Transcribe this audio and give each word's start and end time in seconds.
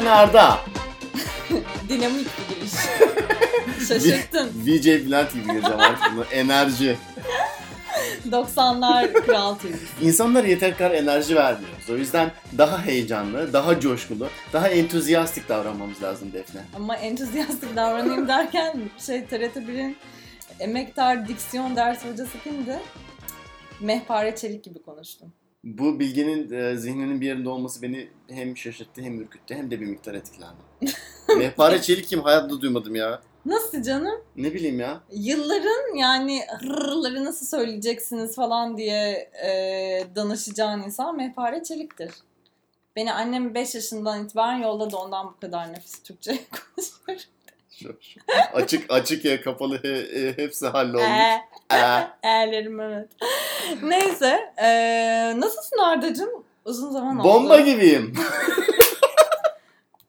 Ben 0.00 0.06
Arda. 0.06 0.58
Dinamik 1.88 2.26
bir 2.26 2.54
giriş. 2.54 2.72
Şaşırttın. 3.88 4.48
VJ 4.66 4.86
Bülent 4.86 5.32
gibi 5.32 5.42
gireceğim 5.42 5.80
artık 5.80 6.12
bunu. 6.14 6.24
Enerji. 6.24 6.98
90'lar 8.30 9.12
Kral 9.12 9.54
TV. 9.54 9.66
İnsanlara 10.02 10.46
yeter 10.46 10.76
kadar 10.76 10.90
enerji 10.90 11.36
vermiyoruz. 11.36 11.90
O 11.90 11.96
yüzden 11.96 12.30
daha 12.58 12.82
heyecanlı, 12.82 13.52
daha 13.52 13.80
coşkulu, 13.80 14.28
daha 14.52 14.68
entüziyastik 14.68 15.48
davranmamız 15.48 16.02
lazım 16.02 16.32
Defne. 16.32 16.60
Ama 16.76 16.96
entüziyastik 16.96 17.76
davranayım 17.76 18.28
derken 18.28 18.80
şey 19.06 19.24
TRT 19.24 19.56
1'in 19.56 19.96
emektar 20.60 21.28
diksiyon 21.28 21.76
ders 21.76 22.04
hocası 22.04 22.38
kimdi? 22.44 22.78
Mehpare 23.80 24.36
Çelik 24.36 24.64
gibi 24.64 24.82
konuştum. 24.82 25.32
Bu 25.64 26.00
bilginin 26.00 26.52
e, 26.52 26.76
zihninin 26.76 27.20
bir 27.20 27.26
yerinde 27.26 27.48
olması 27.48 27.82
beni 27.82 28.08
hem 28.28 28.56
şaşırttı 28.56 29.02
hem 29.02 29.20
ürküttü 29.20 29.54
hem 29.54 29.70
de 29.70 29.80
bir 29.80 29.86
miktar 29.86 30.14
etkilendim. 30.14 30.64
Mehpare 31.38 31.82
Çelik 31.82 32.06
kim? 32.06 32.20
Hayatta 32.20 32.60
duymadım 32.60 32.94
ya. 32.94 33.22
Nasıl 33.46 33.82
canım? 33.82 34.20
Ne 34.36 34.54
bileyim 34.54 34.80
ya. 34.80 35.00
Yılların 35.12 35.96
yani 35.96 36.42
hırrları 36.60 37.24
nasıl 37.24 37.46
söyleyeceksiniz 37.46 38.34
falan 38.34 38.76
diye 38.78 39.30
e, 39.46 39.50
danışacağın 40.16 40.82
insan 40.82 41.16
Mehpare 41.16 41.62
Çelik'tir. 41.62 42.10
Beni 42.96 43.12
annem 43.12 43.54
5 43.54 43.74
yaşından 43.74 44.24
itibaren 44.24 44.58
yolladı 44.58 44.96
ondan 44.96 45.26
bu 45.26 45.40
kadar 45.40 45.72
nefis 45.72 46.02
Türkçe 46.02 46.30
konuşuyorum. 46.76 47.24
Açık 48.54 48.92
açık 48.92 49.24
ya 49.24 49.42
kapalı 49.42 49.82
he, 49.82 49.88
he- 49.88 50.34
hepsi 50.36 50.66
hallolmuş. 50.66 51.02
Ee, 51.08 51.40
Ee. 51.76 52.28
Eğlerim 52.28 52.80
evet. 52.80 53.08
Neyse. 53.82 54.52
E, 54.62 54.70
nasılsın 55.40 55.78
Arda'cığım? 55.78 56.30
Uzun 56.64 56.90
zaman 56.90 57.18
oldu. 57.18 57.28
Bomba 57.28 57.60
gibiyim. 57.60 58.14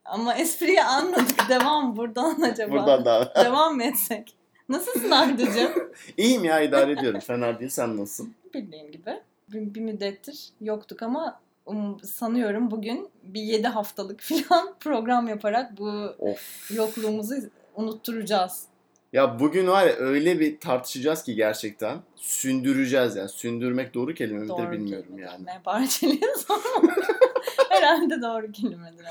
Ama 0.04 0.34
espriyi 0.34 0.82
anladık. 0.82 1.48
Devam 1.48 1.96
buradan 1.96 2.40
acaba. 2.52 2.72
Buradan 2.72 3.04
da. 3.04 3.32
Devam 3.44 3.76
mı 3.76 3.84
etsek? 3.84 4.34
Nasılsın 4.68 5.10
Arda'cığım? 5.10 5.72
İyiyim 6.16 6.44
ya 6.44 6.60
idare 6.60 6.92
ediyorum. 6.92 7.20
Fena 7.20 7.58
değil. 7.58 7.70
Sen 7.70 7.96
nasılsın? 7.96 8.34
Bildiğin 8.54 8.92
gibi. 8.92 9.20
Bir, 9.52 9.74
bir 9.74 9.80
müddettir 9.80 10.48
yoktuk 10.60 11.02
ama 11.02 11.40
um, 11.66 12.00
sanıyorum 12.00 12.70
bugün 12.70 13.08
bir 13.22 13.40
7 13.40 13.66
haftalık 13.68 14.20
falan 14.20 14.74
program 14.80 15.28
yaparak 15.28 15.78
bu 15.78 16.14
Of. 16.18 16.70
yokluğumuzu 16.70 17.34
unutturacağız. 17.74 18.64
Ya 19.12 19.40
bugün 19.40 19.66
var 19.66 19.86
ya 19.86 19.92
öyle 19.92 20.40
bir 20.40 20.60
tartışacağız 20.60 21.22
ki 21.22 21.34
gerçekten. 21.34 21.98
Sündüreceğiz 22.16 23.16
yani. 23.16 23.28
Sündürmek 23.28 23.94
doğru 23.94 24.14
kelime 24.14 24.38
midir 24.38 24.48
Doğru 24.48 24.72
bilmiyorum 24.72 25.06
kelime. 25.08 25.22
yani. 25.26 25.44
Ne 25.46 25.60
parçalıyız 25.64 26.46
herhalde 27.68 28.22
doğru 28.22 28.52
kelimedir. 28.52 29.06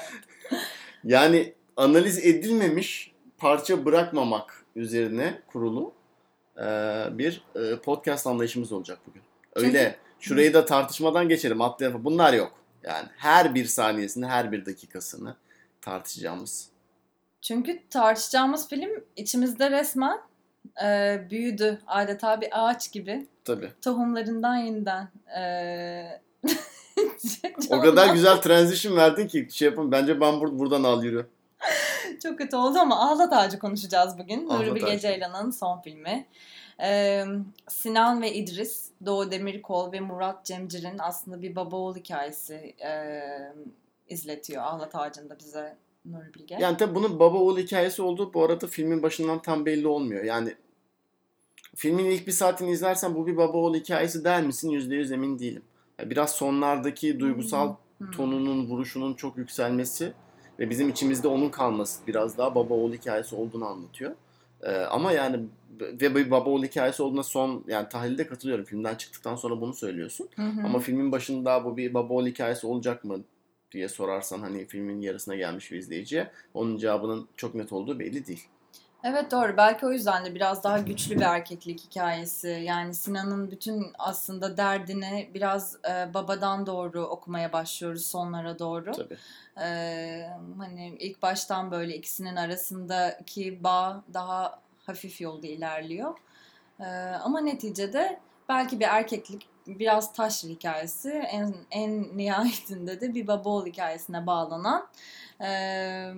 Yani 1.04 1.54
analiz 1.78 2.26
edilmemiş 2.26 3.12
parça 3.38 3.86
bırakmamak 3.86 4.66
üzerine 4.76 5.42
kurulu 5.48 5.94
e, 6.58 6.64
bir 7.12 7.44
e, 7.56 7.76
podcast 7.76 8.28
anlayışımız 8.28 8.72
olacak 8.72 9.00
bugün. 9.08 9.22
Öyle 9.56 9.96
şurayı 10.20 10.54
da 10.54 10.66
tartışmadan 10.66 11.30
geçelim 11.30 11.62
atlayalım. 11.62 12.06
Bunlar 12.06 12.34
yok. 12.34 12.52
Yani 12.84 13.08
her 13.18 13.56
bir 13.56 13.66
saniyesini, 13.66 14.26
her 14.26 14.52
bir 14.52 14.66
dakikasını 14.66 15.36
tartışacağımız. 15.82 16.71
Çünkü 17.42 17.90
tartışacağımız 17.90 18.70
film 18.70 18.90
içimizde 19.16 19.72
resmen 19.72 20.20
e, 20.84 21.20
büyüdü. 21.30 21.82
Adeta 21.88 22.42
bir 22.42 22.50
ağaç 22.52 22.92
gibi. 22.92 23.28
Tabii. 23.46 23.72
Tohumlarından 23.82 24.56
yeniden 24.56 25.08
e, 25.38 26.22
O 27.70 27.82
kadar 27.82 28.14
güzel 28.14 28.42
transition 28.42 28.98
verdin 28.98 29.28
ki 29.28 29.48
şey 29.52 29.66
yapın. 29.66 29.92
Bence 29.92 30.22
ben 30.22 30.34
bur- 30.34 30.60
buradan 30.60 30.84
al 30.84 31.04
yürü. 31.04 31.28
Çok 32.24 32.38
kötü 32.38 32.56
oldu 32.56 32.80
ama 32.80 33.00
Ağlat 33.10 33.34
Ağacı 33.34 33.60
konuşacağız 33.60 34.18
bugün. 34.18 34.50
Nuri 34.50 34.76
Bilge. 34.76 35.00
Ceylan'ın 35.00 35.52
son 35.52 35.82
filmi. 35.82 36.28
Ee, 36.82 37.26
Sinan 37.68 38.22
ve 38.22 38.34
İdris, 38.34 38.90
Doğu 39.06 39.32
Demirkol 39.32 39.92
ve 39.92 40.00
Murat 40.00 40.46
Cemcir'in 40.46 40.98
aslında 41.00 41.42
bir 41.42 41.56
baba 41.56 41.76
oğul 41.76 41.96
hikayesi 41.96 42.76
e, 42.84 43.22
izletiyor 44.10 44.64
Ağlat 44.64 44.96
Ağacı'nda 44.96 45.40
bize 45.40 45.78
Nuri 46.06 46.34
Bilge. 46.34 46.58
Yani 46.60 46.78
tabii 46.78 46.96
bunun 46.96 47.20
baba 47.20 47.38
oğul 47.38 47.58
hikayesi 47.58 48.02
olduğu 48.02 48.34
bu 48.34 48.44
arada 48.44 48.68
filmin 48.68 49.04
başından 49.04 49.42
tam 49.42 49.66
belli 49.66 49.88
olmuyor. 49.88 50.24
Yani 50.24 50.56
filmin 51.76 52.06
ilk 52.06 52.28
bir 52.28 52.32
saatini 52.32 52.72
izlersen 52.72 53.16
bu 53.16 53.28
bir 53.28 53.38
baba 53.38 53.58
oğul 53.58 53.76
hikayesi 53.76 54.24
der 54.24 54.44
misin? 54.44 54.70
Yüzde 54.70 54.96
yüz 54.96 55.12
emin 55.12 55.40
değilim. 55.40 55.64
Ya 56.00 56.10
biraz 56.10 56.32
sonlardaki 56.32 57.20
duygusal 57.20 57.76
Hmm. 58.02 58.12
tonunun, 58.12 58.66
vuruşunun 58.66 59.14
çok 59.14 59.38
yükselmesi 59.38 60.14
ve 60.60 60.70
bizim 60.70 60.90
içimizde 60.90 61.28
onun 61.28 61.50
kalması 61.50 62.08
biraz 62.08 62.38
daha 62.38 62.56
baba 62.56 62.74
oğul 62.74 62.94
hikayesi 62.94 63.36
olduğunu 63.36 63.66
anlatıyor. 63.66 64.12
Ee, 64.64 64.72
ama 64.76 65.12
yani 65.12 65.40
ve 65.82 66.16
bir 66.16 66.32
baba 66.32 66.50
oğul 66.50 66.64
hikayesi 66.64 67.04
olduğuna 67.04 67.24
son 67.24 67.64
yani 67.68 67.90
tahlilde 67.90 68.28
katılıyorum. 68.28 68.66
Filmden 68.66 68.96
çıktıktan 68.96 69.36
sonra 69.36 69.62
bunu 69.62 69.74
söylüyorsun. 69.74 70.30
Hı 70.36 70.42
hı. 70.42 70.62
Ama 70.66 70.80
filmin 70.80 71.12
başında 71.12 71.66
bu 71.66 71.78
bir 71.78 71.94
baba 71.94 72.14
oğul 72.14 72.26
hikayesi 72.26 72.68
olacak 72.68 73.06
mı 73.06 73.20
diye 73.72 73.90
sorarsan 73.90 74.40
hani 74.40 74.68
filmin 74.68 75.02
yarısına 75.02 75.36
gelmiş 75.36 75.72
bir 75.72 75.78
izleyiciye 75.78 76.32
onun 76.54 76.78
cevabının 76.78 77.28
çok 77.38 77.56
net 77.56 77.74
olduğu 77.74 78.00
belli 78.00 78.28
değil. 78.28 78.48
Evet 79.04 79.32
doğru. 79.32 79.58
Belki 79.58 79.86
o 79.86 79.92
yüzden 79.92 80.26
de 80.26 80.36
biraz 80.36 80.64
daha 80.64 80.80
güçlü 80.80 81.16
bir 81.16 81.22
erkeklik 81.22 81.80
hikayesi. 81.80 82.48
Yani 82.48 82.94
Sinan'ın 82.96 83.52
bütün 83.52 83.88
aslında 84.00 84.58
derdini 84.58 85.30
biraz 85.34 85.78
e, 85.90 86.14
babadan 86.14 86.66
doğru 86.66 87.04
okumaya 87.04 87.54
başlıyoruz 87.54 88.06
sonlara 88.06 88.60
doğru. 88.60 88.92
Tabii. 88.92 89.18
Ee, 89.62 90.30
hani 90.58 90.96
ilk 91.00 91.22
baştan 91.22 91.72
böyle 91.72 91.96
ikisinin 91.96 92.36
arasındaki 92.36 93.64
bağ 93.64 94.04
daha 94.14 94.60
hafif 94.86 95.22
yolda 95.22 95.48
ilerliyor. 95.48 96.18
Ee, 96.80 96.86
ama 97.24 97.40
neticede 97.40 98.20
belki 98.50 98.80
bir 98.80 98.86
erkeklik 98.86 99.51
biraz 99.80 100.14
taş 100.14 100.44
hikayesi 100.44 101.10
en, 101.10 101.56
en 101.72 102.18
nihayetinde 102.18 103.02
de 103.02 103.16
bir 103.16 103.28
baba 103.28 103.50
oğul 103.50 103.66
hikayesine 103.66 104.28
bağlanan 104.28 104.88
ee, 105.42 106.14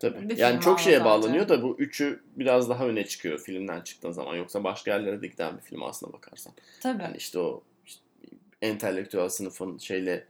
Tabii. 0.00 0.28
Bir 0.28 0.36
yani 0.36 0.60
çok 0.60 0.80
şeye 0.80 1.04
bağlanıyor 1.04 1.48
da 1.48 1.62
bu 1.62 1.76
üçü 1.78 2.22
biraz 2.36 2.68
daha 2.68 2.86
öne 2.86 3.06
çıkıyor 3.06 3.38
filmden 3.38 3.80
çıktığın 3.80 4.12
zaman. 4.12 4.36
Yoksa 4.36 4.64
başka 4.64 4.90
yerlere 4.90 5.22
de 5.22 5.26
giden 5.26 5.56
bir 5.56 5.62
film 5.62 5.82
aslına 5.82 6.12
bakarsan. 6.12 6.52
tabii. 6.80 7.02
Yani 7.02 7.16
işte 7.16 7.38
o 7.38 7.62
işte 7.86 8.02
entelektüel 8.62 9.28
sınıfın 9.28 9.78
şeyle 9.78 10.24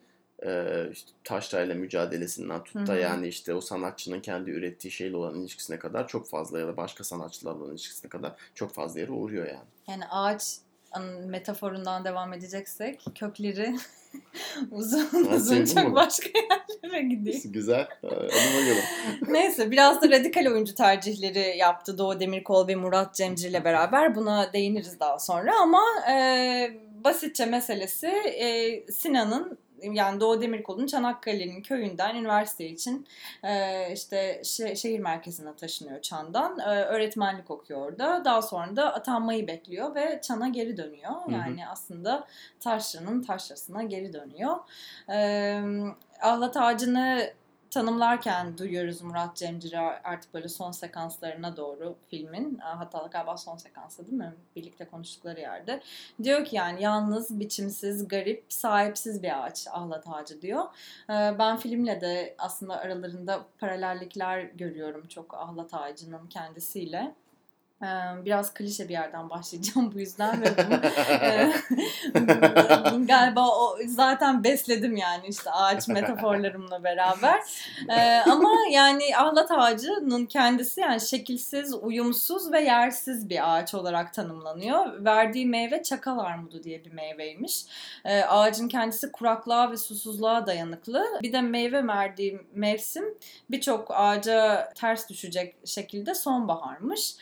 e, 0.47 0.83
işte 0.93 1.11
taşrayla 1.25 1.75
mücadelesinden 1.75 2.65
tut 2.65 2.87
da 2.87 2.97
yani 2.97 3.29
işte 3.29 3.55
o 3.55 3.61
sanatçının 3.61 4.21
kendi 4.21 4.51
ürettiği 4.51 4.91
şeyle 4.91 5.17
olan 5.17 5.41
ilişkisine 5.41 5.79
kadar 5.79 6.09
çok 6.09 6.29
fazla 6.29 6.61
ya 6.61 6.67
da 6.67 6.77
başka 6.77 7.05
sanatçılarla 7.05 7.63
olan 7.65 7.71
ilişkisine 7.71 8.09
kadar 8.09 8.33
çok 8.55 8.75
fazla 8.75 9.01
yere 9.01 9.13
uğruyor 9.13 9.47
yani. 9.47 9.69
Yani 9.89 10.07
ağaç 10.07 10.59
metaforundan 11.27 12.05
devam 12.05 12.33
edeceksek 12.33 13.05
kökleri 13.15 13.75
uzun 14.71 15.05
Ha, 15.29 15.35
uzun 15.37 15.65
çok 15.65 15.85
bunu. 15.87 15.95
başka 15.95 16.29
yerlere 16.39 17.03
gidiyor. 17.03 17.37
Güzel. 17.45 17.81
Ee, 17.81 18.09
Hadi 18.09 18.71
bakalım. 18.71 18.83
Neyse 19.35 19.71
biraz 19.71 20.03
da 20.03 20.11
radikal 20.11 20.47
oyuncu 20.47 20.75
tercihleri 20.75 21.57
yaptı 21.59 21.99
Doğu 21.99 22.21
Demirkol 22.21 22.69
ve 22.69 22.75
Murat 22.75 23.15
Cemcir 23.15 23.51
ile 23.51 23.65
beraber. 23.65 24.15
Buna 24.15 24.53
değiniriz 24.53 25.01
daha 25.01 25.19
sonra 25.19 25.53
ama 25.61 25.83
e, 26.13 26.71
basitçe 27.05 27.47
meselesi 27.47 28.07
e, 28.07 28.83
Sinan'ın 28.93 29.59
yani 29.83 30.21
Doğu 30.21 30.41
Demirkol'un 30.41 30.87
Çanakkale'nin 30.87 31.63
köyünden 31.63 32.17
üniversite 32.17 32.67
için 32.67 33.07
e, 33.43 33.93
işte 33.93 34.41
şe- 34.45 34.77
şehir 34.77 34.99
merkezine 35.01 35.57
taşınıyor 35.57 36.03
Çan'dan. 36.03 36.59
E, 36.59 36.85
öğretmenlik 36.85 37.51
okuyor 37.51 37.81
orada. 37.81 38.25
Daha 38.25 38.43
sonra 38.43 38.77
da 38.77 38.95
atanmayı 38.95 39.47
bekliyor 39.47 39.95
ve 39.95 40.21
Çan'a 40.23 40.49
geri 40.49 40.77
dönüyor. 40.77 41.11
hı. 41.27 41.33
Yani 41.33 41.69
aslında 41.69 42.27
taşranın 42.61 43.23
taşrasına 43.23 43.83
geri 43.83 44.13
dönüyor. 44.13 44.57
E, 45.11 45.61
Ahlat 46.21 46.57
Ağacı'nı 46.57 47.31
tanımlarken 47.71 48.59
duyuyoruz 48.59 49.03
Murat 49.03 49.37
Cemcir'i 49.37 49.79
artık 49.79 50.35
böyle 50.35 50.49
son 50.49 50.71
sekanslarına 50.73 51.57
doğru 51.57 51.97
filmin. 52.11 52.59
Hatta 52.59 53.09
galiba 53.13 53.37
son 53.37 53.57
sekansı 53.57 54.07
değil 54.07 54.19
mi? 54.19 54.35
Birlikte 54.57 54.85
konuştukları 54.85 55.41
yerde. 55.41 55.81
Diyor 56.23 56.45
ki 56.45 56.57
yani 56.57 56.83
yalnız, 56.83 57.41
biçimsiz, 57.41 58.09
garip, 58.09 58.45
sahipsiz 58.49 59.23
bir 59.23 59.45
ağaç 59.45 59.67
ahlat 59.69 60.05
ağacı 60.09 60.43
diyor. 60.43 60.65
Ee, 61.11 61.13
Ben 61.39 61.57
filmle 61.57 62.01
de 62.01 62.35
aslında 62.39 62.77
aralarında 62.77 63.45
paralellikler 63.59 64.41
görüyorum 64.41 65.07
çok 65.09 65.35
ahlat 65.35 65.75
ağacının 65.75 66.27
kendisiyle. 66.27 67.15
Biraz 68.25 68.55
klişe 68.55 68.89
bir 68.89 68.93
yerden 68.93 69.31
başlayacağım 69.31 69.93
bu 69.95 70.01
yüzden 70.01 70.43
ve 70.43 70.47
bunu, 70.59 70.81
galiba 73.07 73.49
o 73.49 73.77
zaten 73.87 74.45
besledim 74.45 74.97
yani 74.97 75.27
işte 75.27 75.51
ağaç 75.51 75.89
metaforlarımla 75.89 76.85
beraber. 76.85 77.41
Ama 78.31 78.51
yani 78.73 79.17
ahlat 79.17 79.51
ağacının 79.51 80.27
kendisi 80.27 80.81
yani 80.81 81.01
şekilsiz, 81.01 81.75
uyumsuz 81.75 82.53
ve 82.53 82.61
yersiz 82.61 83.31
bir 83.31 83.55
ağaç 83.55 83.75
olarak 83.75 84.15
tanımlanıyor. 84.15 85.05
Verdiği 85.05 85.47
meyve 85.47 85.83
çakal 85.83 86.19
armudu 86.19 86.63
diye 86.63 86.85
bir 86.85 86.93
meyveymiş. 86.93 87.65
Ağacın 88.29 88.69
kendisi 88.69 89.13
kuraklığa 89.13 89.71
ve 89.71 89.77
susuzluğa 89.77 90.47
dayanıklı. 90.47 91.05
Bir 91.23 91.33
de 91.33 91.41
meyve 91.41 91.87
verdiği 91.87 92.41
mevsim 92.55 93.05
birçok 93.51 93.91
ağaca 93.91 94.69
ters 94.75 95.09
düşecek 95.09 95.55
şekilde 95.65 96.15
sonbaharmış. 96.15 97.15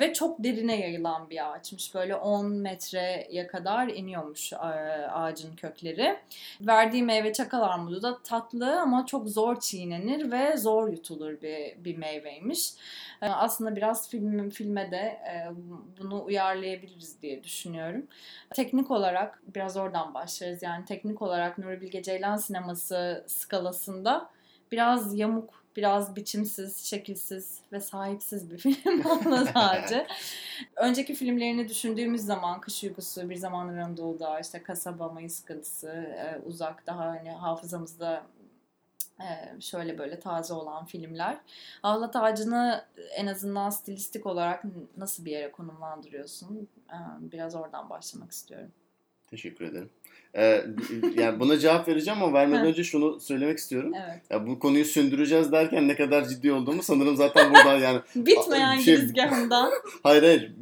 Ve 0.00 0.03
çok 0.12 0.44
derine 0.44 0.80
yayılan 0.80 1.30
bir 1.30 1.52
ağaçmış. 1.52 1.94
Böyle 1.94 2.16
10 2.16 2.46
metreye 2.46 3.46
kadar 3.46 3.88
iniyormuş 3.88 4.52
e, 4.52 4.56
ağacın 4.56 5.56
kökleri. 5.56 6.16
Verdiği 6.60 7.02
meyve 7.02 7.32
çakal 7.32 7.62
armudu 7.62 8.02
da 8.02 8.22
tatlı 8.22 8.80
ama 8.80 9.06
çok 9.06 9.28
zor 9.28 9.60
çiğnenir 9.60 10.32
ve 10.32 10.56
zor 10.56 10.88
yutulur 10.88 11.42
bir, 11.42 11.84
bir 11.84 11.96
meyveymiş. 11.96 12.72
E, 13.22 13.26
aslında 13.26 13.76
biraz 13.76 14.10
film, 14.10 14.50
filme 14.50 14.90
de 14.90 14.96
e, 14.96 15.48
bunu 16.00 16.24
uyarlayabiliriz 16.24 17.22
diye 17.22 17.44
düşünüyorum. 17.44 18.06
Teknik 18.54 18.90
olarak 18.90 19.42
biraz 19.54 19.76
oradan 19.76 20.14
başlarız. 20.14 20.62
Yani 20.62 20.84
teknik 20.84 21.22
olarak 21.22 21.58
Nuri 21.58 21.80
Bilge 21.80 22.02
Ceylan 22.02 22.36
sineması 22.36 23.24
skalasında 23.26 24.30
biraz 24.72 25.18
yamuk 25.18 25.63
biraz 25.76 26.16
biçimsiz, 26.16 26.84
şekilsiz 26.84 27.60
ve 27.72 27.80
sahipsiz 27.80 28.50
bir 28.50 28.58
film 28.58 29.06
olmaz 29.10 29.48
sadece. 29.54 30.06
Önceki 30.76 31.14
filmlerini 31.14 31.68
düşündüğümüz 31.68 32.20
zaman 32.20 32.60
Kış 32.60 32.84
Uykusu, 32.84 33.30
Bir 33.30 33.36
Zamanlar 33.36 33.78
Anadolu'da, 33.78 34.40
işte 34.40 34.62
Kasaba, 34.62 35.08
Mayıs 35.08 35.34
Sıkıntısı, 35.34 35.88
e, 35.88 36.40
Uzak 36.46 36.86
daha 36.86 37.04
hani 37.04 37.30
hafızamızda 37.30 38.26
e, 39.20 39.60
şöyle 39.60 39.98
böyle 39.98 40.20
taze 40.20 40.54
olan 40.54 40.84
filmler. 40.84 41.36
Ahlat 41.82 42.16
Ağacı'nı 42.16 42.84
en 43.16 43.26
azından 43.26 43.70
stilistik 43.70 44.26
olarak 44.26 44.64
nasıl 44.96 45.24
bir 45.24 45.30
yere 45.30 45.52
konumlandırıyorsun? 45.52 46.68
E, 46.90 46.98
biraz 47.20 47.54
oradan 47.54 47.90
başlamak 47.90 48.30
istiyorum. 48.32 48.72
Teşekkür 49.30 49.64
ederim. 49.64 49.90
Ee, 50.36 50.64
yani 51.18 51.40
buna 51.40 51.58
cevap 51.58 51.88
vereceğim 51.88 52.22
ama 52.22 52.32
vermeden 52.32 52.66
önce 52.66 52.84
şunu 52.84 53.20
söylemek 53.20 53.58
istiyorum. 53.58 53.92
Evet. 53.94 54.22
Ya 54.30 54.46
bu 54.46 54.58
konuyu 54.58 54.84
sündüreceğiz 54.84 55.52
derken 55.52 55.88
ne 55.88 55.96
kadar 55.96 56.28
ciddi 56.28 56.52
olduğumu 56.52 56.82
sanırım 56.82 57.16
zaten 57.16 57.50
buradan 57.50 57.78
yani. 57.78 58.00
Bitmeyen 58.16 58.78
şey... 58.78 58.96
girizgahından. 58.96 59.70
hayır 60.02 60.22
hayır. 60.22 60.52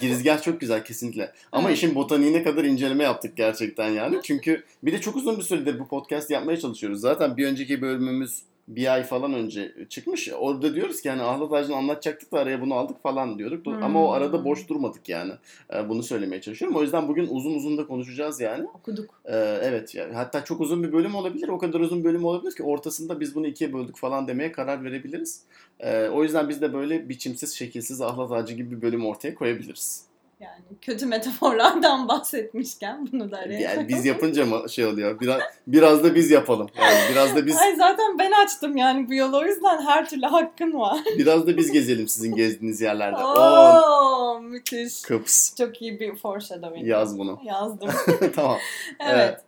Girizgah 0.00 0.42
çok 0.42 0.60
güzel 0.60 0.84
kesinlikle. 0.84 1.32
Ama 1.52 1.68
evet. 1.68 1.78
işin 1.78 1.94
botaniğine 1.94 2.42
kadar 2.42 2.64
inceleme 2.64 3.04
yaptık 3.04 3.36
gerçekten 3.36 3.88
yani. 3.88 4.20
Çünkü 4.22 4.64
bir 4.82 4.92
de 4.92 5.00
çok 5.00 5.16
uzun 5.16 5.38
bir 5.38 5.42
süredir 5.42 5.78
bu 5.78 5.88
podcast 5.88 6.30
yapmaya 6.30 6.56
çalışıyoruz. 6.56 7.00
Zaten 7.00 7.36
bir 7.36 7.46
önceki 7.46 7.82
bölümümüz 7.82 8.42
bir 8.68 8.92
ay 8.94 9.02
falan 9.02 9.34
önce 9.34 9.74
çıkmış. 9.88 10.28
Orada 10.38 10.74
diyoruz 10.74 11.00
ki 11.00 11.10
hani 11.10 11.22
ahlat 11.22 11.52
ağacını 11.52 11.76
anlatacaktık 11.76 12.32
da 12.32 12.38
araya 12.38 12.60
bunu 12.60 12.74
aldık 12.74 13.02
falan 13.02 13.38
diyorduk. 13.38 13.66
Hmm. 13.66 13.82
Ama 13.82 14.04
o 14.04 14.12
arada 14.12 14.44
boş 14.44 14.68
durmadık 14.68 15.08
yani. 15.08 15.32
Ee, 15.74 15.88
bunu 15.88 16.02
söylemeye 16.02 16.40
çalışıyorum. 16.40 16.76
O 16.76 16.82
yüzden 16.82 17.08
bugün 17.08 17.26
uzun 17.30 17.54
uzun 17.54 17.78
da 17.78 17.86
konuşacağız 17.86 18.40
yani. 18.40 18.64
Okuduk. 18.74 19.20
Ee, 19.24 19.58
evet. 19.62 19.94
Yani, 19.94 20.14
hatta 20.14 20.44
çok 20.44 20.60
uzun 20.60 20.82
bir 20.82 20.92
bölüm 20.92 21.14
olabilir. 21.14 21.48
O 21.48 21.58
kadar 21.58 21.80
uzun 21.80 22.04
bölüm 22.04 22.24
olabilir 22.24 22.54
ki 22.54 22.62
ortasında 22.62 23.20
biz 23.20 23.34
bunu 23.34 23.46
ikiye 23.46 23.72
böldük 23.72 23.96
falan 23.96 24.28
demeye 24.28 24.52
karar 24.52 24.84
verebiliriz. 24.84 25.42
Ee, 25.80 26.08
o 26.08 26.22
yüzden 26.22 26.48
biz 26.48 26.62
de 26.62 26.72
böyle 26.72 27.08
biçimsiz, 27.08 27.54
şekilsiz 27.54 28.00
ahlat 28.00 28.32
ağacı 28.32 28.54
gibi 28.54 28.76
bir 28.76 28.82
bölüm 28.82 29.06
ortaya 29.06 29.34
koyabiliriz. 29.34 30.13
Yani 30.40 30.64
kötü 30.80 31.06
metaforlardan 31.06 32.08
bahsetmişken 32.08 33.08
bunu 33.12 33.30
da 33.30 33.38
araya 33.38 33.60
Yani 33.60 33.88
biz 33.88 34.04
yapınca 34.04 34.46
mı 34.46 34.70
şey 34.70 34.86
oluyor? 34.86 35.20
Biraz 35.20 35.40
biraz 35.66 36.04
da 36.04 36.14
biz 36.14 36.30
yapalım. 36.30 36.68
Yani 36.78 37.00
biraz 37.10 37.36
da 37.36 37.46
biz 37.46 37.56
Ay 37.56 37.76
zaten 37.76 38.18
ben 38.18 38.32
açtım 38.44 38.76
yani 38.76 39.08
bu 39.08 39.14
yolu 39.14 39.38
o 39.38 39.44
yüzden 39.44 39.82
her 39.82 40.08
türlü 40.08 40.26
hakkın 40.26 40.72
var. 40.72 40.98
Biraz 41.18 41.46
da 41.46 41.56
biz 41.56 41.72
gezelim 41.72 42.08
sizin 42.08 42.34
gezdiğiniz 42.34 42.80
yerlerde. 42.80 43.24
Oo, 43.24 44.40
müthiş. 44.40 45.02
Kıps. 45.02 45.54
Çok 45.56 45.82
iyi 45.82 46.00
bir 46.00 46.16
foreshadowing. 46.16 46.86
Yaz 46.86 47.18
bunu. 47.18 47.40
Yazdım. 47.44 47.90
tamam. 48.34 48.58
evet. 49.00 49.14
evet. 49.14 49.40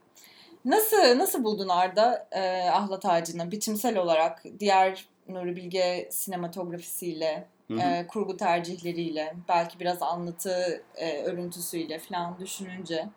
Nasıl 0.65 1.19
nasıl 1.19 1.45
buldun 1.45 1.69
Arda 1.69 2.29
e, 2.33 2.71
Ahlat 2.71 3.07
Ağacı'nı 3.07 3.51
biçimsel 3.51 3.99
olarak 3.99 4.43
diğer 4.61 5.07
Nuri 5.29 5.57
Bilge 5.57 6.09
sinematografisiyle 6.11 7.47
e, 7.71 8.07
kurgu 8.07 8.37
tercihleriyle, 8.37 9.35
belki 9.49 9.81
biraz 9.81 10.03
anlatı 10.03 10.83
e, 10.95 11.23
örüntüsüyle 11.23 11.99
falan 11.99 12.39
düşününce 12.41 13.09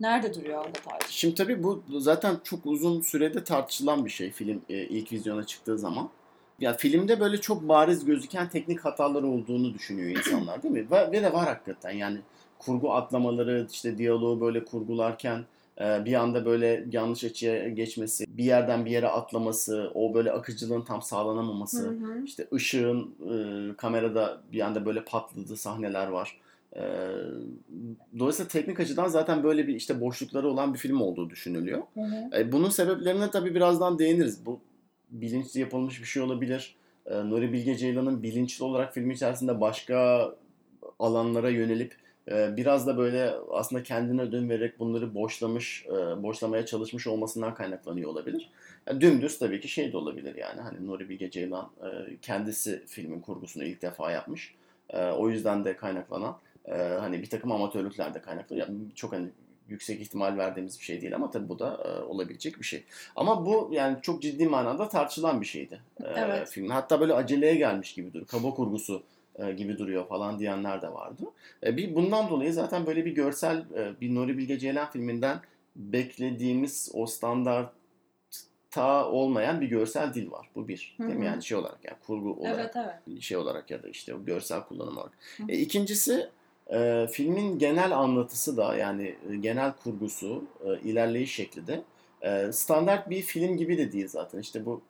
nerede 0.00 0.34
duruyor 0.34 0.64
Ahmet 0.64 0.86
Ağacı? 0.86 1.12
Şimdi 1.12 1.34
tabii 1.34 1.62
bu 1.62 1.82
zaten 1.98 2.36
çok 2.44 2.66
uzun 2.66 3.00
sürede 3.00 3.44
tartışılan 3.44 4.04
bir 4.04 4.10
şey 4.10 4.30
film 4.30 4.62
e, 4.68 4.74
ilk 4.74 5.12
vizyona 5.12 5.46
çıktığı 5.46 5.78
zaman. 5.78 6.10
Ya 6.60 6.76
filmde 6.76 7.20
böyle 7.20 7.40
çok 7.40 7.68
bariz 7.68 8.04
gözüken 8.04 8.48
teknik 8.48 8.80
hataları 8.80 9.26
olduğunu 9.26 9.74
düşünüyor 9.74 10.18
insanlar 10.18 10.62
değil 10.62 10.74
mi? 10.74 10.90
Ve, 10.90 11.12
ve 11.12 11.22
de 11.22 11.32
var 11.32 11.46
hakikaten 11.46 11.90
yani 11.90 12.18
kurgu 12.58 12.94
atlamaları, 12.94 13.66
işte 13.72 13.98
diyaloğu 13.98 14.40
böyle 14.40 14.64
kurgularken 14.64 15.44
bir 15.80 16.14
anda 16.14 16.44
böyle 16.44 16.86
yanlış 16.92 17.24
açıya 17.24 17.68
geçmesi, 17.68 18.24
bir 18.28 18.44
yerden 18.44 18.84
bir 18.84 18.90
yere 18.90 19.08
atlaması, 19.08 19.90
o 19.94 20.14
böyle 20.14 20.32
akıcılığın 20.32 20.82
tam 20.82 21.02
sağlanamaması, 21.02 21.88
hı 21.88 21.90
hı. 21.90 22.24
işte 22.24 22.46
ışığın 22.52 23.14
e, 23.30 23.76
kamerada 23.76 24.42
bir 24.52 24.60
anda 24.60 24.86
böyle 24.86 25.04
patladığı 25.04 25.56
sahneler 25.56 26.06
var. 26.06 26.40
E, 26.76 26.82
dolayısıyla 28.18 28.48
teknik 28.48 28.80
açıdan 28.80 29.08
zaten 29.08 29.42
böyle 29.42 29.66
bir 29.66 29.74
işte 29.74 30.00
boşlukları 30.00 30.48
olan 30.48 30.74
bir 30.74 30.78
film 30.78 31.00
olduğu 31.00 31.30
düşünülüyor. 31.30 31.82
Hı 31.94 32.00
hı. 32.00 32.40
E, 32.40 32.52
bunun 32.52 32.68
sebeplerine 32.68 33.30
tabii 33.30 33.54
birazdan 33.54 33.98
değiniriz. 33.98 34.46
Bu 34.46 34.60
bilinçli 35.10 35.60
yapılmış 35.60 36.00
bir 36.00 36.06
şey 36.06 36.22
olabilir. 36.22 36.76
E, 37.06 37.14
Nuri 37.14 37.52
Bilge 37.52 37.76
Ceylan'ın 37.76 38.22
bilinçli 38.22 38.64
olarak 38.64 38.94
film 38.94 39.10
içerisinde 39.10 39.60
başka 39.60 40.28
alanlara 40.98 41.50
yönelip 41.50 41.92
ee, 41.92 41.99
biraz 42.28 42.86
da 42.86 42.98
böyle 42.98 43.34
aslında 43.50 43.82
kendine 43.82 44.20
ödün 44.20 44.48
vererek 44.48 44.78
bunları 44.78 45.14
boşlamış, 45.14 45.86
e, 45.86 46.22
boşlamaya 46.22 46.66
çalışmış 46.66 47.06
olmasından 47.06 47.54
kaynaklanıyor 47.54 48.10
olabilir. 48.10 48.50
Yani 48.86 49.00
dümdüz 49.00 49.38
tabii 49.38 49.60
ki 49.60 49.68
şey 49.68 49.92
de 49.92 49.96
olabilir 49.96 50.34
yani 50.34 50.60
hani 50.60 50.86
Nuri 50.86 51.08
Bilge 51.08 51.30
Ceylan 51.30 51.70
e, 51.82 52.16
kendisi 52.22 52.82
filmin 52.86 53.20
kurgusunu 53.20 53.64
ilk 53.64 53.82
defa 53.82 54.10
yapmış. 54.10 54.54
E, 54.90 55.10
o 55.10 55.28
yüzden 55.30 55.64
de 55.64 55.76
kaynaklanan 55.76 56.36
hani 57.00 57.22
bir 57.22 57.30
takım 57.30 57.52
amatörlükler 57.52 58.14
de 58.14 58.20
kaynaklanıyor. 58.20 58.68
Yani 58.68 58.78
çok 58.94 59.12
hani 59.12 59.28
yüksek 59.68 60.00
ihtimal 60.00 60.38
verdiğimiz 60.38 60.78
bir 60.78 60.84
şey 60.84 61.00
değil 61.00 61.14
ama 61.14 61.30
tabii 61.30 61.48
bu 61.48 61.58
da 61.58 61.78
olabilecek 62.08 62.58
bir 62.58 62.64
şey. 62.64 62.84
Ama 63.16 63.46
bu 63.46 63.70
yani 63.72 63.98
çok 64.02 64.22
ciddi 64.22 64.48
manada 64.48 64.88
tartışılan 64.88 65.40
bir 65.40 65.46
şeydi 65.46 65.80
evet. 66.14 66.48
filmin. 66.50 66.68
Hatta 66.68 67.00
böyle 67.00 67.14
aceleye 67.14 67.54
gelmiş 67.54 67.94
gibi 67.94 68.12
duruyor. 68.12 68.26
Kaba 68.26 68.50
kurgusu 68.54 68.94
e, 68.96 69.19
gibi 69.56 69.78
duruyor 69.78 70.08
falan 70.08 70.38
diyenler 70.38 70.82
de 70.82 70.92
vardı. 70.92 71.22
E, 71.66 71.76
bir 71.76 71.94
bundan 71.94 72.30
dolayı 72.30 72.52
zaten 72.52 72.86
böyle 72.86 73.04
bir 73.04 73.14
görsel 73.14 73.64
e, 73.76 74.00
bir 74.00 74.14
Nuri 74.14 74.38
Bilge 74.38 74.58
Ceylan 74.58 74.90
filminden 74.90 75.40
beklediğimiz 75.76 76.90
o 76.94 77.06
standartta 77.06 77.70
olmayan 79.10 79.60
bir 79.60 79.66
görsel 79.66 80.14
dil 80.14 80.30
var. 80.30 80.50
Bu 80.54 80.68
bir. 80.68 80.96
Değil 80.98 81.14
mi? 81.14 81.26
Yani 81.26 81.42
şey 81.42 81.58
olarak 81.58 81.78
yani 81.84 81.96
kurgu 82.06 82.32
olarak 82.32 82.76
evet, 82.76 82.86
evet. 83.06 83.22
şey 83.22 83.36
olarak 83.36 83.70
ya 83.70 83.82
da 83.82 83.88
işte 83.88 84.14
o 84.14 84.24
görsel 84.24 84.64
kullanım 84.64 84.96
olarak. 84.96 85.18
E, 85.48 85.58
ikincisi 85.58 86.28
e, 86.72 87.06
filmin 87.10 87.58
genel 87.58 87.98
anlatısı 87.98 88.56
da 88.56 88.76
yani 88.76 89.14
genel 89.40 89.72
kurgusu, 89.72 90.44
e, 90.64 90.88
ilerleyiş 90.88 91.34
şekli 91.34 91.66
de 91.66 91.82
e, 92.22 92.52
standart 92.52 93.10
bir 93.10 93.22
film 93.22 93.56
gibi 93.56 93.78
de 93.78 93.92
değil 93.92 94.08
zaten. 94.08 94.38
İşte 94.38 94.66
bu 94.66 94.82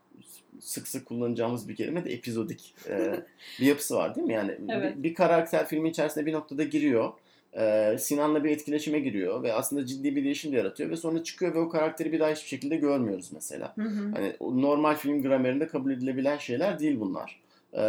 sık 0.60 0.88
sık 0.88 1.06
kullanacağımız 1.06 1.68
bir 1.68 1.76
kelime 1.76 2.04
de 2.04 2.12
epizodik 2.12 2.74
e, 2.88 3.14
bir 3.60 3.66
yapısı 3.66 3.96
var 3.96 4.14
değil 4.14 4.26
mi? 4.26 4.32
Yani 4.32 4.58
evet. 4.68 4.96
bir, 4.96 5.02
bir 5.02 5.14
karakter 5.14 5.66
filmin 5.66 5.90
içerisinde 5.90 6.26
bir 6.26 6.32
noktada 6.32 6.64
giriyor. 6.64 7.12
E, 7.52 7.96
Sinan'la 7.98 8.44
bir 8.44 8.50
etkileşime 8.50 9.00
giriyor 9.00 9.42
ve 9.42 9.52
aslında 9.52 9.86
ciddi 9.86 10.16
bir 10.16 10.24
değişim 10.24 10.52
de 10.52 10.56
yaratıyor 10.56 10.90
ve 10.90 10.96
sonra 10.96 11.22
çıkıyor 11.22 11.54
ve 11.54 11.58
o 11.58 11.68
karakteri 11.68 12.12
bir 12.12 12.20
daha 12.20 12.30
hiçbir 12.30 12.48
şekilde 12.48 12.76
görmüyoruz 12.76 13.30
mesela. 13.32 13.72
Hı 13.76 13.82
hı. 13.82 14.12
Hani 14.14 14.36
normal 14.40 14.94
film 14.94 15.22
gramerinde 15.22 15.66
kabul 15.66 15.90
edilebilen 15.90 16.38
şeyler 16.38 16.78
değil 16.78 17.00
bunlar. 17.00 17.40
Ee, 17.72 17.80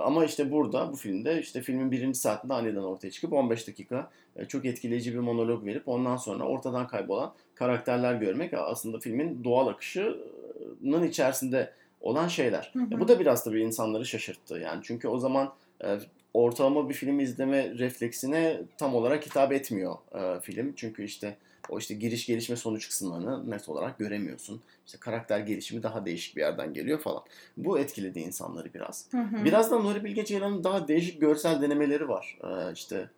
ama 0.00 0.24
işte 0.24 0.50
burada 0.50 0.92
bu 0.92 0.96
filmde 0.96 1.40
işte 1.40 1.62
filmin 1.62 1.90
birinci 1.90 2.18
saatinde 2.18 2.54
aniden 2.54 2.82
ortaya 2.82 3.10
çıkıp 3.10 3.32
15 3.32 3.68
dakika 3.68 4.10
e, 4.36 4.44
çok 4.44 4.64
etkileyici 4.64 5.14
bir 5.14 5.18
monolog 5.18 5.64
verip 5.64 5.88
ondan 5.88 6.16
sonra 6.16 6.44
ortadan 6.44 6.86
kaybolan 6.86 7.32
karakterler 7.54 8.14
görmek 8.14 8.54
aslında 8.54 8.98
filmin 8.98 9.44
doğal 9.44 9.66
akışının 9.66 11.02
içerisinde 11.08 11.72
olan 12.00 12.28
şeyler. 12.28 12.70
Hı 12.72 12.78
hı. 12.78 13.00
bu 13.00 13.08
da 13.08 13.20
biraz 13.20 13.44
tabii 13.44 13.62
insanları 13.62 14.06
şaşırttı 14.06 14.58
yani. 14.58 14.80
Çünkü 14.82 15.08
o 15.08 15.18
zaman 15.18 15.52
e, 15.84 15.98
ortalama 16.34 16.88
bir 16.88 16.94
film 16.94 17.20
izleme 17.20 17.78
refleksine 17.78 18.60
tam 18.78 18.94
olarak 18.94 19.26
hitap 19.26 19.52
etmiyor 19.52 19.96
e, 20.14 20.40
film. 20.40 20.72
Çünkü 20.76 21.04
işte 21.04 21.36
o 21.68 21.78
işte 21.78 21.94
giriş 21.94 22.26
gelişme 22.26 22.56
sonuç 22.56 22.88
kısımlarını 22.88 23.50
net 23.50 23.68
olarak 23.68 23.98
göremiyorsun. 23.98 24.60
İşte 24.86 24.98
karakter 24.98 25.38
gelişimi 25.38 25.82
daha 25.82 26.06
değişik 26.06 26.36
bir 26.36 26.40
yerden 26.40 26.74
geliyor 26.74 26.98
falan. 26.98 27.22
Bu 27.56 27.78
etkiledi 27.78 28.20
insanları 28.20 28.74
biraz. 28.74 29.06
Hı 29.10 29.18
hı. 29.18 29.44
Biraz 29.44 29.70
da 29.70 29.78
Nuri 29.78 30.04
Bilge 30.04 30.24
Ceylan'ın 30.24 30.64
daha 30.64 30.88
değişik 30.88 31.20
görsel 31.20 31.62
denemeleri 31.62 32.08
var. 32.08 32.38
Ee, 32.44 32.72
işte 32.72 33.10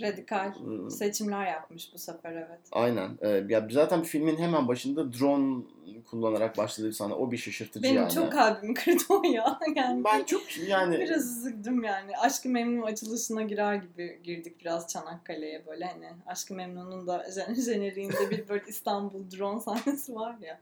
Radikal 0.00 0.52
ıı, 0.66 0.90
seçimler 0.90 1.46
yapmış 1.46 1.90
bu 1.94 1.98
sefer 1.98 2.32
evet. 2.32 2.60
aynen. 2.72 3.10
Ee, 3.20 3.44
ya 3.48 3.68
zaten 3.70 4.02
filmin 4.02 4.36
hemen 4.36 4.68
başında 4.68 5.12
drone 5.12 5.62
kullanarak 6.10 6.58
başladığı 6.58 6.92
sana 6.92 7.14
o 7.16 7.30
bir 7.30 7.36
şaşırtıcı 7.36 7.82
Benim 7.82 7.96
yani. 7.96 8.10
çok 8.12 8.32
kalbimi 8.32 8.74
kırdı 8.74 9.02
o 9.08 9.22
ya. 9.26 9.58
Yani 9.76 10.04
Ben 10.04 10.24
çok 10.24 10.42
yani 10.68 10.98
biraz 10.98 11.38
üzüldüm 11.38 11.84
yani. 11.84 12.16
Aşkı 12.18 12.48
Memnun 12.48 12.82
açılışına 12.82 13.42
girer 13.42 13.74
gibi 13.74 14.20
girdik 14.24 14.60
biraz 14.60 14.88
Çanakkale'ye 14.88 15.66
böyle 15.66 15.84
hani. 15.84 16.08
Aşkı 16.26 16.54
Memnun'un 16.54 17.06
da 17.06 17.26
jen- 17.28 17.54
jeneriğinde 17.64 18.30
bir 18.30 18.48
böyle 18.48 18.64
İstanbul 18.68 19.30
drone 19.38 19.60
sahnesi 19.60 20.14
var 20.14 20.36
ya. 20.42 20.60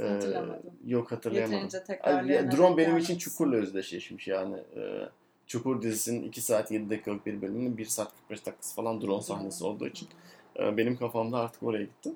e, 0.00 0.08
Hatırlamadım. 0.08 0.72
yok 0.86 1.12
hatırlayamadım. 1.12 1.54
Yeterince 1.54 1.78
Ay, 1.78 1.84
tekrarlayarak 1.84 2.52
ya, 2.52 2.58
drone 2.58 2.76
benim 2.76 2.96
için. 2.96 3.18
Çukur'la 3.18 3.56
özdeşleşmiş 3.56 4.28
yani. 4.28 4.56
Ee, 4.76 5.08
Çukur 5.48 5.82
dizisinin 5.82 6.22
2 6.28 6.40
saat 6.40 6.70
7 6.70 6.90
dakikalık 6.90 7.26
bir 7.26 7.42
bölümünün 7.42 7.78
1 7.78 7.84
saat 7.84 8.12
45 8.16 8.46
dakikası 8.46 8.74
falan 8.74 9.00
drone 9.00 9.22
sahnesi 9.22 9.64
olduğu 9.64 9.86
için 9.86 10.08
e, 10.58 10.76
benim 10.76 10.96
kafamda 10.96 11.38
artık 11.38 11.62
oraya 11.62 11.84
gitti. 11.84 12.12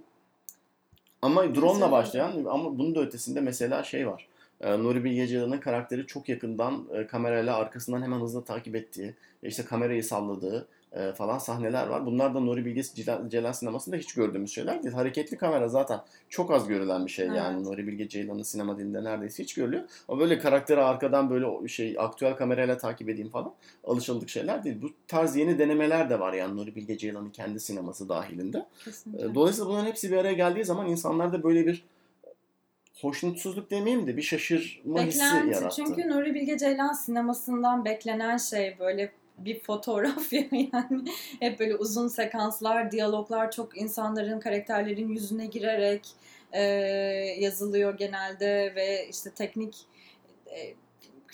Ama 1.22 1.54
drone'la 1.54 1.90
başlayan 1.90 2.44
ama 2.44 2.78
bunun 2.78 2.94
da 2.94 3.00
ötesinde 3.00 3.40
mesela 3.40 3.82
şey 3.82 4.06
var. 4.06 4.28
E, 4.60 4.78
Nuri 4.78 5.04
Bilge 5.04 5.26
Ceylan'ın 5.26 5.58
karakteri 5.58 6.06
çok 6.06 6.28
yakından 6.28 6.86
e, 6.92 7.06
kamerayla 7.06 7.56
arkasından 7.56 8.02
hemen 8.02 8.20
hızla 8.20 8.44
takip 8.44 8.76
ettiği, 8.76 9.14
işte 9.42 9.64
kamerayı 9.64 10.04
salladığı 10.04 10.68
e, 10.94 11.12
falan 11.12 11.38
sahneler 11.38 11.86
var. 11.86 12.06
Bunlar 12.06 12.34
da 12.34 12.40
Nuri 12.40 12.64
Bilge 12.64 12.82
Ceylan, 12.82 13.28
Ceylan 13.28 13.52
sinemasında 13.52 13.96
hiç 13.96 14.14
gördüğümüz 14.14 14.52
şeyler 14.54 14.82
değil. 14.82 14.94
Hareketli 14.94 15.36
kamera 15.36 15.68
zaten 15.68 16.00
çok 16.28 16.50
az 16.50 16.68
görülen 16.68 17.06
bir 17.06 17.10
şey 17.10 17.26
yani. 17.26 17.56
Evet. 17.56 17.66
Nuri 17.66 17.86
Bilge 17.86 18.08
Ceylan'ın 18.08 18.42
sinema 18.42 18.78
dilinde 18.78 19.04
neredeyse 19.04 19.42
hiç 19.42 19.54
görülüyor. 19.54 19.82
Ama 20.08 20.20
böyle 20.20 20.38
karakteri 20.38 20.80
arkadan 20.80 21.30
böyle 21.30 21.68
şey 21.68 21.96
aktüel 21.98 22.36
kamerayla 22.36 22.78
takip 22.78 23.08
edeyim 23.08 23.30
falan 23.30 23.54
alışıldık 23.84 24.28
şeyler 24.28 24.64
değil. 24.64 24.82
Bu 24.82 24.90
tarz 25.08 25.36
yeni 25.36 25.58
denemeler 25.58 26.10
de 26.10 26.20
var 26.20 26.32
yani 26.32 26.56
Nuri 26.56 26.76
Bilge 26.76 26.98
Ceylan'ın 26.98 27.30
kendi 27.30 27.60
sineması 27.60 28.08
dahilinde. 28.08 28.66
Kesinlikle. 28.84 29.26
E, 29.26 29.34
Dolayısıyla 29.34 29.70
bunların 29.70 29.86
hepsi 29.86 30.10
bir 30.10 30.16
araya 30.16 30.32
geldiği 30.32 30.64
zaman 30.64 30.88
insanlarda 30.88 31.42
böyle 31.42 31.66
bir 31.66 31.84
hoşnutsuzluk 33.00 33.70
demeyeyim 33.70 34.06
de 34.06 34.16
bir 34.16 34.22
şaşırma 34.22 35.02
hissi 35.02 35.20
Beklenti. 35.24 35.54
yarattı. 35.54 35.76
Çünkü 35.76 36.08
Nuri 36.08 36.34
Bilge 36.34 36.58
Ceylan 36.58 36.92
sinemasından 36.92 37.84
beklenen 37.84 38.36
şey 38.36 38.76
böyle 38.78 39.12
bir 39.38 39.60
fotoğraf 39.60 40.32
ya 40.32 40.42
yani 40.52 41.04
hep 41.40 41.60
böyle 41.60 41.76
uzun 41.76 42.08
sekanslar, 42.08 42.90
diyaloglar 42.90 43.50
çok 43.50 43.78
insanların 43.78 44.40
karakterlerin 44.40 45.08
yüzüne 45.08 45.46
girerek 45.46 46.08
e, 46.52 46.62
yazılıyor 47.38 47.98
genelde 47.98 48.72
ve 48.74 49.08
işte 49.08 49.30
teknik 49.30 49.76
e, 50.46 50.74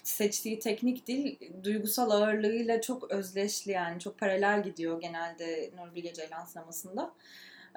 seçtiği 0.08 0.58
teknik 0.58 1.06
dil 1.06 1.36
duygusal 1.64 2.10
ağırlığıyla 2.10 2.80
çok 2.80 3.10
özdeşli 3.10 3.72
yani 3.72 4.00
çok 4.00 4.18
paralel 4.18 4.62
gidiyor 4.62 5.00
genelde 5.00 5.70
Nuri 5.76 5.94
Bilge 5.94 6.12
Ceylan 6.12 6.44
sinemasında. 6.44 7.12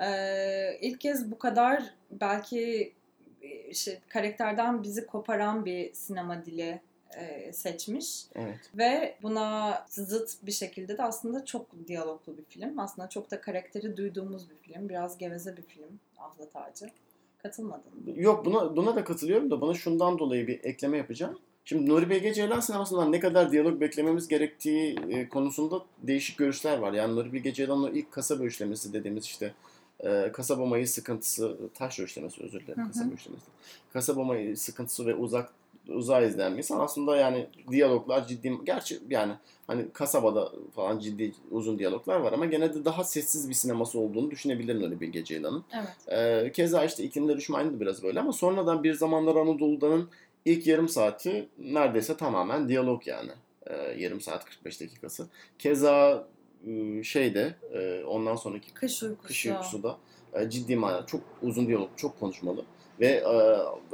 Ee, 0.03 0.77
ilk 0.81 1.01
kez 1.01 1.31
bu 1.31 1.39
kadar 1.39 1.83
belki 2.11 2.93
e, 3.41 3.73
şey, 3.73 3.99
karakterden 4.09 4.83
bizi 4.83 5.05
koparan 5.05 5.65
bir 5.65 5.93
sinema 5.93 6.45
dili 6.45 6.81
e, 7.17 7.53
seçmiş 7.53 8.25
Evet. 8.35 8.59
ve 8.77 9.15
buna 9.21 9.85
zıt 9.89 10.45
bir 10.45 10.51
şekilde 10.51 10.97
de 10.97 11.03
aslında 11.03 11.45
çok 11.45 11.87
diyaloglu 11.87 12.37
bir 12.37 12.43
film. 12.43 12.79
Aslında 12.79 13.09
çok 13.09 13.31
da 13.31 13.41
karakteri 13.41 13.97
duyduğumuz 13.97 14.49
bir 14.49 14.55
film. 14.55 14.89
Biraz 14.89 15.17
geveze 15.17 15.57
bir 15.57 15.61
film 15.61 15.99
Ahla 16.17 16.49
Tacı. 16.49 16.89
Katılmadın 17.37 17.93
mı? 18.05 18.21
Yok 18.21 18.45
buna 18.45 18.75
buna 18.75 18.95
da 18.95 19.03
katılıyorum 19.03 19.51
da 19.51 19.61
bana 19.61 19.73
şundan 19.73 20.19
dolayı 20.19 20.47
bir 20.47 20.63
ekleme 20.63 20.97
yapacağım. 20.97 21.39
Şimdi 21.65 21.89
Nuri 21.89 22.09
Bilge 22.09 22.33
Ceylan 22.33 22.59
sinemasından 22.59 23.11
ne 23.11 23.19
kadar 23.19 23.51
diyalog 23.51 23.81
beklememiz 23.81 24.27
gerektiği 24.27 24.95
e, 25.09 25.29
konusunda 25.29 25.81
değişik 25.97 26.37
görüşler 26.37 26.77
var. 26.77 26.93
Yani 26.93 27.15
Nuri 27.15 27.33
Bilge 27.33 27.53
Ceylan'ın 27.53 27.83
o 27.83 27.89
ilk 27.89 28.11
kasaba 28.11 28.43
üçlemesi 28.43 28.93
dediğimiz 28.93 29.23
işte 29.25 29.53
e, 29.99 30.31
kasaba 30.31 30.65
mayı 30.65 30.87
sıkıntısı, 30.87 31.57
taş 31.73 31.99
üçlemesi 31.99 32.43
özür 32.43 32.59
dilerim 32.59 32.83
Hı 32.83 32.87
hı. 32.87 32.91
kasaba 32.91 33.13
üçlemesi. 33.13 33.45
Kasaba 33.93 34.23
mayı 34.23 34.57
sıkıntısı 34.57 35.05
ve 35.05 35.15
uzak 35.15 35.53
uzağa 35.93 36.21
izlenmesi 36.21 36.75
aslında 36.75 37.17
yani 37.17 37.47
diyaloglar 37.71 38.27
ciddi 38.27 38.57
gerçi 38.65 38.99
yani 39.09 39.33
hani 39.67 39.85
kasabada 39.93 40.51
falan 40.75 40.99
ciddi 40.99 41.33
uzun 41.51 41.79
diyaloglar 41.79 42.19
var 42.19 42.33
ama 42.33 42.45
gene 42.45 42.73
de 42.73 42.85
daha 42.85 43.03
sessiz 43.03 43.49
bir 43.49 43.53
sineması 43.53 43.99
olduğunu 43.99 44.31
düşünebilirim 44.31 44.81
Nuri 44.81 45.01
Bilge 45.01 45.23
Ceylan'ın. 45.23 45.63
Evet. 45.73 45.87
Ee, 46.07 46.51
keza 46.51 46.85
işte 46.85 47.03
iklimler 47.03 47.37
düşmanı 47.37 47.73
da 47.73 47.79
biraz 47.79 48.03
böyle 48.03 48.19
ama 48.19 48.33
sonradan 48.33 48.83
bir 48.83 48.93
zamanlar 48.93 49.35
Anadolu'danın 49.35 50.09
ilk 50.45 50.67
yarım 50.67 50.89
saati 50.89 51.49
neredeyse 51.59 52.17
tamamen 52.17 52.69
diyalog 52.69 53.07
yani. 53.07 53.31
Ee, 53.67 53.73
yarım 53.97 54.21
saat 54.21 54.45
45 54.45 54.81
dakikası. 54.81 55.27
Keza 55.59 56.27
e, 56.67 57.03
şeyde 57.03 57.55
e, 57.73 58.03
ondan 58.03 58.35
sonraki 58.35 58.73
Kış 58.73 59.03
uykusu. 59.03 59.27
Kış 59.27 59.45
Uykusu 59.45 59.83
da 59.83 59.97
e, 60.33 60.49
ciddi 60.49 60.75
manada 60.75 61.05
çok 61.05 61.21
uzun 61.41 61.67
diyalog, 61.67 61.89
çok 61.95 62.19
konuşmalı. 62.19 62.65
Ve 63.01 63.07
e, 63.07 63.33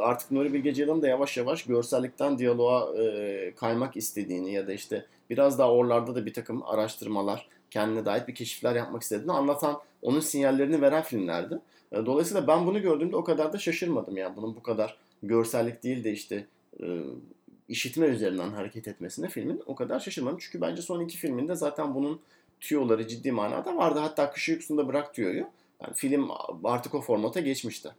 artık 0.02 0.32
Nuri 0.32 0.54
Bilge 0.54 0.74
Ceylan'ın 0.74 1.02
da 1.02 1.08
yavaş 1.08 1.38
yavaş 1.38 1.64
görsellikten 1.64 2.38
diyaloğa 2.38 3.02
e, 3.02 3.54
kaymak 3.56 3.98
istediğini 3.98 4.54
ya 4.54 4.68
da 4.68 4.74
işte 4.74 5.06
biraz 5.30 5.60
daha 5.60 5.72
oralarda 5.72 6.16
da 6.16 6.26
bir 6.26 6.34
takım 6.34 6.64
araştırmalar, 6.64 7.48
kendine 7.72 8.06
dair 8.06 8.28
bir 8.28 8.36
keşifler 8.36 8.76
yapmak 8.76 9.02
istediğini 9.02 9.32
anlatan, 9.32 9.80
onun 10.02 10.20
sinyallerini 10.20 10.82
veren 10.82 11.04
filmlerdi. 11.04 11.60
E, 11.92 12.06
dolayısıyla 12.06 12.48
ben 12.48 12.66
bunu 12.66 12.82
gördüğümde 12.82 13.16
o 13.16 13.24
kadar 13.24 13.54
da 13.54 13.58
şaşırmadım 13.58 14.18
yani 14.18 14.36
bunun 14.36 14.56
bu 14.56 14.64
kadar 14.64 14.98
görsellik 15.24 15.84
değil 15.84 16.04
de 16.04 16.12
işte 16.12 16.46
e, 16.84 16.86
işitme 17.70 18.06
üzerinden 18.06 18.50
hareket 18.50 18.88
etmesine 18.88 19.30
filmin 19.30 19.64
o 19.66 19.76
kadar 19.76 20.00
şaşırmadım. 20.00 20.38
Çünkü 20.42 20.62
bence 20.62 20.82
son 20.82 21.02
iki 21.02 21.18
filminde 21.18 21.56
zaten 21.56 21.96
bunun 21.96 22.20
tüyoları 22.60 23.08
ciddi 23.08 23.32
manada 23.32 23.76
vardı. 23.76 24.00
Hatta 24.00 24.32
Kış 24.32 24.50
Uykusu'nda 24.50 24.88
bırak 24.88 25.14
tüyoyu. 25.14 25.48
Yani 25.82 25.94
film 25.96 26.30
artık 26.64 26.96
o 26.96 27.02
formata 27.02 27.40
geçmişti. 27.40 27.90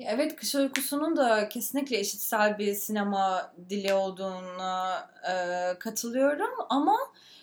Evet, 0.00 0.36
Kış 0.36 0.54
Uykusu'nun 0.54 1.16
da 1.16 1.48
kesinlikle 1.48 1.98
eşitsel 1.98 2.58
bir 2.58 2.74
sinema 2.74 3.52
dili 3.70 3.94
olduğuna 3.94 5.10
e, 5.30 5.34
katılıyorum 5.78 6.50
ama 6.68 6.96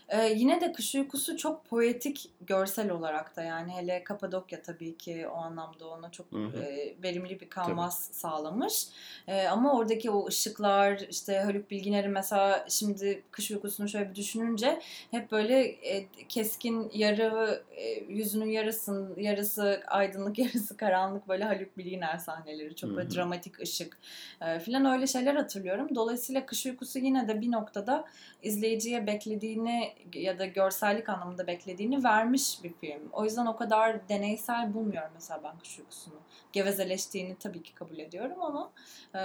e, 0.10 0.28
yine 0.28 0.62
de 0.62 0.74
Kış 0.74 0.96
Uykusu 0.96 1.38
çok 1.38 1.66
poetik 1.66 2.30
görsel 2.48 2.92
olarak 2.92 3.36
da 3.36 3.44
yani 3.44 3.72
hele 3.72 4.04
Kapadokya 4.04 4.62
tabii 4.62 4.98
ki 4.98 5.28
o 5.28 5.36
anlamda 5.36 5.88
ona 5.88 6.12
çok 6.12 6.32
Hı 6.32 6.38
hı. 6.38 6.58
e, 6.58 6.96
verimli 7.04 7.40
bir 7.40 7.50
kanvas 7.50 8.12
sağlamış. 8.12 8.88
E, 9.28 9.48
ama 9.48 9.78
oradaki 9.78 10.12
o 10.12 10.28
ışıklar 10.28 11.00
işte 11.10 11.40
Haluk 11.40 11.72
Bilginer'in 11.72 12.12
mesela 12.12 12.66
şimdi 12.70 13.24
Kış 13.32 13.52
Uykusu'nu 13.52 13.90
şöyle 13.90 14.10
bir 14.10 14.16
düşününce 14.16 14.82
hep 15.12 15.32
böyle 15.32 15.60
e, 15.62 16.08
keskin 16.30 16.92
yarı 16.94 17.64
e, 17.72 18.04
yüzünün 18.10 18.50
yarısın 18.50 19.16
yarısı 19.18 19.84
aydınlık 19.88 20.40
yarısı 20.46 20.78
karanlık 20.78 21.28
böyle 21.28 21.44
Haluk 21.44 21.78
Bilginer 21.78 22.18
sahneleri 22.18 22.76
çok 22.76 22.90
böyle 22.90 23.08
Hı 23.08 23.12
hı. 23.12 23.16
dramatik 23.16 23.60
ışık 23.60 23.98
e, 24.42 24.60
filan 24.60 24.86
öyle 24.86 25.08
şeyler 25.08 25.36
hatırlıyorum. 25.36 25.96
Dolayısıyla 25.96 26.46
Kış 26.46 26.66
Uykusu 26.66 27.00
yine 27.00 27.28
de 27.28 27.42
bir 27.42 27.52
noktada 27.52 28.06
izleyiciye 28.44 29.08
beklediğini 29.08 29.95
ya 30.14 30.40
da 30.40 30.46
görsellik 30.46 31.10
anlamında 31.10 31.48
beklediğini 31.48 32.04
vermiş 32.04 32.64
bir 32.64 32.74
film. 32.74 33.10
O 33.14 33.24
yüzden 33.24 33.46
o 33.46 33.56
kadar 33.56 34.10
deneysel 34.10 34.74
bulmuyorum 34.74 35.12
mesela 35.14 35.44
ben 35.44 35.60
Kış 35.60 35.80
Uykusu'nu. 35.80 36.16
Gevezeleştiğini 36.52 37.36
tabii 37.36 37.64
ki 37.64 37.74
kabul 37.74 38.00
ediyorum 38.00 38.42
ama 38.42 38.72
e, 39.16 39.20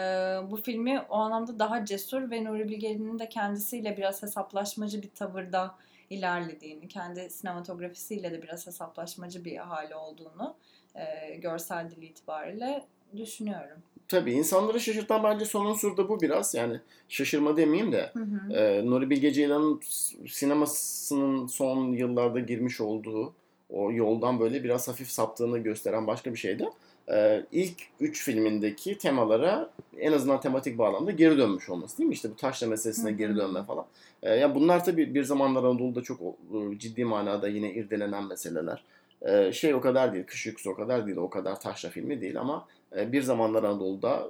bu 0.50 0.56
filmi 0.56 1.00
o 1.08 1.14
anlamda 1.14 1.58
daha 1.58 1.84
cesur 1.84 2.30
ve 2.30 2.44
Nuri 2.44 2.68
Bilge'nin 2.68 3.18
de 3.18 3.28
kendisiyle 3.28 3.96
biraz 3.96 4.22
hesaplaşmacı 4.22 5.02
bir 5.02 5.10
tavırda 5.10 5.74
ilerlediğini, 6.10 6.88
kendi 6.88 7.30
sinematografisiyle 7.30 8.32
de 8.32 8.42
biraz 8.42 8.66
hesaplaşmacı 8.66 9.44
bir 9.44 9.56
hali 9.56 9.94
olduğunu 9.94 10.56
e, 10.94 11.34
görsel 11.34 11.90
dili 11.90 12.06
itibariyle 12.06 12.86
düşünüyorum. 13.16 13.82
Tabii 14.10 14.32
insanları 14.32 14.80
şaşırtan 14.80 15.24
bence 15.24 15.44
son 15.44 15.66
unsur 15.66 15.96
da 15.96 16.08
bu 16.08 16.20
biraz. 16.20 16.54
Yani 16.54 16.80
şaşırma 17.08 17.56
demeyeyim 17.56 17.92
de. 17.92 18.10
Hı 18.12 18.18
hı. 18.20 18.52
E, 18.52 18.86
Nuri 18.86 19.10
Bilge 19.10 19.32
Ceylan'ın 19.32 19.80
sinemasının 20.28 21.46
son 21.46 21.92
yıllarda 21.92 22.40
girmiş 22.40 22.80
olduğu 22.80 23.32
o 23.70 23.92
yoldan 23.92 24.40
böyle 24.40 24.64
biraz 24.64 24.88
hafif 24.88 25.10
saptığını 25.10 25.58
gösteren 25.58 26.06
başka 26.06 26.32
bir 26.32 26.38
şey 26.38 26.58
de 26.58 26.70
e, 27.12 27.46
ilk 27.52 27.74
üç 28.00 28.24
filmindeki 28.24 28.98
temalara 28.98 29.70
en 29.98 30.12
azından 30.12 30.40
tematik 30.40 30.78
bağlamda 30.78 31.10
geri 31.10 31.38
dönmüş 31.38 31.68
olması 31.68 31.98
değil 31.98 32.08
mi? 32.08 32.14
İşte 32.14 32.30
bu 32.30 32.36
taşla 32.36 32.66
meselesine 32.66 33.10
Hı 33.10 33.14
hı. 33.14 33.18
geri 33.18 33.36
dönme 33.36 33.62
falan. 33.64 33.84
E, 34.22 34.34
ya 34.34 34.54
bunlar 34.54 34.84
tabii 34.84 35.14
bir 35.14 35.24
zamanlar 35.24 35.64
Anadolu'da 35.64 36.02
çok 36.02 36.20
e, 36.20 36.78
ciddi 36.78 37.04
manada 37.04 37.48
yine 37.48 37.72
irdelenen 37.72 38.24
meseleler. 38.24 38.84
E, 39.22 39.52
şey 39.52 39.74
o 39.74 39.80
kadar 39.80 40.12
değil, 40.12 40.24
Kış 40.26 40.46
Uykusu 40.46 40.70
o 40.70 40.74
kadar 40.74 41.06
değil, 41.06 41.16
o 41.16 41.30
kadar 41.30 41.60
taşla 41.60 41.88
filmi 41.90 42.20
değil 42.20 42.40
ama 42.40 42.66
bir 42.96 43.22
zamanlar 43.22 43.62
Anadolu'da 43.64 44.28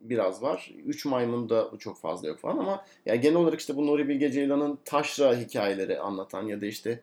biraz 0.00 0.42
var. 0.42 0.74
Üç 0.86 1.04
Maymun'da 1.06 1.70
çok 1.78 1.98
fazla 1.98 2.28
yok 2.28 2.38
falan 2.38 2.58
ama 2.58 2.84
ya 3.06 3.14
genel 3.14 3.36
olarak 3.36 3.60
işte 3.60 3.76
bu 3.76 3.86
Nuri 3.86 4.08
Bilge 4.08 4.32
Ceylan'ın 4.32 4.78
taşra 4.84 5.36
hikayeleri 5.36 6.00
anlatan 6.00 6.46
ya 6.46 6.60
da 6.60 6.66
işte 6.66 7.00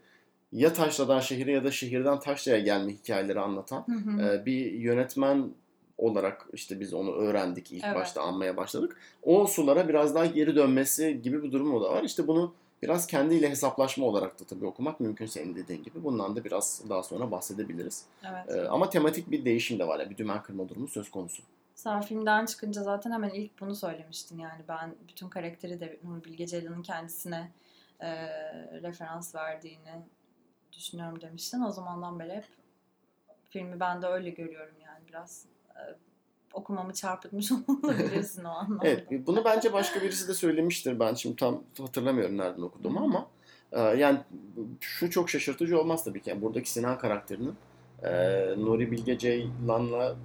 ya 0.51 0.73
Taşra'dan 0.73 1.19
şehire 1.19 1.51
ya 1.51 1.63
da 1.63 1.71
şehirden 1.71 2.19
Taşra'ya 2.19 2.59
gelme 2.59 2.91
hikayeleri 2.91 3.39
anlatan 3.39 3.85
Hı 3.87 4.11
hı. 4.11 4.45
bir 4.45 4.71
yönetmen 4.71 5.49
olarak 5.97 6.47
işte 6.53 6.79
biz 6.79 6.93
onu 6.93 7.11
öğrendik 7.15 7.71
ilk 7.71 7.83
Evet. 7.83 7.95
başta 7.95 8.21
anmaya 8.21 8.57
başladık. 8.57 8.97
O 9.23 9.47
sulara 9.47 9.87
biraz 9.89 10.15
daha 10.15 10.25
geri 10.25 10.55
dönmesi 10.55 11.21
gibi 11.21 11.43
bir 11.43 11.51
durumu 11.51 11.81
da 11.83 11.91
var. 11.91 12.03
İşte 12.03 12.27
bunu 12.27 12.53
biraz 12.81 13.07
kendiyle 13.07 13.49
hesaplaşma 13.49 14.05
olarak 14.05 14.39
da 14.39 14.43
tabii 14.43 14.65
okumak 14.65 14.99
mümkün 14.99 15.25
senin 15.25 15.55
dediğin 15.55 15.83
gibi. 15.83 16.03
Bundan 16.03 16.35
da 16.35 16.43
biraz 16.43 16.81
daha 16.89 17.03
sonra 17.03 17.31
bahsedebiliriz. 17.31 18.05
Evet. 18.23 18.49
E, 18.49 18.69
ama 18.69 18.89
tematik 18.89 19.31
bir 19.31 19.45
değişim 19.45 19.79
de 19.79 19.87
var. 19.87 19.99
Yani 19.99 20.09
bir 20.09 20.17
dümen 20.17 20.43
kırma 20.43 20.69
durumu 20.69 20.87
söz 20.87 21.11
konusu. 21.11 21.43
Sen 21.75 22.01
filmden 22.01 22.45
çıkınca 22.45 22.83
zaten 22.83 23.11
hemen 23.11 23.29
ilk 23.29 23.61
bunu 23.61 23.75
söylemiştin 23.75 24.39
yani 24.39 24.63
ben 24.67 24.95
bütün 25.07 25.29
karakteri 25.29 25.79
de 25.79 25.99
Nuri 26.03 26.23
Bilge 26.23 26.47
Ceylan'ın 26.47 26.81
kendisine 26.81 27.51
e, 27.99 28.09
referans 28.81 29.35
verdiğini 29.35 30.05
düşünüyorum 30.73 31.21
demiştin. 31.21 31.61
O 31.61 31.71
zamandan 31.71 32.19
beri 32.19 32.35
hep 32.35 32.45
filmi 33.49 33.79
ben 33.79 34.01
de 34.01 34.07
öyle 34.07 34.29
görüyorum 34.29 34.75
yani 34.85 35.07
biraz 35.07 35.45
e, 35.75 35.81
okumamı 36.53 36.93
çarpıtmış 36.93 37.51
olabilirsin 37.83 38.43
o 38.43 38.49
anlamda. 38.49 38.87
Evet 38.87 39.07
bunu 39.27 39.45
bence 39.45 39.73
başka 39.73 40.01
birisi 40.01 40.27
de 40.27 40.33
söylemiştir. 40.33 40.99
Ben 40.99 41.13
şimdi 41.13 41.35
tam 41.35 41.63
hatırlamıyorum 41.77 42.37
nereden 42.37 42.61
okuduğumu 42.61 42.99
ama 42.99 43.27
e, 43.71 43.79
yani 43.79 44.19
şu 44.79 45.09
çok 45.09 45.29
şaşırtıcı 45.29 45.79
olmaz 45.79 46.03
tabii 46.03 46.21
ki. 46.21 46.29
Yani 46.29 46.41
buradaki 46.41 46.71
Sinan 46.71 46.97
karakterinin 46.97 47.55
e, 48.03 48.09
Nuri 48.57 48.91
Bilge 48.91 49.17
Ceylan'la 49.17 50.15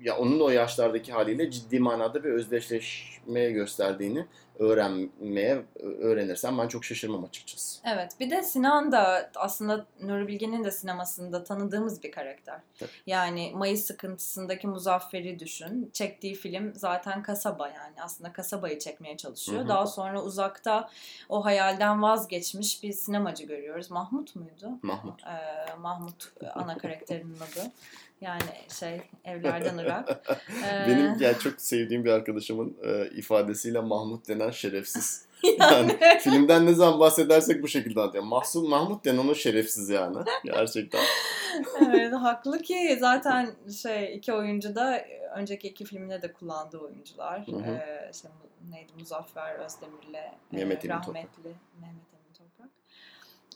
ya 0.00 0.16
onun 0.16 0.40
o 0.40 0.50
yaşlardaki 0.50 1.12
haliyle 1.12 1.50
ciddi 1.50 1.80
manada 1.80 2.24
bir 2.24 2.30
özdeşleşme 2.30 3.50
gösterdiğini 3.50 4.26
öğrenmeye 4.58 5.64
öğrenirsem 5.80 6.58
ben 6.58 6.68
çok 6.68 6.84
şaşırmam 6.84 7.24
açıkçası. 7.24 7.80
Evet 7.84 8.12
bir 8.20 8.30
de 8.30 8.42
Sinan 8.42 8.92
da 8.92 9.30
aslında 9.36 9.86
Nuri 10.00 10.28
Bilge'nin 10.28 10.64
de 10.64 10.70
sinemasında 10.70 11.44
tanıdığımız 11.44 12.02
bir 12.02 12.10
karakter. 12.12 12.60
Tabii. 12.78 12.90
Yani 13.06 13.52
Mayıs 13.54 13.84
sıkıntısındaki 13.84 14.66
Muzaffer'i 14.66 15.38
düşün. 15.38 15.90
Çektiği 15.92 16.34
film 16.34 16.72
zaten 16.74 17.22
kasaba 17.22 17.68
yani 17.68 18.02
aslında 18.02 18.32
kasabayı 18.32 18.78
çekmeye 18.78 19.16
çalışıyor. 19.16 19.58
Hı 19.58 19.64
hı. 19.64 19.68
Daha 19.68 19.86
sonra 19.86 20.22
uzakta 20.22 20.90
o 21.28 21.44
hayalden 21.44 22.02
vazgeçmiş 22.02 22.82
bir 22.82 22.92
sinemacı 22.92 23.44
görüyoruz. 23.44 23.90
Mahmut 23.90 24.36
muydu? 24.36 24.70
Mahmut. 24.82 25.22
Ee, 25.24 25.74
Mahmut 25.74 26.32
ana 26.54 26.78
karakterinin 26.78 27.36
adı. 27.36 27.72
Yani 28.20 28.42
şey 28.80 29.00
evlerden 29.24 29.78
Irak. 29.78 30.08
Ee, 30.66 30.88
Benim 30.88 31.20
yani 31.20 31.38
çok 31.38 31.60
sevdiğim 31.60 32.04
bir 32.04 32.10
arkadaşımın 32.10 32.76
e, 32.82 33.10
ifadesiyle 33.10 33.80
Mahmut 33.80 34.28
denen 34.28 34.47
şerefsiz. 34.52 35.28
yani, 35.58 35.98
filmden 36.20 36.66
ne 36.66 36.72
zaman 36.72 37.00
bahsedersek 37.00 37.62
bu 37.62 37.68
şekilde 37.68 38.00
anlatıyor. 38.00 38.24
Mahsun 38.24 38.68
Mahmut 38.68 39.04
denen 39.04 39.28
o 39.28 39.34
şerefsiz 39.34 39.88
yani. 39.88 40.16
Gerçekten. 40.44 41.00
evet, 41.80 42.12
haklı 42.12 42.62
ki 42.62 42.96
zaten 43.00 43.50
şey 43.82 44.16
iki 44.16 44.32
oyuncu 44.32 44.74
da 44.74 45.04
önceki 45.36 45.68
iki 45.68 45.84
filmde 45.84 46.22
de 46.22 46.32
kullandığı 46.32 46.78
oyuncular. 46.78 47.46
Hı 47.46 47.56
hı. 47.56 47.70
Ee, 47.70 48.10
şey, 48.12 48.30
neydi 48.70 48.92
Muzaffer 48.98 49.54
Özdemir'le 49.54 50.14
e, 50.14 50.38
Mehmet 50.52 50.84
Emin 50.84 50.94
rahmetli 50.94 51.54
Mehmet. 51.80 52.17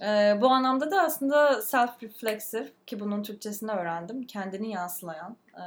Ee, 0.00 0.38
bu 0.40 0.48
anlamda 0.48 0.90
da 0.90 1.02
aslında 1.02 1.52
self-reflexive 1.52 2.66
ki 2.86 3.00
bunun 3.00 3.22
Türkçesini 3.22 3.70
öğrendim. 3.70 4.26
Kendini 4.26 4.70
yansılayan 4.70 5.36
e, 5.54 5.64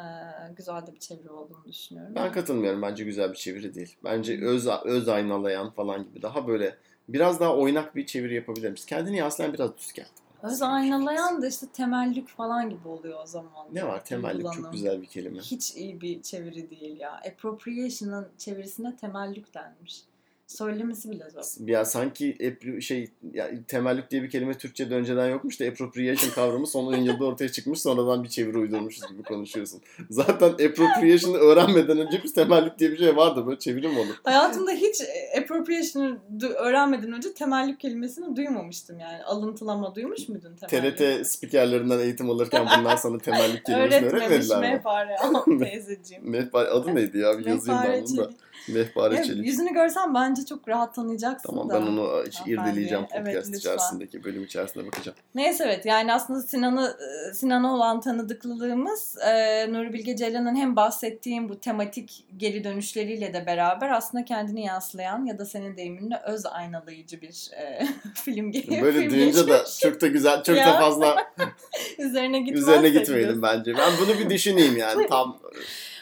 güzel 0.58 0.88
de 0.88 0.94
bir 0.94 1.00
çeviri 1.00 1.30
olduğunu 1.30 1.66
düşünüyorum. 1.66 2.16
Ben 2.16 2.32
katılmıyorum. 2.32 2.82
Bence 2.82 3.04
güzel 3.04 3.30
bir 3.30 3.36
çeviri 3.38 3.76
değil. 3.76 3.96
Bence 4.04 4.46
öz 4.46 4.68
öz 4.86 5.08
aynalayan 5.10 5.70
falan 5.70 6.04
gibi 6.04 6.22
daha 6.22 6.48
böyle 6.48 6.76
biraz 7.10 7.40
daha 7.40 7.56
oynak 7.56 7.96
bir 7.96 8.06
çeviri 8.06 8.36
yapabiliriz. 8.36 8.86
Kendini 8.86 9.18
yansılayan 9.18 9.54
biraz 9.54 9.78
düz 9.78 9.94
geldi. 9.94 10.10
Öz 10.44 10.62
aynalayan 10.62 11.42
da 11.42 11.48
işte 11.48 11.68
temellük 11.74 12.30
falan 12.30 12.70
gibi 12.70 12.88
oluyor 12.88 13.20
o 13.24 13.26
zaman. 13.26 13.68
Ne 13.74 13.88
var? 13.88 14.06
Temellik 14.06 14.54
çok 14.54 14.72
güzel 14.72 15.02
bir 15.02 15.08
kelime. 15.08 15.40
Hiç 15.40 15.76
iyi 15.76 16.02
bir 16.02 16.22
çeviri 16.22 16.70
değil 16.70 17.00
ya. 17.00 17.12
Appropriation'ın 17.14 18.28
çevirisine 18.38 18.96
temellük 18.96 19.54
denmiş. 19.54 20.02
Söylemesi 20.48 21.12
bile 21.12 21.30
zor. 21.30 21.68
Ya 21.68 21.86
sanki 21.86 22.54
şey 22.82 23.12
ya, 23.34 23.50
temellik 23.68 24.12
diye 24.12 24.24
bir 24.24 24.30
kelime 24.30 24.54
Türkçe'de 24.58 24.96
önceden 24.96 25.28
yokmuş 25.28 25.60
da 25.60 25.66
appropriation 25.66 26.32
kavramı 26.32 26.68
son 26.68 26.86
10 26.86 26.96
yılda 26.96 27.26
ortaya 27.26 27.50
çıkmış 27.50 27.82
sonradan 27.82 28.24
bir 28.24 28.30
çeviri 28.30 28.58
uydurmuşuz 28.58 29.08
gibi 29.12 29.24
konuşuyorsun. 29.24 29.82
Zaten 30.10 30.50
appropriation'ı 30.50 31.38
öğrenmeden 31.38 31.98
önce 32.00 32.22
biz 32.24 32.34
temellik 32.34 32.80
diye 32.80 32.92
bir 32.92 32.98
şey 32.98 33.16
vardı 33.16 33.48
böyle 33.48 33.60
çeviri 33.60 33.88
mi 33.88 34.00
olur? 34.00 34.16
Hayatımda 34.24 34.72
hiç 34.72 35.02
appropriation'ı 35.42 36.20
öğrenmeden 36.58 37.12
önce 37.12 37.34
temellük 37.34 37.80
kelimesini 37.80 38.36
duymamıştım 38.36 39.00
yani. 39.00 39.24
Alıntılama 39.24 39.96
duymuş 39.96 40.30
muydun 40.30 40.56
temellük? 40.56 40.98
TRT 40.98 41.28
spikerlerinden 41.28 42.00
eğitim 42.00 42.30
alırken 42.30 42.68
bundan 42.78 42.96
sana 42.96 43.18
temellik 43.18 43.66
kelimesini 43.66 44.06
Öğretmemiş 44.06 44.24
öğretmediler 44.24 44.60
mi? 44.60 44.68
mehpare 44.68 45.16
teyzeciğim. 45.70 46.30
Mehpare 46.30 46.70
adı 46.70 46.96
neydi 46.96 47.18
ya? 47.18 47.40
Bir 47.40 47.46
yazayım 47.46 47.82
ben 47.84 48.04
bunu 48.06 48.18
da. 48.18 48.30
Mehpare 48.68 49.16
Evet, 49.16 49.26
Çelik. 49.26 49.46
yüzünü 49.46 49.74
görsen 49.74 50.14
bence 50.14 50.46
çok 50.46 50.68
rahat 50.68 50.96
tanıyacaksın 50.96 51.50
Tamam 51.50 51.70
da. 51.70 51.74
ben 51.74 51.82
onu 51.82 52.24
hiç 52.28 52.40
Hanımefendi, 52.40 52.70
irdeleyeceğim 52.70 53.06
evet, 53.12 53.26
podcast 53.26 53.48
lütfen. 53.48 53.60
içerisindeki 53.60 54.24
bölüm 54.24 54.44
içerisinde 54.44 54.88
bakacağım. 54.88 55.18
Neyse 55.36 55.64
evet 55.68 55.86
yani 55.86 56.14
aslında 56.14 56.42
Sinan'ı 56.42 56.98
Sinan'a 57.34 57.74
olan 57.76 58.02
tanıdıklılığımız 58.02 59.18
e, 59.18 59.66
Nuri 59.74 59.94
Bilge 59.94 60.16
Ceylan'ın 60.16 60.56
hem 60.56 60.76
bahsettiğim 60.76 61.50
bu 61.50 61.60
tematik 61.60 62.26
geri 62.38 62.64
dönüşleriyle 62.64 63.34
de 63.34 63.46
beraber 63.46 63.90
aslında 63.90 64.26
kendini 64.26 64.66
yansılayan 64.66 65.26
ya 65.26 65.40
da 65.40 65.46
senin 65.46 65.78
deyiminle 65.78 66.22
öz 66.26 66.46
aynalayıcı 66.46 67.22
bir 67.22 67.50
e, 67.58 67.88
film 68.24 68.52
gibi. 68.52 68.82
Böyle 68.82 69.00
film 69.00 69.12
duyunca 69.12 69.48
da 69.48 69.64
çok 69.82 70.02
da 70.02 70.08
güzel, 70.08 70.44
çok 70.44 70.58
Ya. 70.58 70.68
da 70.68 70.80
fazla 70.80 71.16
üzerine 72.00 72.40
gitmez 72.40 72.62
üzerine 72.62 72.90
gitmeyelim 72.90 73.42
bence. 73.42 73.74
Ben 73.78 73.92
bunu 74.02 74.20
bir 74.20 74.30
düşüneyim 74.30 74.78
yani 74.78 75.08
tam 75.10 75.38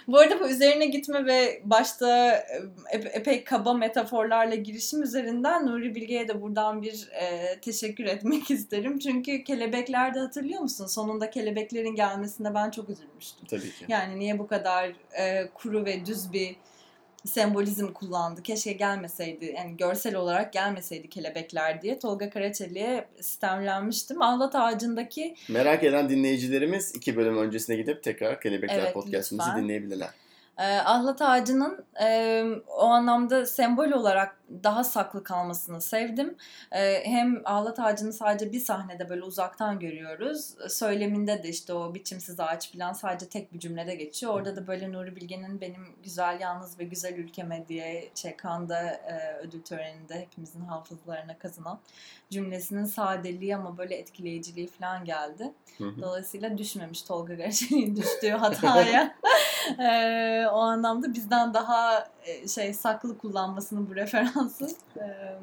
Bu 0.07 0.17
arada 0.19 0.39
bu 0.39 0.49
üzerine 0.49 0.85
gitme 0.85 1.25
ve 1.25 1.61
başta 1.63 2.31
e, 2.31 2.63
ep- 2.91 3.11
epey 3.17 3.43
kaba 3.43 3.73
metaforlarla 3.73 4.55
girişim 4.55 5.03
üzerinden 5.03 5.67
Nuri 5.67 5.95
Bilge'ye 5.95 6.27
de 6.27 6.41
buradan 6.41 6.81
bir 6.81 7.09
e, 7.21 7.59
teşekkür 7.59 8.05
etmek 8.05 8.51
isterim. 8.51 8.99
Çünkü 8.99 9.43
kelebeklerde 9.43 10.19
hatırlıyor 10.19 10.61
musun? 10.61 10.85
Sonunda 10.87 11.29
kelebeklerin 11.29 11.95
gelmesinde 11.95 12.53
ben 12.55 12.71
çok 12.71 12.89
üzülmüştüm. 12.89 13.45
tabii 13.49 13.71
ki. 13.71 13.85
Yani 13.87 14.19
niye 14.19 14.39
bu 14.39 14.47
kadar 14.47 14.91
e, 15.19 15.47
kuru 15.53 15.85
ve 15.85 16.05
düz 16.05 16.33
bir 16.33 16.55
sembolizm 17.25 17.93
kullandı. 17.93 18.43
Keşke 18.43 18.73
gelmeseydi. 18.73 19.53
Yani 19.57 19.77
görsel 19.77 20.15
olarak 20.15 20.53
gelmeseydi 20.53 21.09
kelebekler 21.09 21.81
diye 21.81 21.99
Tolga 21.99 22.29
Karaçeli'ye 22.29 23.05
sistemlenmiştim. 23.21 24.21
Ahlat 24.21 24.55
ağacındaki 24.55 25.35
Merak 25.49 25.83
eden 25.83 26.09
dinleyicilerimiz 26.09 26.95
iki 26.95 27.15
bölüm 27.15 27.37
öncesine 27.37 27.75
gidip 27.75 28.03
tekrar 28.03 28.41
Kelebekler 28.41 28.79
Evet, 28.79 28.93
podcastimizi 28.93 29.47
lütfen. 29.47 29.63
dinleyebilirler. 29.63 30.09
E, 30.57 30.77
ahlat 30.77 31.21
ağacının 31.21 31.85
e, 32.01 32.43
o 32.67 32.85
anlamda 32.85 33.45
sembol 33.45 33.91
olarak 33.91 34.37
daha 34.63 34.83
saklı 34.83 35.23
kalmasını 35.23 35.81
sevdim. 35.81 36.37
E, 36.71 37.05
hem 37.05 37.41
ahlat 37.45 37.79
ağacını 37.79 38.13
sadece 38.13 38.51
bir 38.51 38.59
sahnede 38.59 39.09
böyle 39.09 39.23
uzaktan 39.23 39.79
görüyoruz. 39.79 40.55
Söyleminde 40.69 41.43
de 41.43 41.49
işte 41.49 41.73
o 41.73 41.93
biçimsiz 41.93 42.39
ağaç 42.39 42.71
falan 42.71 42.93
sadece 42.93 43.29
tek 43.29 43.53
bir 43.53 43.59
cümlede 43.59 43.95
geçiyor. 43.95 44.33
Orada 44.33 44.55
da 44.55 44.67
böyle 44.67 44.91
Nuri 44.91 45.15
Bilge'nin 45.15 45.61
benim 45.61 45.95
güzel 46.03 46.39
yalnız 46.39 46.79
ve 46.79 46.83
güzel 46.83 47.13
ülkeme 47.13 47.67
diye 47.67 48.09
Çekan'da 48.15 48.81
e, 48.83 49.37
ödül 49.37 49.61
töreninde 49.61 50.21
hepimizin 50.21 50.61
hafızalarına 50.61 51.37
kazınan 51.37 51.79
cümlesinin 52.29 52.85
sadeliği 52.85 53.55
ama 53.55 53.77
böyle 53.77 53.95
etkileyiciliği 53.95 54.67
falan 54.67 55.05
geldi. 55.05 55.53
Hı 55.77 55.83
hı. 55.83 56.01
Dolayısıyla 56.01 56.57
düşmemiş 56.57 57.01
Tolga 57.01 57.33
Garaceli'nin 57.33 57.95
düştüğü 58.01 58.31
hataya. 58.31 59.15
Eee, 59.79 60.47
o 60.51 60.55
anlamda 60.57 61.13
bizden 61.13 61.53
daha 61.53 62.07
e, 62.25 62.47
şey 62.47 62.73
saklı 62.73 63.17
kullanmasını 63.17 63.89
bu 63.89 63.95
referansı 63.95 64.67
eee, 64.97 65.37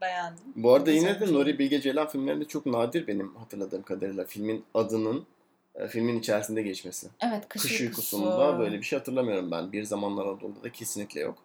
beğendim. 0.00 0.44
Bu 0.56 0.72
arada 0.74 0.92
Güzel 0.92 1.08
yine 1.08 1.20
de. 1.20 1.32
Nuri 1.32 1.58
Bilge 1.58 1.80
Ceylan 1.80 2.08
filmlerinde 2.08 2.44
çok 2.44 2.66
nadir 2.66 3.06
benim 3.06 3.36
hatırladığım 3.36 3.82
kadarıyla 3.82 4.24
filmin 4.24 4.64
adının 4.74 5.26
e, 5.74 5.88
filmin 5.88 6.18
içerisinde 6.18 6.62
geçmesi. 6.62 7.08
Evet 7.20 7.48
kış, 7.48 7.62
Kış 7.62 7.80
uykusu. 7.80 8.16
uykusunda 8.16 8.58
böyle 8.58 8.78
bir 8.78 8.82
şey 8.82 8.98
hatırlamıyorum 8.98 9.50
ben. 9.50 9.72
Bir 9.72 9.84
zamanlar 9.84 10.26
Anadolu'da 10.26 10.62
da 10.62 10.72
kesinlikle 10.72 11.20
yok. 11.20 11.38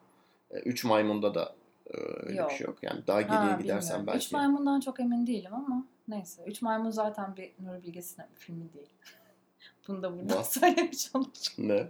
E, 0.51 0.59
Üç 0.59 0.83
Maymun'da 0.85 1.35
da 1.35 1.55
e, 1.93 1.97
öyle 1.97 2.37
Yok. 2.39 2.49
bir 2.49 2.55
şey 2.55 2.67
yok. 2.67 2.77
Yani 2.81 3.07
daha 3.07 3.21
geriye 3.21 3.51
Ha, 3.51 3.61
gidersen 3.61 3.89
bilmiyorum. 3.89 4.07
belki. 4.07 4.25
Üç 4.25 4.31
Maymun'dan 4.31 4.79
çok 4.79 4.99
emin 4.99 5.27
değilim 5.27 5.53
ama 5.53 5.83
neyse. 6.07 6.41
Üç 6.47 6.61
Maymun 6.61 6.91
zaten 6.91 7.35
bir 7.37 7.51
Nuri 7.65 7.83
Bilge 7.83 8.01
filmi 8.35 8.73
değil. 8.73 8.89
Bunu 9.87 10.03
da 10.03 10.17
buradan 10.17 10.41
söylemiş 10.49 11.15
olduk. 11.15 11.31
Ne? 11.57 11.87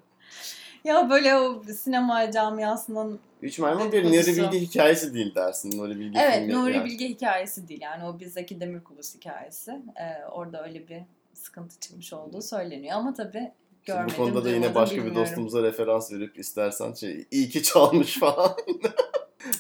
Ya 0.84 1.10
böyle 1.10 1.36
o 1.36 1.64
sinema 1.64 2.32
camiasının 2.32 3.20
Üç 3.42 3.60
Maymun 3.60 3.92
bir. 3.92 4.04
Nuri 4.04 4.14
Bilge 4.38 4.60
hikayesi 4.60 5.14
değil 5.14 5.36
dersin. 5.36 5.78
Nuri 5.78 6.00
Bilge 6.00 6.20
Evet. 6.20 6.50
Nuri 6.54 6.74
yani. 6.76 6.86
Bilge 6.86 7.08
hikayesi 7.08 7.68
değil. 7.68 7.82
Yani 7.82 8.04
o 8.06 8.20
bir 8.20 8.26
Zeki 8.26 8.60
Demirkubuz 8.60 9.16
hikayesi. 9.16 9.72
Ee, 9.72 10.26
orada 10.32 10.64
öyle 10.66 10.88
bir 10.88 11.02
sıkıntı 11.34 11.80
çıkmış 11.80 12.14
olduğu 12.14 12.42
söyleniyor. 12.42 12.96
Ama 12.98 13.14
tabii 13.14 13.52
Şimdi 13.86 13.98
görmedim, 13.98 14.16
bu 14.18 14.24
konuda 14.24 14.46
da 14.46 14.50
yine 14.50 14.76
başka 14.76 14.96
bir 14.96 15.02
bilmiyorum. 15.02 15.22
dostumuza 15.22 15.64
referans 15.64 16.12
verip 16.14 16.40
istersen 16.40 16.94
şey 16.94 17.28
iyi 17.32 17.50
ki 17.50 17.64
çalmış 17.64 18.14
falan. 18.20 18.56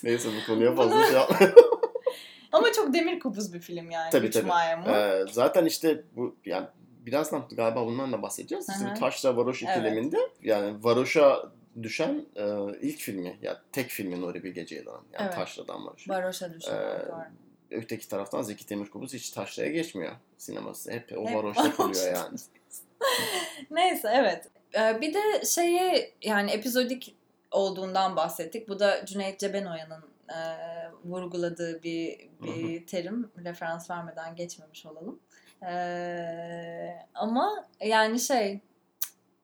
Neyse 0.03 0.29
bu 0.41 0.53
konuya 0.53 0.75
fazla 0.75 0.95
Bunu- 0.95 1.03
şey 1.05 1.13
yapmayalım. 1.13 1.55
Ama 2.51 2.71
çok 2.73 2.93
demir 2.93 3.19
kubuz 3.19 3.53
bir 3.53 3.60
film 3.60 3.91
yani. 3.91 4.10
Tabii 4.12 4.27
Üç 4.27 4.34
tabii. 4.34 4.47
maymun. 4.47 4.89
Ee, 4.93 5.25
zaten 5.32 5.65
işte 5.65 6.03
bu 6.15 6.36
yani 6.45 6.67
birazdan 7.00 7.48
galiba 7.52 7.86
bundan 7.86 8.12
da 8.12 8.22
bahsedeceğiz. 8.22 8.70
İşte 8.70 8.86
bu 8.96 9.00
Taşra 9.00 9.38
Varoş 9.38 9.64
Evet. 9.64 9.78
ikileminde 9.78 10.18
yani 10.42 10.84
Varoş'a 10.84 11.52
düşen 11.84 12.26
e, 12.36 12.46
ilk 12.82 12.98
filmi 13.00 13.40
ya 13.42 13.62
tek 13.72 13.90
filmi 13.90 14.22
Nuri 14.22 14.44
Bilge 14.44 14.66
Ceylan'ın 14.66 15.06
yani 15.14 15.24
Evet. 15.24 15.34
Taşra'dan 15.34 15.86
Varoş'a. 15.86 16.10
Baroş'a 16.14 16.54
düşen. 16.54 16.76
Ee. 16.76 17.06
Öteki 17.72 18.08
taraftan 18.08 18.42
Zeki 18.42 18.70
Demirkubuz 18.70 19.14
hiç 19.14 19.30
Taşra'ya 19.30 19.72
geçmiyor 19.72 20.16
sineması. 20.38 20.92
Hep 20.92 21.18
o 21.18 21.26
Hep 21.28 21.36
Varoş'ta 21.36 21.64
Varoş'ta. 21.64 21.84
kalıyor 21.84 22.14
yani. 22.16 22.38
Neyse 23.72 24.10
evet. 24.14 24.48
Ee, 24.76 25.02
bir 25.02 25.14
de 25.14 25.46
şeyi 25.46 26.14
yani 26.22 26.52
epizodik 26.52 27.16
olduğundan 27.52 28.16
bahsettik. 28.16 28.70
Bu 28.70 28.80
da 28.80 29.06
Cüneyt 29.06 29.40
Cebenoya'nın 29.40 30.04
e, 30.30 30.40
vurguladığı 31.06 31.84
bir, 31.84 32.30
bir 32.44 32.88
terim. 32.88 33.32
Referans 33.46 33.90
vermeden 33.90 34.36
geçmemiş 34.36 34.86
olalım. 34.86 35.20
Ee, 35.63 37.08
ama 37.13 37.67
yani 37.82 38.19
şey 38.19 38.60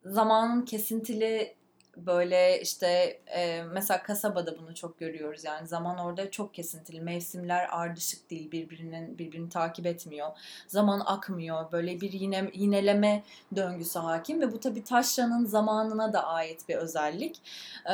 zamanın 0.06 0.65
kesintili 0.65 1.56
böyle 1.97 2.62
işte 2.62 3.19
e, 3.36 3.63
mesela 3.63 4.03
kasabada 4.03 4.58
bunu 4.58 4.75
çok 4.75 4.99
görüyoruz. 4.99 5.43
Yani 5.43 5.67
zaman 5.67 5.97
orada 5.97 6.31
çok 6.31 6.53
kesintili. 6.53 7.01
Mevsimler 7.01 7.67
ardışık 7.71 8.29
değil 8.29 8.51
birbirinin 8.51 9.17
birbirini 9.17 9.49
takip 9.49 9.86
etmiyor. 9.86 10.29
Zaman 10.67 11.01
akmıyor. 11.05 11.71
Böyle 11.71 12.01
bir 12.01 12.12
yine 12.12 12.51
yineleme 12.53 13.23
döngüsü 13.55 13.99
hakim 13.99 14.41
ve 14.41 14.51
bu 14.51 14.60
tabi 14.60 14.84
taşranın 14.84 15.45
zamanına 15.45 16.13
da 16.13 16.23
ait 16.23 16.69
bir 16.69 16.75
özellik. 16.75 17.41
Ee, 17.86 17.91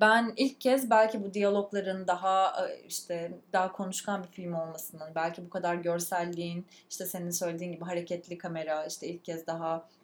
ben 0.00 0.32
ilk 0.36 0.60
kez 0.60 0.90
belki 0.90 1.24
bu 1.24 1.34
diyalogların 1.34 2.06
daha 2.06 2.66
e, 2.66 2.82
işte 2.88 3.32
daha 3.52 3.72
konuşkan 3.72 4.22
bir 4.22 4.28
film 4.28 4.54
olmasından 4.54 5.14
belki 5.14 5.44
bu 5.46 5.50
kadar 5.50 5.74
görselliğin 5.74 6.66
işte 6.90 7.06
senin 7.06 7.30
söylediğin 7.30 7.72
gibi 7.72 7.84
hareketli 7.84 8.38
kamera 8.38 8.86
işte 8.86 9.06
ilk 9.06 9.24
kez 9.24 9.46
daha 9.46 9.76
e, 9.76 10.01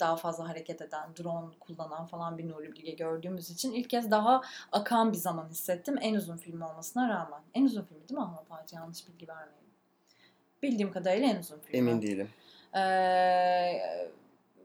daha 0.00 0.16
fazla 0.16 0.48
hareket 0.48 0.82
eden, 0.82 1.08
drone 1.18 1.54
kullanan 1.60 2.06
falan 2.06 2.38
bir 2.38 2.48
Nuri 2.48 2.72
Bilge 2.72 2.90
gördüğümüz 2.90 3.50
için 3.50 3.72
ilk 3.72 3.90
kez 3.90 4.10
daha 4.10 4.42
akan 4.72 5.12
bir 5.12 5.18
zaman 5.18 5.48
hissettim. 5.48 5.98
En 6.00 6.14
uzun 6.14 6.36
film 6.36 6.62
olmasına 6.62 7.08
rağmen. 7.08 7.40
En 7.54 7.64
uzun 7.64 7.82
film 7.82 8.00
değil 8.08 8.18
mi 8.18 8.24
Ahmet 8.24 8.46
Fatih? 8.46 8.76
Yanlış 8.76 9.08
bilgi 9.08 9.28
vermeyeyim. 9.28 9.70
Bildiğim 10.62 10.92
kadarıyla 10.92 11.28
en 11.28 11.38
uzun 11.38 11.58
film. 11.58 11.78
Emin 11.78 12.02
değilim. 12.02 12.28
Ee, 12.76 14.10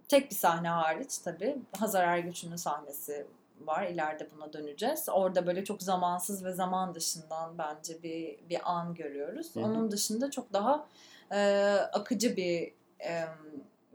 tek 0.08 0.30
bir 0.30 0.36
sahne 0.36 0.70
hariç 0.70 1.18
tabii. 1.18 1.58
Hazar 1.80 2.04
Ergüç'ün 2.04 2.56
sahnesi 2.56 3.28
var. 3.62 3.84
İleride 3.84 4.28
buna 4.36 4.54
döneceğiz. 4.54 5.10
Orada 5.10 5.48
böyle 5.48 5.64
çok 5.64 5.84
zamansız 5.84 6.46
ve 6.46 6.54
zaman 6.54 6.96
dışından 6.96 7.58
bence 7.58 8.04
bir 8.04 8.50
bir 8.50 8.72
an 8.72 8.94
görüyoruz. 8.94 9.56
Hı 9.56 9.60
hı. 9.60 9.64
Onun 9.64 9.92
dışında 9.92 10.32
çok 10.32 10.54
daha 10.54 10.86
e, 11.32 11.72
akıcı 11.94 12.38
bir 12.38 12.72
e, 13.06 13.26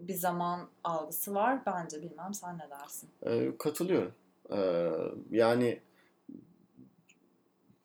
bir 0.00 0.14
zaman 0.14 0.68
algısı 0.84 1.34
var. 1.34 1.62
Bence 1.66 2.02
bilmem 2.02 2.34
sen 2.34 2.58
ne 2.58 2.70
dersin? 2.70 3.08
Ee, 3.26 3.52
katılıyorum. 3.58 4.12
Ee, 4.52 4.90
yani 5.30 5.80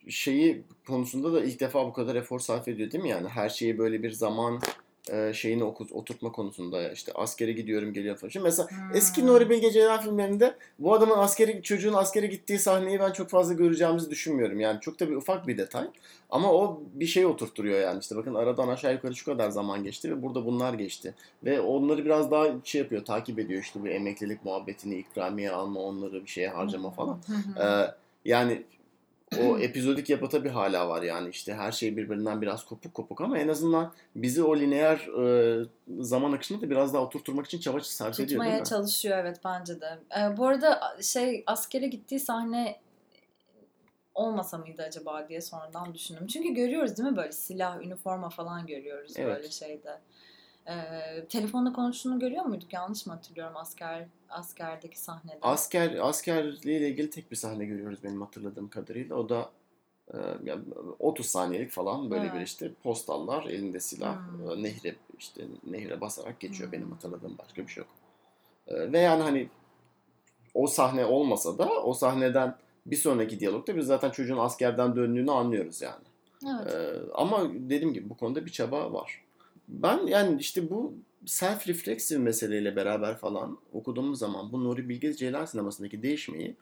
şeyi 0.10 0.64
konusunda 0.88 1.34
da 1.34 1.44
ilk 1.44 1.60
defa 1.60 1.88
bu 1.88 1.94
kadar 1.94 2.16
efor 2.16 2.40
sarf 2.40 2.68
ediyor 2.68 2.92
değil 2.92 3.04
mi? 3.04 3.10
Yani 3.10 3.28
her 3.28 3.50
şeyi 3.50 3.78
böyle 3.78 4.04
bir 4.04 4.12
zaman 4.12 4.60
e, 5.12 5.34
şeyini 5.34 5.64
oku- 5.64 5.88
oturtma 5.92 6.32
konusunda 6.32 6.92
işte 6.92 7.12
askere 7.16 7.52
gidiyorum 7.52 7.94
geliyor 7.94 8.18
falan. 8.18 8.30
Şimdi 8.30 8.44
mesela 8.44 8.70
Hmm. 8.70 8.96
eski 8.96 9.28
Nuri 9.28 9.50
Bilge 9.50 9.72
Ceylan 9.72 10.02
filmlerinde 10.02 10.56
bu 10.80 10.94
adamın 10.94 11.18
askeri 11.18 11.64
çocuğun 11.64 11.94
askere 11.94 12.28
gittiği 12.28 12.60
sahneyi 12.60 13.00
ben 13.00 13.12
çok 13.12 13.30
fazla 13.30 13.54
göreceğimizi 13.54 14.10
düşünmüyorum. 14.10 14.60
Yani 14.60 14.80
çok 14.82 15.00
da 15.00 15.10
bir 15.10 15.16
ufak 15.16 15.48
bir 15.48 15.58
detay 15.58 15.88
ama 16.30 16.54
o 16.54 16.82
bir 16.94 17.06
şey 17.06 17.26
oturtturuyor 17.26 17.80
yani. 17.80 18.00
İşte 18.00 18.16
bakın 18.16 18.36
aradan 18.36 18.68
aşağı 18.68 18.94
yukarı 18.94 19.16
şu 19.16 19.26
kadar 19.26 19.50
zaman 19.50 19.84
geçti 19.84 20.12
ve 20.12 20.22
burada 20.24 20.46
bunlar 20.46 20.74
geçti. 20.74 21.14
Ve 21.44 21.62
onları 21.62 22.06
biraz 22.06 22.32
daha 22.32 22.48
şey 22.64 22.82
yapıyor, 22.82 23.06
takip 23.06 23.40
ediyor 23.40 23.62
işte 23.62 23.82
bu 23.82 23.88
emeklilik 23.88 24.46
muhabbetini, 24.46 24.96
ikramiye 24.96 25.52
alma, 25.52 25.80
onları 25.80 26.24
bir 26.26 26.30
şeye 26.30 26.50
harcama 26.50 26.92
falan. 26.92 27.20
Ee, 27.62 27.92
yani 28.26 28.64
o 29.42 29.60
epizodik 29.60 30.10
yapıta 30.10 30.44
bir 30.44 30.50
hala 30.50 30.90
var 30.90 31.02
yani 31.02 31.30
işte 31.30 31.54
her 31.54 31.72
şey 31.72 31.98
birbirinden 31.98 32.42
biraz 32.42 32.66
kopuk 32.66 32.94
kopuk 32.94 33.22
ama 33.22 33.38
en 33.38 33.48
azından 33.48 33.94
bizi 34.16 34.44
o 34.44 34.58
lineer 34.58 34.98
e, 34.98 35.66
zaman 36.00 36.32
akışını 36.32 36.62
da 36.62 36.70
biraz 36.70 36.94
daha 36.94 37.04
oturtmak 37.04 37.46
için 37.46 37.60
çaba 37.60 37.80
sarf 37.80 38.20
ediyor 38.20 38.28
değil 38.30 38.52
Tutmaya 38.52 38.64
çalışıyor 38.64 39.18
evet 39.18 39.40
bence 39.46 39.82
de. 39.82 40.00
Ee, 40.18 40.38
bu 40.38 40.48
arada 40.48 40.98
şey 41.02 41.44
askere 41.48 41.88
gittiği 41.88 42.20
sahne 42.20 42.80
olmasa 44.16 44.58
mıydı 44.58 44.84
acaba 44.84 45.30
diye 45.30 45.42
sonradan 45.42 45.94
düşündüm. 45.94 46.28
Çünkü 46.28 46.54
görüyoruz 46.54 46.98
değil 46.98 47.10
mi 47.10 47.18
böyle 47.18 47.32
silah, 47.32 47.82
üniforma 47.82 48.30
falan 48.30 48.68
görüyoruz 48.68 49.14
Evet. 49.16 49.36
böyle 49.36 49.52
şeyde. 49.52 50.00
Ee, 50.70 51.26
telefonla 51.30 51.74
konuştuğunu 51.74 52.20
görüyor 52.20 52.46
muyduk? 52.46 52.74
Yanlış 52.74 53.06
mı 53.06 53.14
hatırlıyorum 53.14 53.58
asker 53.58 54.08
askerdeki 54.30 55.00
sahnede? 55.00 55.38
Asker 55.42 55.96
askerliğiyle 56.08 56.90
ilgili 56.90 57.10
tek 57.10 57.32
bir 57.32 57.36
sahne 57.36 57.66
görüyoruz 57.66 58.00
benim 58.04 58.22
hatırladığım 58.22 58.70
kadarıyla. 58.70 59.16
O 59.16 59.30
da 59.30 59.50
e, 60.14 60.18
yani 60.44 60.62
30 61.00 61.26
saniyelik 61.26 61.72
falan 61.72 62.12
böyle 62.12 62.24
bir 62.34 62.38
Evet. 62.38 62.48
işte 62.48 62.72
postallar, 62.84 63.44
elinde 63.44 63.80
silah, 63.80 64.18
Hmm. 64.18 64.52
e, 64.52 64.64
nehre 64.64 64.96
işte 65.20 65.46
nehre 65.68 66.02
basarak 66.02 66.40
geçiyor. 66.40 66.72
Hmm. 66.72 66.80
Benim 66.80 66.92
hatırladığım 66.92 67.38
başka 67.38 67.62
bir 67.64 67.68
şey 67.72 67.82
yok. 67.84 67.92
E, 68.68 68.92
ve 68.94 69.00
yani 69.00 69.24
hani 69.24 69.50
o 70.54 70.68
sahne 70.68 71.06
olmasa 71.06 71.58
da 71.58 71.70
o 71.84 71.94
sahneden 71.94 72.56
bir 72.86 72.96
sonraki 72.96 73.40
diyalogda 73.40 73.76
biz 73.78 73.86
zaten 73.86 74.10
çocuğun 74.10 74.38
askerden 74.38 74.96
döndüğünü 74.96 75.32
anlıyoruz 75.32 75.82
yani. 75.82 76.04
evet. 76.48 76.74
Ee, 76.74 77.12
ama 77.14 77.50
dediğim 77.54 77.94
gibi 77.94 78.10
bu 78.10 78.18
konuda 78.18 78.46
bir 78.46 78.52
çaba 78.52 78.94
var. 78.94 79.25
Ben 79.68 80.08
yani 80.08 80.42
işte 80.42 80.70
bu 80.70 80.94
self 81.26 81.68
reflexive 81.68 82.20
meseleyle 82.20 82.76
beraber 82.76 83.18
falan 83.18 83.58
okuduğumuz 83.74 84.20
zaman 84.20 84.52
bu 84.52 84.64
Nuri 84.64 84.90
Bilge 84.90 85.14
Ceylan 85.14 85.46
sinemasındaki 85.46 86.04
değişmeyi 86.04 86.56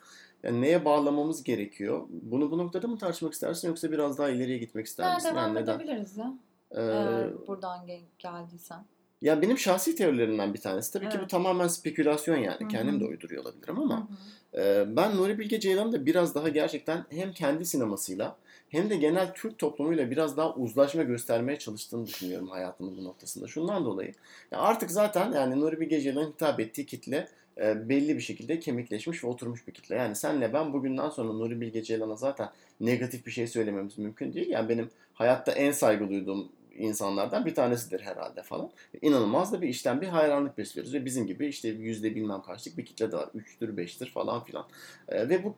yani 0.43 0.61
neye 0.61 0.85
bağlamamız 0.85 1.43
gerekiyor? 1.43 2.03
Bunu 2.09 2.51
bu 2.51 2.57
noktada 2.57 2.87
mı 2.87 2.97
tartışmak 2.97 3.33
istersin 3.33 3.67
yoksa 3.67 3.91
biraz 3.91 4.17
daha 4.17 4.29
ileriye 4.29 4.57
gitmek 4.57 4.85
ister 4.85 5.03
Ha, 5.09 5.15
misin? 5.15 5.29
devam 5.29 5.43
Yani 5.55 5.61
neden? 5.61 5.79
edebiliriz 5.79 6.17
ya. 6.17 6.33
Ee, 6.71 6.81
Eğer 6.81 7.47
buradan 7.47 7.85
gel- 7.87 8.01
geldiysen. 8.19 8.85
ya 9.21 9.41
benim 9.41 9.57
şahsi 9.57 9.95
teorilerimden 9.95 10.53
bir 10.53 10.59
tanesi. 10.61 10.93
Tabii 10.93 11.09
ki 11.09 11.15
bu 11.17 11.19
Evet. 11.21 11.29
tamamen 11.29 11.67
spekülasyon 11.67 12.37
yani. 12.37 12.59
Hı 12.59 12.63
hı. 12.63 12.67
Kendim 12.67 12.99
de 12.99 13.05
uyduruyor 13.05 13.43
olabilirim 13.43 13.79
ama 13.79 13.97
Hı 13.97 14.01
hı. 14.01 14.61
Ee, 14.61 14.95
Ben 14.95 15.17
Nuri 15.17 15.39
Bilge 15.39 15.59
Ceylan'ı 15.59 15.91
da 15.91 16.05
biraz 16.05 16.35
daha 16.35 16.49
gerçekten 16.49 17.05
hem 17.09 17.33
kendi 17.33 17.65
sinemasıyla 17.65 18.37
hem 18.73 18.89
de 18.89 18.95
genel 18.95 19.33
Türk 19.33 19.59
toplumuyla 19.59 20.11
biraz 20.11 20.37
daha 20.37 20.53
uzlaşma 20.53 21.03
göstermeye 21.03 21.59
çalıştığını 21.59 22.07
düşünüyorum 22.07 22.47
hayatının 22.47 22.97
bu 22.97 23.03
noktasında. 23.03 23.47
Şundan 23.47 23.85
dolayı 23.85 24.13
ya 24.51 24.59
artık 24.59 24.91
zaten 24.91 25.31
yani 25.31 25.59
Nuri 25.59 25.79
Bilge 25.79 26.01
Ceylan'ın 26.01 26.31
hitap 26.31 26.59
ettiği 26.59 26.85
kitle 26.85 27.27
e, 27.57 27.89
belli 27.89 28.15
bir 28.15 28.21
şekilde 28.21 28.59
kemikleşmiş 28.59 29.23
ve 29.23 29.27
oturmuş 29.27 29.67
bir 29.67 29.73
kitle. 29.73 29.95
Yani 29.95 30.15
senle 30.15 30.53
ben 30.53 30.73
bugünden 30.73 31.09
sonra 31.09 31.33
Nuri 31.33 31.61
Bilge 31.61 31.83
Ceylan'a 31.83 32.15
zaten 32.15 32.49
negatif 32.79 33.25
bir 33.25 33.31
şey 33.31 33.47
söylememiz 33.47 33.97
mümkün 33.97 34.33
değil. 34.33 34.49
Yani 34.49 34.69
benim 34.69 34.89
hayatta 35.13 35.51
en 35.51 35.71
saygı 35.71 36.09
duyduğum 36.09 36.49
insanlardan 36.75 37.45
bir 37.45 37.55
tanesidir 37.55 37.99
herhalde 38.01 38.43
falan. 38.43 38.69
İnanılmaz 39.01 39.53
da 39.53 39.61
bir 39.61 39.67
işten 39.67 40.01
bir 40.01 40.07
hayranlık 40.07 40.57
besliyoruz 40.57 40.93
ve 40.93 41.05
bizim 41.05 41.27
gibi 41.27 41.47
işte 41.47 41.69
yüzde 41.69 42.15
bilmem 42.15 42.41
kaçlık 42.41 42.77
bir 42.77 42.85
kitle 42.85 43.11
de 43.11 43.17
var. 43.17 43.29
Üçtür, 43.35 43.77
beştir 43.77 44.09
falan 44.09 44.43
filan. 44.43 44.65
Ee, 45.07 45.29
ve 45.29 45.43
bu 45.43 45.55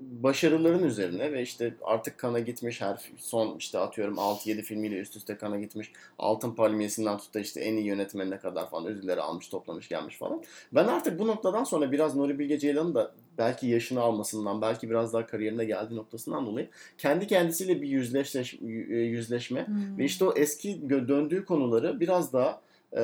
başarıların 0.00 0.84
üzerine 0.84 1.32
ve 1.32 1.42
işte 1.42 1.74
artık 1.82 2.18
kana 2.18 2.38
gitmiş 2.38 2.80
her 2.80 3.10
son 3.16 3.56
işte 3.58 3.78
atıyorum 3.78 4.14
6-7 4.14 4.62
filmiyle 4.62 4.98
üst 4.98 5.16
üste 5.16 5.36
kana 5.36 5.60
gitmiş. 5.60 5.92
Altın 6.18 6.54
Palmiyesi'nden 6.54 7.18
tut 7.18 7.34
da 7.34 7.40
işte 7.40 7.60
en 7.60 7.76
iyi 7.76 7.86
yönetmenine 7.86 8.38
kadar 8.38 8.70
falan 8.70 8.86
ödülleri 8.86 9.20
almış, 9.20 9.48
toplamış, 9.48 9.88
gelmiş 9.88 10.16
falan. 10.16 10.42
Ben 10.72 10.84
artık 10.84 11.18
bu 11.18 11.26
noktadan 11.26 11.64
sonra 11.64 11.92
biraz 11.92 12.16
Nuri 12.16 12.38
Bilge 12.38 12.58
Ceylan'ın 12.58 12.94
da 12.94 13.14
belki 13.38 13.66
yaşını 13.66 14.00
almasından, 14.00 14.62
belki 14.62 14.90
biraz 14.90 15.12
daha 15.12 15.26
kariyerine 15.26 15.64
geldiği 15.64 15.96
noktasından 15.96 16.46
dolayı 16.46 16.68
kendi 16.98 17.26
kendisiyle 17.26 17.82
bir 17.82 17.88
yüzleşleş, 17.88 18.58
yüzleşme 18.62 19.66
Hmm. 19.66 19.98
ve 19.98 20.04
işte 20.04 20.24
o 20.24 20.34
eski 20.36 20.90
döndüğü 20.90 21.44
konuları 21.44 22.00
biraz 22.00 22.32
daha 22.32 22.60
e, 22.96 23.02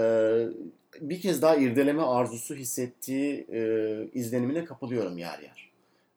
bir 1.00 1.20
kez 1.20 1.42
daha 1.42 1.56
irdeleme 1.56 2.02
arzusu 2.02 2.54
hissettiği 2.54 3.46
e, 3.52 3.60
izlenimine 4.14 4.64
kapılıyorum 4.64 5.18
yer 5.18 5.38
yer. 5.38 5.73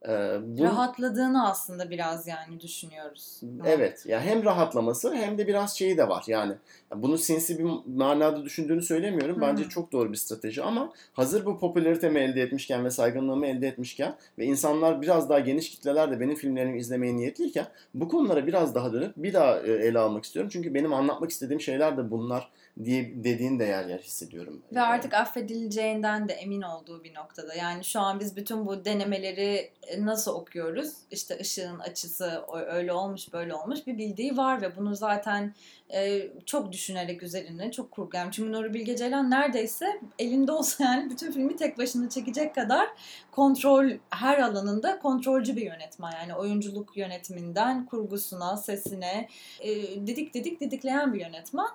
E, 0.07 0.37
bu, 0.43 0.63
Rahatladığını 0.63 1.49
aslında 1.49 1.89
biraz 1.89 2.27
yani 2.27 2.59
düşünüyoruz. 2.59 3.41
Evet. 3.65 4.05
Ya 4.05 4.21
hem 4.21 4.45
rahatlaması 4.45 5.13
hem 5.13 5.37
de 5.37 5.47
biraz 5.47 5.77
şeyi 5.77 5.97
de 5.97 6.09
var. 6.09 6.23
Yani 6.27 6.53
bunu 6.95 7.17
sinsi 7.17 7.59
bir 7.59 7.69
manada 7.95 8.45
düşündüğünü 8.45 8.81
söylemiyorum. 8.81 9.37
Bence 9.41 9.63
Hı. 9.63 9.69
çok 9.69 9.91
doğru 9.91 10.11
bir 10.11 10.17
strateji 10.17 10.63
ama 10.63 10.93
hazır 11.13 11.45
bu 11.45 11.59
popülaritemi 11.59 12.19
elde 12.19 12.41
etmişken 12.41 12.85
ve 12.85 12.89
saygınlığımı 12.91 13.47
elde 13.47 13.67
etmişken 13.67 14.15
ve 14.39 14.45
insanlar 14.45 15.01
biraz 15.01 15.29
daha 15.29 15.39
geniş 15.39 15.69
kitleler 15.69 16.11
de 16.11 16.19
benim 16.19 16.35
filmlerimi 16.35 16.79
izlemeye 16.79 17.15
niyetliyken 17.15 17.67
bu 17.93 18.07
konulara 18.07 18.47
biraz 18.47 18.75
daha 18.75 18.93
dönüp 18.93 19.13
bir 19.17 19.33
daha 19.33 19.59
ele 19.59 19.99
almak 19.99 20.23
istiyorum. 20.23 20.49
Çünkü 20.53 20.73
benim 20.73 20.93
anlatmak 20.93 21.31
istediğim 21.31 21.61
şeyler 21.61 21.97
de 21.97 22.11
bunlar 22.11 22.49
diye 22.85 23.23
dediğin 23.23 23.59
de 23.59 23.63
yer 23.63 23.85
yer 23.85 23.99
hissediyorum. 23.99 24.61
Ve 24.71 24.81
artık 24.81 25.13
affedileceğinden 25.13 26.27
de 26.27 26.33
emin 26.33 26.61
olduğu 26.61 27.03
bir 27.03 27.13
noktada. 27.15 27.53
Yani 27.53 27.83
şu 27.83 27.99
an 27.99 28.19
biz 28.19 28.35
bütün 28.35 28.65
bu 28.65 28.85
denemeleri 28.85 29.71
e, 29.87 30.05
nasıl 30.05 30.33
okuyoruz? 30.33 30.93
İşte 31.11 31.37
ışığın 31.39 31.79
açısı 31.79 32.43
öyle 32.67 32.93
olmuş 32.93 33.33
böyle 33.33 33.53
olmuş 33.53 33.87
bir 33.87 33.97
bildiği 33.97 34.37
var 34.37 34.61
ve 34.61 34.77
bunu 34.77 34.95
zaten 34.95 35.53
e, 35.93 36.27
çok 36.45 36.71
düşünerek 36.71 37.23
üzerine 37.23 37.71
çok 37.71 37.91
kurgu. 37.91 38.17
çünkü 38.31 38.51
Nuri 38.51 38.73
Bilge 38.73 38.95
Ceylan 38.95 39.31
neredeyse 39.31 40.01
elinde 40.19 40.51
olsa 40.51 40.83
yani 40.83 41.09
bütün 41.09 41.31
filmi 41.31 41.55
tek 41.55 41.77
başına 41.77 42.09
çekecek 42.09 42.55
kadar 42.55 42.87
kontrol 43.31 43.89
her 44.09 44.39
alanında 44.39 44.99
kontrolcü 44.99 45.55
bir 45.55 45.61
yönetmen. 45.61 46.11
Yani 46.11 46.35
oyunculuk 46.35 46.97
yönetiminden 46.97 47.85
kurgusuna, 47.85 48.57
sesine 48.57 49.27
e, 49.59 49.75
didik 50.07 50.33
didik 50.33 50.61
didikleyen 50.61 51.13
bir 51.13 51.19
yönetmen. 51.19 51.67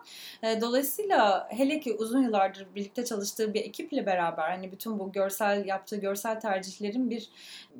E, 0.42 0.60
dolayısıyla 0.60 1.48
hele 1.50 1.80
ki 1.80 1.92
uzun 1.92 2.22
yıllardır 2.22 2.66
birlikte 2.74 3.04
çalıştığı 3.04 3.54
bir 3.54 3.60
ekiple 3.60 4.06
beraber 4.06 4.50
hani 4.50 4.72
bütün 4.72 4.98
bu 4.98 5.12
görsel 5.12 5.66
yaptığı 5.66 5.96
görsel 5.96 6.40
tercihlerin 6.40 7.10
bir 7.10 7.28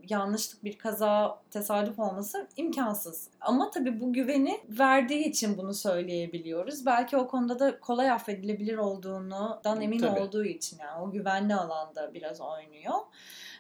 yanlışlık, 0.09 0.65
bir 0.65 0.79
kaza, 0.79 1.39
tesadüf 1.51 1.99
olması 1.99 2.47
imkansız. 2.57 3.29
Ama 3.41 3.71
tabii 3.71 4.01
bu 4.01 4.13
güveni 4.13 4.61
verdiği 4.69 5.25
için 5.25 5.59
bunu 5.59 5.75
söyleyebiliyoruz. 6.23 6.87
Belki 6.87 7.17
o 7.17 7.29
konuda 7.29 7.59
da 7.59 7.81
kolay 7.81 8.11
affedilebilir 8.11 8.79
olduğundan 8.79 9.81
emin 9.81 9.99
tabii. 9.99 10.21
olduğu 10.21 10.45
için 10.45 10.79
yani 10.79 11.03
o 11.03 11.11
güvenli 11.11 11.55
alanda 11.55 12.15
biraz 12.15 12.41
oynuyor. 12.41 12.95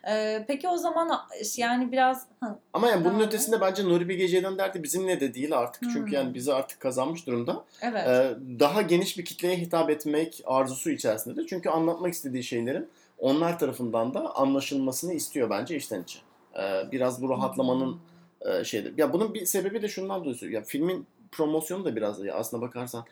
Ee, 0.08 0.44
peki 0.48 0.68
o 0.68 0.76
zaman 0.76 1.10
yani 1.56 1.92
biraz... 1.92 2.26
Ama 2.72 2.88
yani 2.88 3.04
bunun 3.04 3.20
ötesinde 3.20 3.60
bence 3.60 3.84
Nuri 3.84 4.08
Bilge 4.08 4.28
Ceylan 4.28 4.58
derdi 4.58 4.82
bizimle 4.82 5.20
de 5.20 5.34
değil 5.34 5.58
artık. 5.58 5.82
Hmm. 5.82 5.90
Çünkü 5.92 6.14
yani 6.14 6.34
bizi 6.34 6.54
artık 6.54 6.80
kazanmış 6.80 7.26
durumda. 7.26 7.64
Evet. 7.82 8.06
Ee, 8.08 8.34
daha 8.60 8.82
geniş 8.82 9.18
bir 9.18 9.24
kitleye 9.24 9.56
hitap 9.56 9.90
etmek 9.90 10.42
arzusu 10.44 10.90
içerisinde 10.90 11.36
de. 11.36 11.46
Çünkü 11.46 11.68
anlatmak 11.68 12.12
istediği 12.12 12.42
şeylerin 12.42 12.88
onlar 13.18 13.58
tarafından 13.58 14.14
da 14.14 14.36
anlaşılmasını 14.36 15.12
istiyor 15.12 15.50
bence 15.50 15.76
içten 15.76 16.02
içe. 16.02 16.18
Ee, 16.58 16.92
biraz 16.92 17.22
bu 17.22 17.28
rahatlamanın 17.28 17.98
hmm. 18.42 18.52
e, 18.52 18.64
şeydi. 18.64 18.94
Ya 18.96 19.12
bunun 19.12 19.34
bir 19.34 19.46
sebebi 19.46 19.82
de 19.82 19.88
şundan 19.88 20.24
dolayı. 20.24 20.52
Ya 20.52 20.62
filmin 20.62 21.06
promosyonu 21.32 21.84
da 21.84 21.96
biraz 21.96 22.24
ya 22.24 22.34
aslına 22.34 22.62
bakarsan 22.62 23.04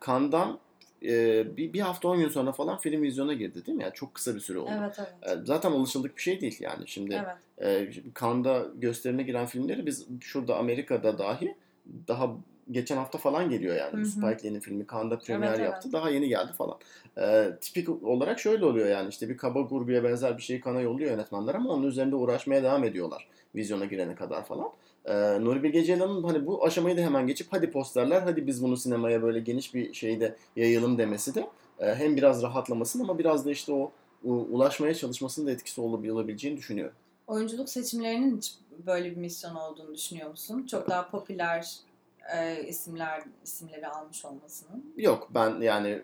Kandan 0.00 0.58
e, 1.02 1.56
bir, 1.56 1.72
bir 1.72 1.80
hafta 1.80 2.08
on 2.08 2.18
gün 2.18 2.28
sonra 2.28 2.52
falan 2.52 2.78
film 2.78 3.02
vizyona 3.02 3.32
girdi 3.32 3.66
değil 3.66 3.76
mi? 3.76 3.82
Yani 3.82 3.94
çok 3.94 4.14
kısa 4.14 4.34
bir 4.34 4.40
süre 4.40 4.58
oldu. 4.58 4.70
Evet, 4.78 4.96
evet. 4.98 5.38
E, 5.38 5.44
zaten 5.44 5.72
alışıldık 5.72 6.16
bir 6.16 6.22
şey 6.22 6.40
değil 6.40 6.56
yani. 6.60 6.88
Şimdi 6.88 7.22
evet. 7.58 7.96
e, 7.98 8.12
Kanda 8.14 8.66
gösterine 8.74 9.22
giren 9.22 9.46
filmleri 9.46 9.86
biz 9.86 10.06
şurada 10.20 10.56
Amerika'da 10.56 11.18
dahi 11.18 11.54
daha 12.08 12.30
geçen 12.70 12.96
hafta 12.96 13.18
falan 13.18 13.50
geliyor 13.50 13.76
yani. 13.76 13.92
Hı-hı. 13.92 14.06
Spike 14.06 14.44
Lee'nin 14.44 14.60
filmi 14.60 14.86
Cannes'da 14.92 15.18
premier 15.18 15.48
evet, 15.48 15.60
yaptı. 15.60 15.80
Evet. 15.84 15.92
Daha 15.92 16.10
yeni 16.10 16.28
geldi 16.28 16.52
falan. 16.52 16.78
Ee, 17.18 17.50
tipik 17.60 18.02
olarak 18.04 18.40
şöyle 18.40 18.64
oluyor 18.64 18.88
yani 18.88 19.08
işte 19.08 19.28
bir 19.28 19.36
kaba 19.36 19.68
kurguya 19.68 20.04
benzer 20.04 20.36
bir 20.36 20.42
şeyi 20.42 20.60
kana 20.60 20.80
yolluyor 20.80 21.10
yönetmenler 21.10 21.54
ama 21.54 21.70
onun 21.70 21.86
üzerinde 21.86 22.16
uğraşmaya 22.16 22.62
devam 22.62 22.84
ediyorlar. 22.84 23.28
Vizyona 23.54 23.84
girene 23.84 24.14
kadar 24.14 24.44
falan. 24.44 24.70
Ee, 25.06 25.44
Nuri 25.44 25.62
Bilge 25.62 25.84
Ceylan'ın 25.84 26.22
hani 26.22 26.46
bu 26.46 26.64
aşamayı 26.64 26.96
da 26.96 27.00
hemen 27.00 27.26
geçip 27.26 27.46
hadi 27.50 27.70
posterler 27.70 28.22
hadi 28.22 28.46
biz 28.46 28.62
bunu 28.62 28.76
sinemaya 28.76 29.22
böyle 29.22 29.40
geniş 29.40 29.74
bir 29.74 29.94
şeyde 29.94 30.36
yayalım 30.56 30.98
demesi 30.98 31.34
de 31.34 31.48
e, 31.78 31.94
hem 31.94 32.16
biraz 32.16 32.42
rahatlamasın 32.42 33.00
ama 33.00 33.18
biraz 33.18 33.46
da 33.46 33.50
işte 33.50 33.72
o 33.72 33.92
ulaşmaya 34.24 34.94
çalışmasının 34.94 35.46
da 35.46 35.50
etkisi 35.50 35.80
olabileceğini 35.80 36.58
düşünüyorum. 36.58 36.94
Oyunculuk 37.26 37.68
seçimlerinin 37.68 38.36
hiç 38.36 38.54
böyle 38.86 39.10
bir 39.10 39.16
misyon 39.16 39.54
olduğunu 39.54 39.94
düşünüyor 39.94 40.30
musun? 40.30 40.66
Çok 40.70 40.88
daha 40.90 41.10
popüler 41.10 41.76
e, 42.36 42.62
isimler 42.68 43.22
isimleri 43.44 43.88
almış 43.88 44.24
olmasının. 44.24 44.94
Yok 44.96 45.30
ben 45.34 45.60
yani 45.60 46.02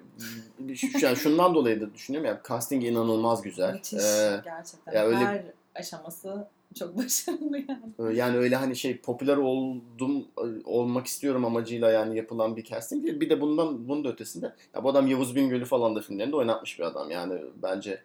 yani 1.02 1.16
şundan 1.16 1.54
dolayı 1.54 1.80
da 1.80 1.94
düşünüyorum 1.94 2.30
ya 2.30 2.40
casting 2.48 2.84
inanılmaz 2.84 3.42
güzel. 3.42 3.72
Müthiş 3.72 4.04
ee, 4.04 4.40
gerçekten. 4.44 4.92
Ya 4.92 5.04
öyle, 5.04 5.16
Her 5.16 5.44
aşaması 5.74 6.48
çok 6.74 6.96
başarılı 6.96 7.58
yani. 7.58 8.18
Yani 8.18 8.36
öyle 8.36 8.56
hani 8.56 8.76
şey 8.76 8.98
popüler 8.98 9.36
oldum 9.36 10.26
olmak 10.64 11.06
istiyorum 11.06 11.44
amacıyla 11.44 11.90
yani 11.90 12.16
yapılan 12.16 12.56
bir 12.56 12.64
casting 12.64 13.04
değil. 13.04 13.20
Bir 13.20 13.30
de 13.30 13.40
bundan 13.40 13.88
bunun 13.88 14.04
da 14.04 14.08
ötesinde 14.08 14.52
ya 14.74 14.84
bu 14.84 14.88
adam 14.88 15.06
Yavuz 15.06 15.36
Bingöl'ü 15.36 15.64
falan 15.64 15.96
da 15.96 16.00
filmlerinde 16.00 16.36
oynatmış 16.36 16.78
bir 16.78 16.84
adam. 16.84 17.10
Yani 17.10 17.40
bence 17.62 18.02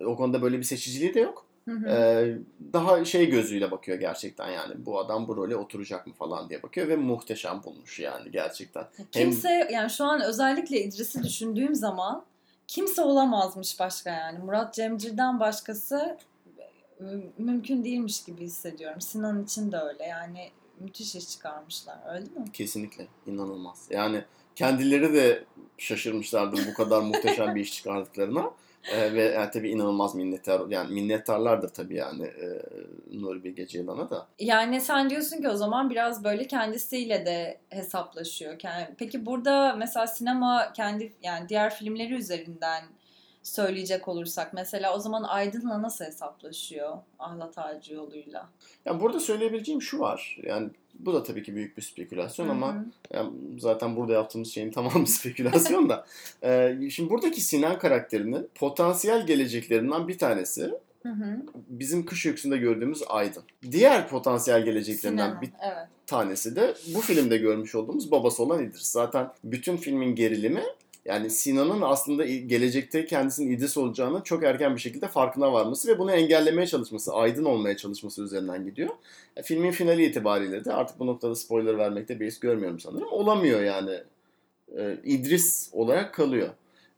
e, 0.00 0.04
o 0.04 0.16
konuda 0.16 0.42
böyle 0.42 0.58
bir 0.58 0.64
seçiciliği 0.64 1.14
de 1.14 1.20
yok. 1.20 1.46
Hı 1.68 1.70
hı. 1.72 1.88
Ee, 1.88 2.38
daha 2.72 3.04
şey 3.04 3.30
gözüyle 3.30 3.70
bakıyor 3.70 3.98
gerçekten 3.98 4.50
yani 4.50 4.74
bu 4.86 4.98
adam 4.98 5.28
bu 5.28 5.36
role 5.36 5.56
oturacak 5.56 6.06
mı 6.06 6.12
falan 6.12 6.48
diye 6.48 6.62
bakıyor 6.62 6.88
ve 6.88 6.96
muhteşem 6.96 7.62
bulmuş 7.64 8.00
yani 8.00 8.30
gerçekten. 8.30 8.84
Kimse 9.12 9.48
Hem... 9.48 9.70
yani 9.70 9.90
şu 9.90 10.04
an 10.04 10.20
özellikle 10.20 10.80
İdris'i 10.80 11.22
düşündüğüm 11.22 11.74
zaman 11.74 12.24
kimse 12.66 13.02
olamazmış 13.02 13.80
başka 13.80 14.10
yani 14.10 14.38
Murat 14.38 14.74
Cemcir'den 14.74 15.40
başkası 15.40 16.18
mümkün 17.38 17.84
değilmiş 17.84 18.24
gibi 18.24 18.40
hissediyorum. 18.44 19.00
Sinan 19.00 19.44
için 19.44 19.72
de 19.72 19.76
öyle 19.76 20.04
yani 20.04 20.50
müthiş 20.80 21.14
iş 21.14 21.30
çıkarmışlar 21.30 21.98
öyle 22.14 22.26
değil 22.26 22.40
mi? 22.40 22.52
Kesinlikle 22.52 23.06
inanılmaz 23.26 23.86
yani 23.90 24.24
kendileri 24.56 25.14
de 25.14 25.44
şaşırmışlardır 25.78 26.66
bu 26.70 26.74
kadar 26.74 27.00
muhteşem 27.00 27.54
bir 27.54 27.60
iş 27.60 27.72
çıkardıklarına. 27.72 28.50
E, 28.90 29.14
ve 29.14 29.22
yani 29.22 29.50
tabii 29.50 29.70
inanılmaz 29.70 30.14
minnettar 30.14 30.68
yani 30.68 30.94
minnettarlardır 30.94 31.68
tabii 31.68 31.96
yani 31.96 32.24
e, 32.24 32.62
Nuri 33.12 33.44
Bilge 33.44 33.66
Ceylan'a 33.66 34.10
da. 34.10 34.26
Yani 34.38 34.80
sen 34.80 35.10
diyorsun 35.10 35.40
ki 35.40 35.48
o 35.48 35.56
zaman 35.56 35.90
biraz 35.90 36.24
böyle 36.24 36.46
kendisiyle 36.46 37.26
de 37.26 37.58
hesaplaşıyor. 37.68 38.56
Peki 38.98 39.26
burada 39.26 39.74
mesela 39.78 40.06
sinema 40.06 40.72
kendi 40.72 41.12
yani 41.22 41.48
diğer 41.48 41.74
filmleri 41.74 42.14
üzerinden 42.14 42.84
söyleyecek 43.42 44.08
olursak 44.08 44.52
mesela 44.52 44.96
o 44.96 44.98
zaman 44.98 45.22
Aydın'la 45.22 45.82
nasıl 45.82 46.04
hesaplaşıyor 46.04 46.98
Ahlat 47.18 47.58
Ağacı 47.58 47.94
yoluyla? 47.94 48.48
Yani 48.84 49.00
burada 49.00 49.20
söyleyebileceğim 49.20 49.82
şu 49.82 49.98
var. 49.98 50.38
Yani 50.42 50.70
bu 50.94 51.14
da 51.14 51.22
tabii 51.22 51.42
ki 51.42 51.54
büyük 51.54 51.76
bir 51.76 51.82
spekülasyon 51.82 52.46
Hı-hı. 52.46 52.54
ama 52.54 52.84
yani 53.12 53.30
zaten 53.58 53.96
burada 53.96 54.12
yaptığımız 54.12 54.48
şeyin 54.48 54.70
tamamı 54.70 55.06
spekülasyon 55.06 55.88
da. 55.88 56.06
ee, 56.42 56.78
şimdi 56.90 57.10
buradaki 57.10 57.40
Sinan 57.40 57.78
karakterinin 57.78 58.50
potansiyel 58.54 59.26
geleceklerinden 59.26 60.08
bir 60.08 60.18
tanesi 60.18 60.72
Hı 61.02 61.08
hı. 61.08 61.42
Bizim 61.68 62.06
kış 62.06 62.26
öyküsünde 62.26 62.56
gördüğümüz 62.56 63.02
Aydın. 63.08 63.42
Diğer 63.70 64.08
potansiyel 64.08 64.64
geleceklerinden 64.64 65.28
Sinan, 65.28 65.42
bir 65.42 65.50
evet. 65.62 65.88
tanesi 66.06 66.56
de 66.56 66.74
bu 66.94 67.00
filmde 67.00 67.36
görmüş 67.36 67.74
olduğumuz 67.74 68.10
babası 68.10 68.42
olan 68.42 68.64
İdris. 68.64 68.86
Zaten 68.86 69.28
bütün 69.44 69.76
filmin 69.76 70.14
gerilimi 70.14 70.62
yani 71.04 71.30
Sinan'ın 71.30 71.82
aslında 71.82 72.26
gelecekte 72.26 73.06
kendisinin 73.06 73.50
İdris 73.50 73.76
olacağını 73.76 74.22
çok 74.24 74.44
erken 74.44 74.74
bir 74.74 74.80
şekilde 74.80 75.08
farkına 75.08 75.52
varması 75.52 75.88
ve 75.88 75.98
bunu 75.98 76.12
engellemeye 76.12 76.66
çalışması, 76.66 77.14
aydın 77.14 77.44
olmaya 77.44 77.76
çalışması 77.76 78.22
üzerinden 78.22 78.64
gidiyor. 78.64 78.90
E, 79.36 79.42
filmin 79.42 79.70
finali 79.70 80.04
itibariyle 80.04 80.64
de 80.64 80.72
artık 80.72 80.98
bu 80.98 81.06
noktada 81.06 81.34
spoiler 81.34 81.78
vermekte 81.78 82.20
beis 82.20 82.40
görmüyorum 82.40 82.80
sanırım. 82.80 83.08
Olamıyor 83.12 83.62
yani. 83.62 83.98
E, 84.78 84.98
İdris 85.04 85.70
olarak 85.72 86.14
kalıyor. 86.14 86.48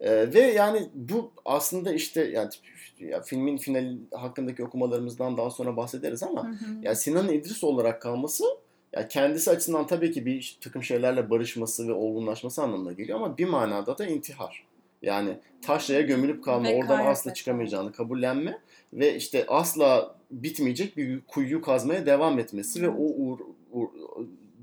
E, 0.00 0.34
ve 0.34 0.40
yani 0.40 0.88
bu 0.94 1.30
aslında 1.44 1.92
işte 1.92 2.24
yani 2.24 2.50
ya 2.98 3.22
filmin 3.22 3.56
finali 3.56 3.98
hakkındaki 4.12 4.64
okumalarımızdan 4.64 5.36
daha 5.36 5.50
sonra 5.50 5.76
bahsederiz 5.76 6.22
ama 6.22 6.44
hı 6.44 6.52
hı. 6.52 6.54
ya 6.82 6.94
Sinan'ın 6.94 7.32
İdris 7.32 7.64
olarak 7.64 8.02
kalması 8.02 8.44
ya 8.96 9.08
kendisi 9.08 9.50
açısından 9.50 9.86
tabii 9.86 10.12
ki 10.12 10.26
bir 10.26 10.58
takım 10.60 10.82
şeylerle 10.82 11.30
barışması 11.30 11.88
ve 11.88 11.92
olgunlaşması 11.92 12.62
anlamına 12.62 12.92
geliyor 12.92 13.18
ama 13.18 13.38
bir 13.38 13.44
manada 13.44 13.98
da 13.98 14.06
intihar. 14.06 14.64
Yani 15.02 15.38
taşraya 15.62 16.00
gömülüp 16.00 16.44
kalma, 16.44 16.68
ve 16.68 16.74
oradan 16.74 17.06
asla 17.06 17.34
çıkamayacağını 17.34 17.92
kabullenme 17.92 18.58
ve 18.92 19.16
işte 19.16 19.44
asla 19.48 20.16
bitmeyecek 20.30 20.96
bir 20.96 21.20
kuyuyu 21.20 21.62
kazmaya 21.62 22.06
devam 22.06 22.38
etmesi 22.38 22.82
ve 22.82 22.88
o 22.88 23.02
uğur, 23.02 23.38
uğur 23.72 23.88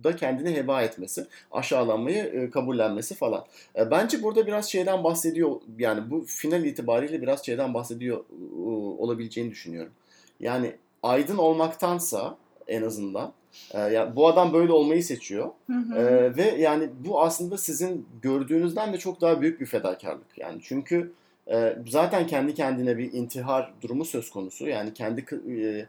da 0.04 0.16
kendini 0.16 0.56
heba 0.56 0.82
etmesi, 0.82 1.28
aşağılanmayı 1.52 2.24
e, 2.24 2.50
kabullenmesi 2.50 3.16
falan. 3.16 3.46
E, 3.76 3.92
bence 3.92 4.24
burada 4.24 4.48
biraz 4.48 4.72
şeyden 4.72 5.04
bahsediyor 5.04 5.62
yani 5.80 6.12
bu 6.12 6.26
final 6.28 6.66
itibariyle 6.66 7.22
biraz 7.22 7.46
şeyden 7.46 7.74
bahsediyor 7.74 8.18
e, 8.18 8.66
olabileceğini 9.02 9.52
düşünüyorum. 9.52 9.94
Yani 10.40 10.76
aydın 11.04 11.38
olmaktansa 11.38 12.38
en 12.68 12.82
azından 12.82 13.34
e, 13.74 13.80
yani 13.80 14.16
bu 14.16 14.28
adam 14.28 14.54
böyle 14.54 14.72
olmayı 14.72 15.04
seçiyor. 15.04 15.50
Hı 15.68 15.74
hı. 15.74 16.00
E, 16.00 16.36
ve 16.38 16.56
yani 16.60 16.90
bu 17.06 17.22
aslında 17.22 17.58
sizin 17.58 18.08
gördüğünüzden 18.22 18.94
de 18.94 18.98
çok 18.98 19.22
daha 19.22 19.42
büyük 19.42 19.62
bir 19.62 19.66
fedakarlık. 19.66 20.38
Yani 20.38 20.60
çünkü 20.64 21.12
e, 21.52 21.78
zaten 21.88 22.28
kendi 22.28 22.54
kendine 22.54 22.98
bir 22.98 23.14
intihar 23.14 23.74
durumu 23.82 24.06
söz 24.06 24.30
konusu. 24.30 24.68
Yani 24.68 24.94
kendi 24.94 25.26
e, 25.50 25.86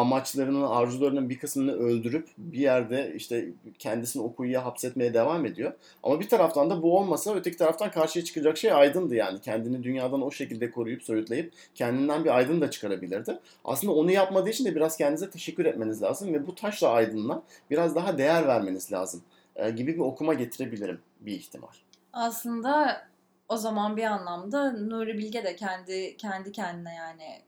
amaçlarının, 0.00 0.62
arzularının 0.62 1.30
bir 1.30 1.38
kısmını 1.38 1.72
öldürüp 1.72 2.28
bir 2.38 2.58
yerde 2.58 3.12
işte 3.16 3.48
kendisini 3.78 4.22
o 4.22 4.34
hapsetmeye 4.64 5.14
devam 5.14 5.46
ediyor. 5.46 5.72
Ama 6.02 6.20
bir 6.20 6.28
taraftan 6.28 6.70
da 6.70 6.82
bu 6.82 6.98
olmasa 6.98 7.34
öteki 7.34 7.56
taraftan 7.56 7.90
karşıya 7.90 8.24
çıkacak 8.24 8.58
şey 8.58 8.72
aydındı 8.72 9.14
yani. 9.14 9.40
Kendini 9.40 9.82
dünyadan 9.82 10.22
o 10.22 10.30
şekilde 10.30 10.70
koruyup 10.70 11.02
soyutlayıp 11.02 11.52
kendinden 11.74 12.24
bir 12.24 12.36
aydın 12.36 12.60
da 12.60 12.70
çıkarabilirdi. 12.70 13.38
Aslında 13.64 13.92
onu 13.92 14.10
yapmadığı 14.10 14.50
için 14.50 14.64
de 14.64 14.74
biraz 14.74 14.96
kendinize 14.96 15.30
teşekkür 15.30 15.64
etmeniz 15.64 16.02
lazım 16.02 16.34
ve 16.34 16.46
bu 16.46 16.54
taşla 16.54 16.88
aydınla 16.88 17.42
biraz 17.70 17.94
daha 17.94 18.18
değer 18.18 18.46
vermeniz 18.46 18.92
lazım 18.92 19.22
e, 19.56 19.70
gibi 19.70 19.94
bir 19.94 20.00
okuma 20.00 20.34
getirebilirim 20.34 21.00
bir 21.20 21.32
ihtimal. 21.32 21.68
Aslında 22.12 23.02
o 23.48 23.56
zaman 23.56 23.96
bir 23.96 24.04
anlamda 24.04 24.72
Nuri 24.72 25.18
Bilge 25.18 25.44
de 25.44 25.56
kendi 25.56 26.16
kendi 26.16 26.52
kendine 26.52 26.94
yani 26.94 27.42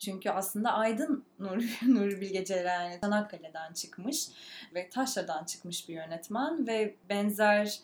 Çünkü 0.00 0.30
aslında 0.30 0.72
Aydın 0.72 1.24
Nuri, 1.38 1.68
Nuri 1.94 2.20
Bilge 2.20 2.54
yani 2.54 2.98
Çanakkale'den 3.00 3.72
çıkmış 3.72 4.28
ve 4.74 4.88
Taşra'dan 4.88 5.44
çıkmış 5.44 5.88
bir 5.88 5.94
yönetmen 5.94 6.66
ve 6.66 6.94
benzer 7.08 7.80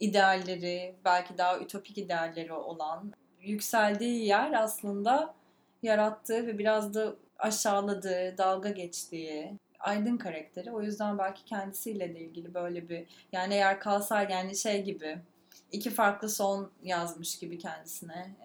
idealleri, 0.00 0.94
belki 1.04 1.38
daha 1.38 1.58
ütopik 1.58 1.98
idealleri 1.98 2.52
olan 2.52 3.12
yükseldiği 3.40 4.26
yer 4.26 4.52
aslında 4.52 5.34
yarattığı 5.82 6.46
ve 6.46 6.58
biraz 6.58 6.94
da 6.94 7.14
aşağıladığı, 7.38 8.38
dalga 8.38 8.70
geçtiği 8.70 9.58
Aydın 9.80 10.16
karakteri. 10.16 10.72
O 10.72 10.82
yüzden 10.82 11.18
belki 11.18 11.44
kendisiyle 11.44 12.14
de 12.14 12.20
ilgili 12.20 12.54
böyle 12.54 12.88
bir 12.88 13.06
yani 13.32 13.54
eğer 13.54 13.80
kalsaydı 13.80 14.32
yani 14.32 14.56
şey 14.56 14.82
gibi 14.82 15.18
iki 15.72 15.90
farklı 15.90 16.28
son 16.28 16.70
yazmış 16.82 17.38
gibi 17.38 17.58
kendisine. 17.58 18.36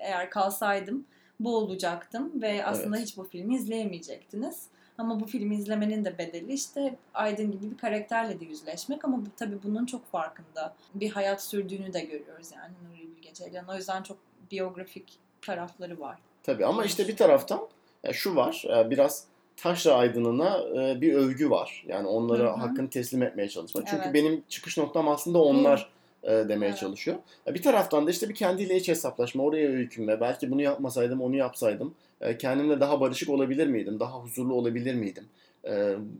Eğer 0.00 0.30
kalsaydım 0.30 1.06
bu 1.40 1.56
olacaktım 1.56 2.32
ve 2.42 2.66
aslında 2.66 2.96
evet. 2.96 3.06
hiç 3.06 3.16
bu 3.16 3.24
filmi 3.24 3.54
izleyemeyecektiniz. 3.54 4.66
Ama 4.98 5.20
bu 5.20 5.26
filmi 5.26 5.56
izlemenin 5.56 6.04
de 6.04 6.18
bedeli 6.18 6.52
işte 6.52 6.96
Aydın 7.14 7.52
gibi 7.52 7.70
bir 7.70 7.78
karakterle 7.78 8.40
de 8.40 8.44
yüzleşmek 8.44 9.04
ama 9.04 9.18
bu, 9.18 9.26
tabii 9.38 9.58
bunun 9.64 9.86
çok 9.86 10.06
farkında 10.06 10.74
bir 10.94 11.10
hayat 11.10 11.42
sürdüğünü 11.42 11.92
de 11.92 12.00
görüyoruz 12.00 12.48
yani 12.52 12.72
Nuri 12.84 13.16
Bilge 13.16 13.34
Ceylan. 13.34 13.68
O 13.68 13.74
yüzden 13.74 14.02
çok 14.02 14.16
biyografik 14.50 15.04
tarafları 15.42 16.00
var. 16.00 16.18
Tabii 16.42 16.66
ama 16.66 16.84
işte 16.84 17.08
bir 17.08 17.16
taraftan 17.16 17.68
ya 18.02 18.12
şu 18.12 18.36
var 18.36 18.64
e, 18.76 18.90
biraz 18.90 19.24
taşra 19.56 19.92
aydınına 19.92 20.58
e, 20.58 21.00
bir 21.00 21.14
övgü 21.14 21.50
var. 21.50 21.84
Yani 21.88 22.08
onlara 22.08 22.42
Hı-hı. 22.42 22.60
hakkını 22.60 22.90
teslim 22.90 23.22
etmeye 23.22 23.48
çalışma. 23.48 23.84
Çünkü 23.84 24.02
evet. 24.04 24.14
benim 24.14 24.44
çıkış 24.48 24.78
noktam 24.78 25.08
aslında 25.08 25.42
onlar 25.42 25.80
Hı. 25.80 26.01
Demeye 26.24 26.68
evet. 26.68 26.78
çalışıyor. 26.78 27.16
Bir 27.46 27.62
taraftan 27.62 28.06
da 28.06 28.10
işte 28.10 28.28
bir 28.28 28.34
kendiyle 28.34 28.76
iç 28.76 28.88
hesaplaşma, 28.88 29.42
oraya 29.42 29.68
öykünme. 29.68 30.20
Belki 30.20 30.50
bunu 30.50 30.62
yapmasaydım, 30.62 31.20
onu 31.20 31.36
yapsaydım. 31.36 31.94
Kendimle 32.38 32.80
daha 32.80 33.00
barışık 33.00 33.28
olabilir 33.28 33.66
miydim? 33.66 34.00
Daha 34.00 34.18
huzurlu 34.18 34.54
olabilir 34.54 34.94
miydim? 34.94 35.24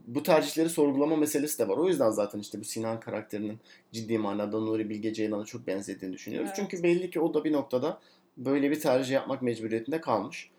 bu 0.07 0.23
tercihleri 0.23 0.69
sorgulama 0.69 1.15
meselesi 1.15 1.59
de 1.59 1.67
var. 1.67 1.77
O 1.77 1.87
yüzden 1.87 2.09
zaten 2.09 2.39
işte 2.39 2.59
bu 2.59 2.63
Sinan 2.63 2.99
karakterinin 2.99 3.59
ciddi 3.91 4.17
manada 4.17 4.59
Nuri 4.59 4.89
Bilge 4.89 5.13
Ceylan'a 5.13 5.45
çok 5.45 5.67
benzediğini 5.67 6.13
düşünüyoruz. 6.13 6.49
Evet. 6.49 6.69
Çünkü 6.69 6.83
belli 6.83 7.09
ki 7.09 7.19
o 7.19 7.33
da 7.33 7.43
bir 7.43 7.51
noktada 7.51 7.99
böyle 8.37 8.71
bir 8.71 8.79
tercih 8.79 9.13
yapmak 9.13 9.41
mecburiyetinde 9.41 10.01
kalmış. 10.01 10.49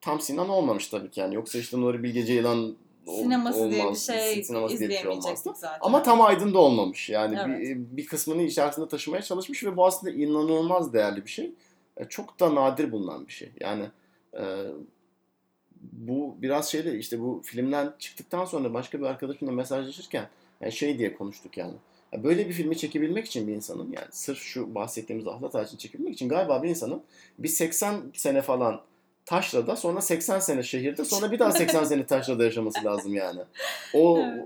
Tam 0.00 0.20
Sinan 0.20 0.48
olmamış 0.48 0.88
tabii 0.88 1.10
ki 1.10 1.20
yani. 1.20 1.34
Yoksa 1.34 1.58
işte 1.58 1.80
Nuri 1.80 2.02
Bilge 2.02 2.24
Ceylan 2.24 2.76
sineması 3.10 3.58
olmaz, 3.58 3.72
diye 3.72 3.90
bir 3.90 3.96
şey 3.96 4.44
sineması 4.44 4.78
diye 4.78 4.88
bir 4.88 4.94
şey 4.94 5.08
olmazdı. 5.08 5.52
zaten. 5.56 5.78
Ama 5.80 6.02
tam 6.02 6.20
aydın 6.20 6.54
da 6.54 6.58
olmamış. 6.58 7.10
Yani 7.10 7.38
evet. 7.46 7.60
bir, 7.60 7.96
bir 7.96 8.06
kısmını 8.06 8.42
içerisinde 8.42 8.88
taşımaya 8.88 9.22
çalışmış 9.22 9.64
ve 9.64 9.76
bu 9.76 9.86
aslında 9.86 10.12
inanılmaz 10.12 10.92
değerli 10.92 11.24
bir 11.24 11.30
şey. 11.30 11.52
E, 11.96 12.04
çok 12.04 12.40
da 12.40 12.54
nadir 12.54 12.92
bulunan 12.92 13.26
bir 13.26 13.32
şey. 13.32 13.52
Yani 13.60 13.84
e, 14.34 14.64
bu 15.92 16.36
biraz 16.38 16.70
şeyde 16.70 16.98
işte 16.98 17.20
bu 17.20 17.42
filmden 17.44 17.94
çıktıktan 17.98 18.44
sonra 18.44 18.74
başka 18.74 18.98
bir 18.98 19.04
arkadaşımla 19.04 19.52
mesajlaşırken 19.52 20.28
yani 20.60 20.72
şey 20.72 20.98
diye 20.98 21.16
konuştuk 21.16 21.56
yani. 21.56 21.74
Böyle 22.16 22.48
bir 22.48 22.52
filmi 22.52 22.76
çekebilmek 22.76 23.26
için 23.26 23.48
bir 23.48 23.54
insanın 23.54 23.92
yani 23.92 24.06
sırf 24.10 24.38
şu 24.38 24.74
bahsettiğimiz 24.74 25.26
ahlat 25.26 25.54
ağacını 25.54 25.78
çekebilmek 25.78 26.14
için 26.14 26.28
galiba 26.28 26.62
bir 26.62 26.68
insanın 26.68 27.02
bir 27.38 27.48
80 27.48 28.02
sene 28.14 28.42
falan 28.42 28.80
taşrada 29.28 29.76
sonra 29.76 30.00
80 30.00 30.38
sene 30.38 30.62
şehirde 30.62 31.04
sonra 31.04 31.32
bir 31.32 31.38
daha 31.38 31.52
80 31.52 31.84
sene 31.84 32.06
taşrada 32.06 32.44
yaşaması 32.44 32.84
lazım 32.84 33.14
yani. 33.14 33.40
O 33.94 34.18
evet. 34.18 34.44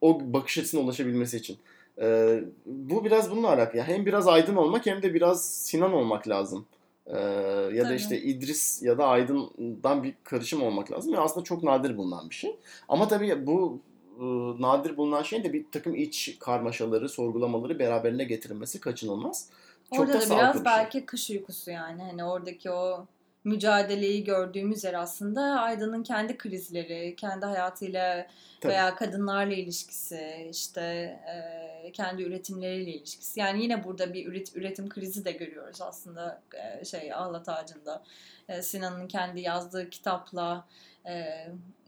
o 0.00 0.20
bakış 0.32 0.58
açısına 0.58 0.80
ulaşabilmesi 0.80 1.36
için. 1.36 1.58
Ee, 2.00 2.40
bu 2.66 3.04
biraz 3.04 3.30
bununla 3.30 3.48
alakalı. 3.48 3.82
Hem 3.82 4.06
biraz 4.06 4.28
aydın 4.28 4.56
olmak 4.56 4.86
hem 4.86 5.02
de 5.02 5.14
biraz 5.14 5.44
Sinan 5.44 5.92
olmak 5.92 6.28
lazım. 6.28 6.66
Ee, 7.06 7.18
ya 7.18 7.82
Tabii. 7.82 7.88
da 7.88 7.94
işte 7.94 8.20
İdris 8.20 8.82
ya 8.82 8.98
da 8.98 9.06
Aydın'dan 9.06 10.02
bir 10.02 10.14
karışım 10.24 10.62
olmak 10.62 10.92
lazım. 10.92 11.14
Yani 11.14 11.24
aslında 11.24 11.44
çok 11.44 11.62
nadir 11.62 11.96
bulunan 11.96 12.30
bir 12.30 12.34
şey. 12.34 12.56
Ama 12.88 13.08
tabii 13.08 13.46
bu 13.46 13.80
e, 14.18 14.24
nadir 14.62 14.96
bulunan 14.96 15.22
şeyin 15.22 15.44
de 15.44 15.52
bir 15.52 15.64
takım 15.72 15.94
iç 15.94 16.36
karmaşaları, 16.40 17.08
sorgulamaları 17.08 17.78
beraberine 17.78 18.24
getirilmesi 18.24 18.80
kaçınılmaz. 18.80 19.48
Çok 19.90 20.00
Orada 20.00 20.20
da, 20.20 20.30
da 20.30 20.36
biraz 20.36 20.54
şey. 20.54 20.64
belki 20.64 21.06
kış 21.06 21.30
uykusu 21.30 21.70
yani. 21.70 22.02
Hani 22.02 22.24
oradaki 22.24 22.70
o 22.70 23.06
mücadeleyi 23.46 24.24
gördüğümüz 24.24 24.84
yer 24.84 24.94
aslında 24.94 25.42
Aydın'ın 25.42 26.02
kendi 26.02 26.38
krizleri, 26.38 27.16
kendi 27.16 27.46
hayatıyla 27.46 28.26
Tabii. 28.60 28.72
veya 28.72 28.94
kadınlarla 28.94 29.54
ilişkisi, 29.54 30.48
işte 30.50 30.80
e, 31.84 31.92
kendi 31.92 32.22
üretimleriyle 32.22 32.90
ilişkisi. 32.90 33.40
Yani 33.40 33.62
yine 33.62 33.84
burada 33.84 34.14
bir 34.14 34.26
üret, 34.26 34.56
üretim 34.56 34.88
krizi 34.88 35.24
de 35.24 35.32
görüyoruz 35.32 35.80
aslında 35.80 36.42
e, 36.54 36.84
şey 36.84 37.12
Ahlat 37.12 37.48
Ağacı'nda. 37.48 38.02
E, 38.48 38.62
Sinan'ın 38.62 39.08
kendi 39.08 39.40
yazdığı 39.40 39.90
kitapla 39.90 40.66
e, 41.06 41.46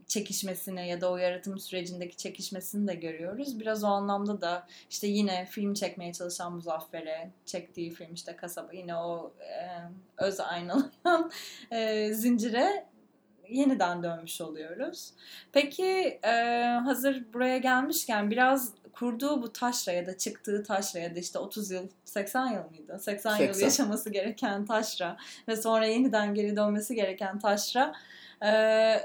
çekişmesini 0.09 0.89
ya 0.89 1.01
da 1.01 1.11
o 1.11 1.17
yaratım 1.17 1.59
sürecindeki 1.59 2.17
çekişmesini 2.17 2.89
de 2.89 2.95
görüyoruz. 2.95 3.61
Biraz 3.61 3.85
o 3.85 3.87
anlamda 3.87 4.41
da 4.41 4.67
işte 4.91 5.07
yine 5.07 5.47
film 5.47 5.75
çekmeye 5.75 6.13
çalışan 6.13 6.53
Muzaffer'e 6.53 7.31
çektiği 7.47 7.91
film 7.91 8.15
işte 8.15 8.37
Kasaba 8.37 8.73
yine 8.73 8.97
o 8.97 9.33
e, 9.41 9.55
öz 10.19 10.41
aynalayan 10.41 11.31
e, 11.71 12.13
zincire 12.13 12.87
yeniden 13.49 14.03
dönmüş 14.03 14.41
oluyoruz. 14.41 15.11
Peki 15.53 16.19
e, 16.25 16.65
hazır 16.85 17.33
buraya 17.33 17.59
gelmişken 17.59 18.31
biraz 18.31 18.73
kurduğu 18.93 19.43
bu 19.43 19.53
taşra 19.53 19.93
ya 19.93 20.07
da 20.07 20.19
çıktığı 20.19 20.63
taşra 20.63 21.01
ya 21.01 21.15
da 21.15 21.19
işte 21.19 21.39
30 21.39 21.71
yıl 21.71 21.89
80 22.05 22.47
yıl 22.47 22.71
mıydı? 22.71 22.99
80, 22.99 23.37
80. 23.37 23.47
yıl 23.47 23.61
yaşaması 23.61 24.11
gereken 24.11 24.65
taşra 24.65 25.17
ve 25.49 25.57
sonra 25.57 25.87
yeniden 25.87 26.35
geri 26.35 26.57
dönmesi 26.57 26.95
gereken 26.95 27.39
taşra 27.39 27.95
e, 28.43 28.51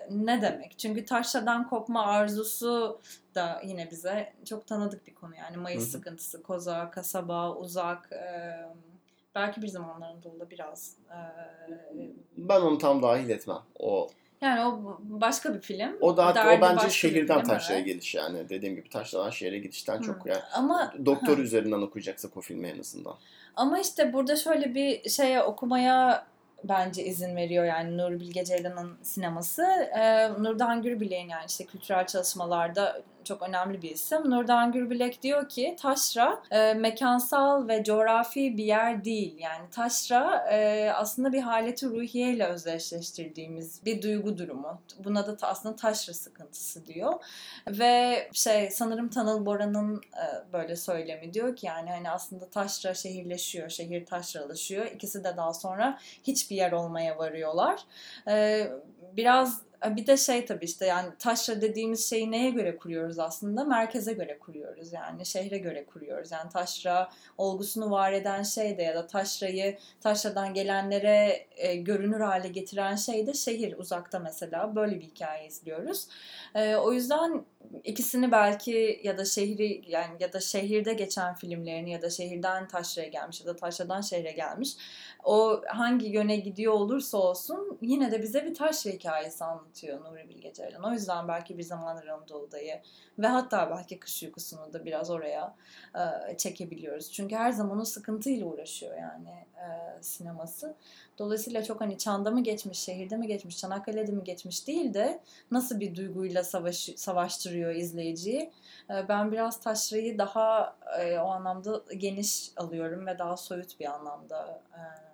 ne 0.10 0.42
demek? 0.42 0.80
Çünkü 0.80 1.06
taşradan 1.06 1.70
kopma 1.70 2.06
arzusu 2.06 3.00
da 3.36 3.62
yine 3.66 3.92
bize 3.92 4.34
çok 4.46 4.68
tanıdık 4.68 5.08
bir 5.08 5.16
konu. 5.16 5.36
Yani 5.36 5.58
Mayıs 5.58 5.84
Hı-hı. 5.84 5.92
sıkıntısı, 5.92 6.44
koza, 6.44 6.92
kasaba, 6.92 7.56
uzak, 7.56 8.12
e, 8.12 8.54
belki 9.36 9.62
bir 9.62 9.68
zamanların 9.68 10.14
Anadolu'da 10.14 10.50
biraz. 10.50 10.98
E, 11.10 11.18
ben 12.38 12.62
onu 12.62 12.78
tam 12.78 13.04
dahil 13.04 13.30
etmem. 13.30 13.62
O 13.80 14.10
yani 14.42 14.62
o 14.66 14.98
başka 15.00 15.54
bir 15.54 15.62
film. 15.62 15.98
O 16.02 16.18
da 16.18 16.30
o 16.30 16.62
bence 16.62 16.90
şehirden 16.90 17.44
taşraya 17.44 17.78
evet. 17.78 17.88
geliş 17.88 18.16
yani. 18.16 18.50
Dediğim 18.50 18.76
gibi 18.76 18.90
taşradan 18.90 19.30
şehre 19.30 19.60
gidişten 19.60 19.98
Hı. 19.98 20.04
çok 20.04 20.26
yani. 20.26 20.42
Ama 20.54 20.94
doktor 21.06 21.38
hı. 21.38 21.42
üzerinden 21.42 21.82
okuyacaksak 21.82 22.38
o 22.38 22.42
filmi 22.42 22.68
en 22.68 22.80
azından. 22.80 23.16
Ama 23.56 23.80
işte 23.80 24.14
burada 24.14 24.36
şöyle 24.36 24.76
bir 24.76 25.10
şeye 25.10 25.44
okumaya 25.44 26.26
bence 26.64 27.04
izin 27.04 27.36
veriyor 27.36 27.66
yani 27.66 27.98
Nur 27.98 28.12
Bilge 28.12 28.46
Ceylan'ın 28.46 28.98
sineması. 29.02 29.64
Ee, 30.00 30.30
Nurdan 30.30 30.82
Gürbilek'in 30.82 31.30
yani 31.30 31.46
işte 31.48 31.66
kültürel 31.66 32.08
çalışmalarda 32.08 33.04
çok 33.24 33.42
önemli 33.42 33.82
bir 33.82 33.92
isim. 33.92 34.32
Nurdan 34.32 34.72
Gürbilek 34.72 35.22
diyor 35.22 35.50
ki 35.50 35.76
taşra 35.80 36.44
e, 36.52 36.74
mekansal 36.74 37.68
ve 37.68 37.84
coğrafi 37.84 38.58
bir 38.58 38.64
yer 38.64 39.06
değil. 39.06 39.38
Yani 39.40 39.70
taşra 39.72 40.48
e, 40.52 40.92
aslında 40.92 41.34
bir 41.34 41.42
haleti 41.42 41.88
ruhiye 41.88 42.32
ile 42.32 42.46
özdeşleştirdiğimiz 42.46 43.86
bir 43.86 44.02
duygu 44.02 44.38
durumu. 44.38 44.82
Buna 45.00 45.28
da 45.28 45.48
aslında 45.48 45.76
taşra 45.76 46.14
sıkıntısı 46.14 46.86
diyor. 46.86 47.14
Ve 47.68 48.30
şey 48.34 48.72
sanırım 48.72 49.10
Tanıl 49.10 49.46
Bora'nın 49.46 49.96
e, 49.98 50.54
böyle 50.54 50.76
söylemi 50.76 51.34
diyor 51.34 51.56
ki 51.56 51.66
yani 51.66 51.90
hani 51.90 52.10
aslında 52.10 52.50
taşra 52.50 52.94
şehirleşiyor, 52.94 53.70
şehir 53.70 54.06
taşralaşıyor. 54.06 54.86
İkisi 54.86 55.24
de 55.24 55.38
daha 55.38 55.54
sonra 55.54 56.00
hiçbir 56.24 56.53
yer 56.54 56.72
olmaya 56.72 57.18
varıyorlar. 57.18 57.86
Biraz 59.14 59.62
bir 59.90 60.08
de 60.08 60.18
şey 60.18 60.46
tabii 60.46 60.66
işte 60.66 60.86
yani 60.86 61.10
taşra 61.20 61.62
dediğimiz 61.62 62.10
şeyi 62.10 62.32
neye 62.32 62.50
göre 62.50 62.78
kuruyoruz 62.78 63.20
aslında? 63.20 63.64
Merkeze 63.64 64.14
göre 64.14 64.40
kuruyoruz 64.40 64.94
yani 64.94 65.26
şehre 65.26 65.58
göre 65.58 65.86
kuruyoruz. 65.86 66.32
Yani 66.32 66.50
taşra 66.50 67.10
olgusunu 67.38 67.92
var 67.92 68.12
eden 68.12 68.44
şey 68.44 68.78
de 68.78 68.84
ya 68.84 68.96
da 68.96 69.08
taşrayı 69.08 69.78
taşradan 70.02 70.54
gelenlere 70.54 71.48
e, 71.56 71.76
görünür 71.76 72.20
hale 72.20 72.48
getiren 72.48 72.96
şey 72.96 73.28
de 73.28 73.34
şehir 73.34 73.78
uzakta 73.78 74.20
mesela 74.20 74.76
böyle 74.76 74.96
bir 74.96 75.06
hikaye 75.06 75.48
izliyoruz. 75.48 76.08
E, 76.56 76.76
o 76.76 76.94
yüzden 76.94 77.46
ikisini 77.84 78.32
belki 78.32 79.02
ya 79.04 79.18
da 79.18 79.26
şehri 79.26 79.82
yani 79.88 80.16
ya 80.20 80.34
da 80.34 80.40
şehirde 80.40 80.94
geçen 80.94 81.36
filmlerini 81.36 81.92
ya 81.92 82.02
da 82.02 82.10
şehirden 82.10 82.68
taşraya 82.68 83.08
gelmiş 83.08 83.42
ya 83.42 83.48
da 83.48 83.56
taşradan 83.56 84.02
şehre 84.02 84.32
gelmiş 84.32 84.78
o 85.24 85.62
hangi 85.68 86.08
yöne 86.08 86.36
gidiyor 86.36 86.74
olursa 86.74 87.18
olsun 87.18 87.78
yine 87.82 88.12
de 88.12 88.22
bize 88.22 88.46
bir 88.46 88.54
taşra 88.54 88.92
hikayesi 88.92 89.44
anlatıyor 89.44 89.73
Nuri 89.82 90.30
Bilge 90.30 90.54
Ceylan. 90.54 90.84
O 90.84 90.92
yüzden 90.92 91.28
belki 91.28 91.58
bir 91.58 91.64
zamanlar 91.64 92.08
Anadolu'dayı 92.08 92.82
ve 93.20 93.28
hatta 93.28 93.70
belki 93.70 94.00
kış 94.00 94.24
uykusunu 94.24 94.74
da 94.74 94.86
biraz 94.86 95.10
oraya 95.10 95.56
e, 95.96 96.38
çekebiliyoruz. 96.38 97.12
Çünkü 97.12 97.36
her 97.36 97.52
zaman 97.52 97.80
o 97.80 97.86
sıkıntıyla 97.86 98.46
uğraşıyor 98.46 98.98
yani 98.98 99.30
e, 99.58 100.04
sineması. 100.04 100.76
Dolayısıyla 101.18 101.64
çok 101.64 101.82
hani 101.82 101.98
çanda 101.98 102.32
mı 102.32 102.44
geçmiş, 102.44 102.80
şehirde 102.80 103.18
mi 103.18 103.28
geçmiş, 103.28 103.58
Çanakkale'de 103.58 104.12
mi 104.12 104.24
geçmiş 104.24 104.68
değil 104.68 104.94
de 104.94 105.20
nasıl 105.52 105.80
bir 105.80 105.96
duyguyla 105.96 106.44
savaş, 106.44 106.90
savaştırıyor 106.96 107.72
izleyiciyi. 107.72 108.52
E, 108.90 109.08
ben 109.10 109.32
biraz 109.32 109.60
taşrayı 109.60 110.18
daha 110.18 110.76
e, 111.00 111.18
o 111.20 111.28
anlamda 111.28 111.84
geniş 111.98 112.52
alıyorum 112.58 113.06
ve 113.06 113.20
daha 113.20 113.38
soyut 113.38 113.80
bir 113.80 113.86
anlamda 113.86 114.62
e. 114.74 115.13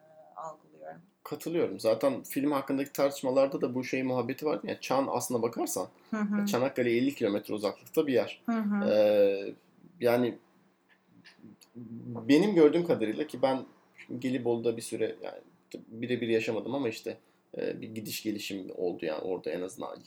Katılıyorum. 1.29 1.79
Zaten 1.79 2.23
film 2.23 2.51
hakkındaki 2.51 2.93
tartışmalarda 2.93 3.61
da 3.61 3.75
bu 3.75 3.83
şey 3.83 4.03
muhabbeti 4.03 4.45
vardı 4.45 4.67
ya. 4.67 4.79
Çan 4.79 5.07
aslına 5.11 5.41
bakarsan 5.41 5.87
Hı 6.11 6.17
hı. 6.17 6.45
Çanakkale 6.45 6.91
50 6.91 7.15
kilometre 7.15 7.53
uzaklıkta 7.53 8.07
bir 8.07 8.13
yer. 8.13 8.41
Hı 8.45 8.51
hı. 8.51 8.89
Ee, 8.89 9.53
yani 10.01 10.37
benim 12.29 12.55
gördüğüm 12.55 12.85
kadarıyla 12.85 13.27
ki 13.27 13.41
ben 13.41 13.65
Gelibolu'da 14.19 14.77
bir 14.77 14.81
süre 14.81 15.15
yani 15.23 15.39
birebir 15.87 16.27
yaşamadım 16.27 16.75
ama 16.75 16.89
işte 16.89 17.17
e, 17.57 17.81
bir 17.81 17.95
gidiş 17.95 18.23
gelişim 18.23 18.67
oldu 18.77 19.05
yani 19.05 19.21
orada 19.21 19.51
en 19.51 19.61
azından 19.61 19.97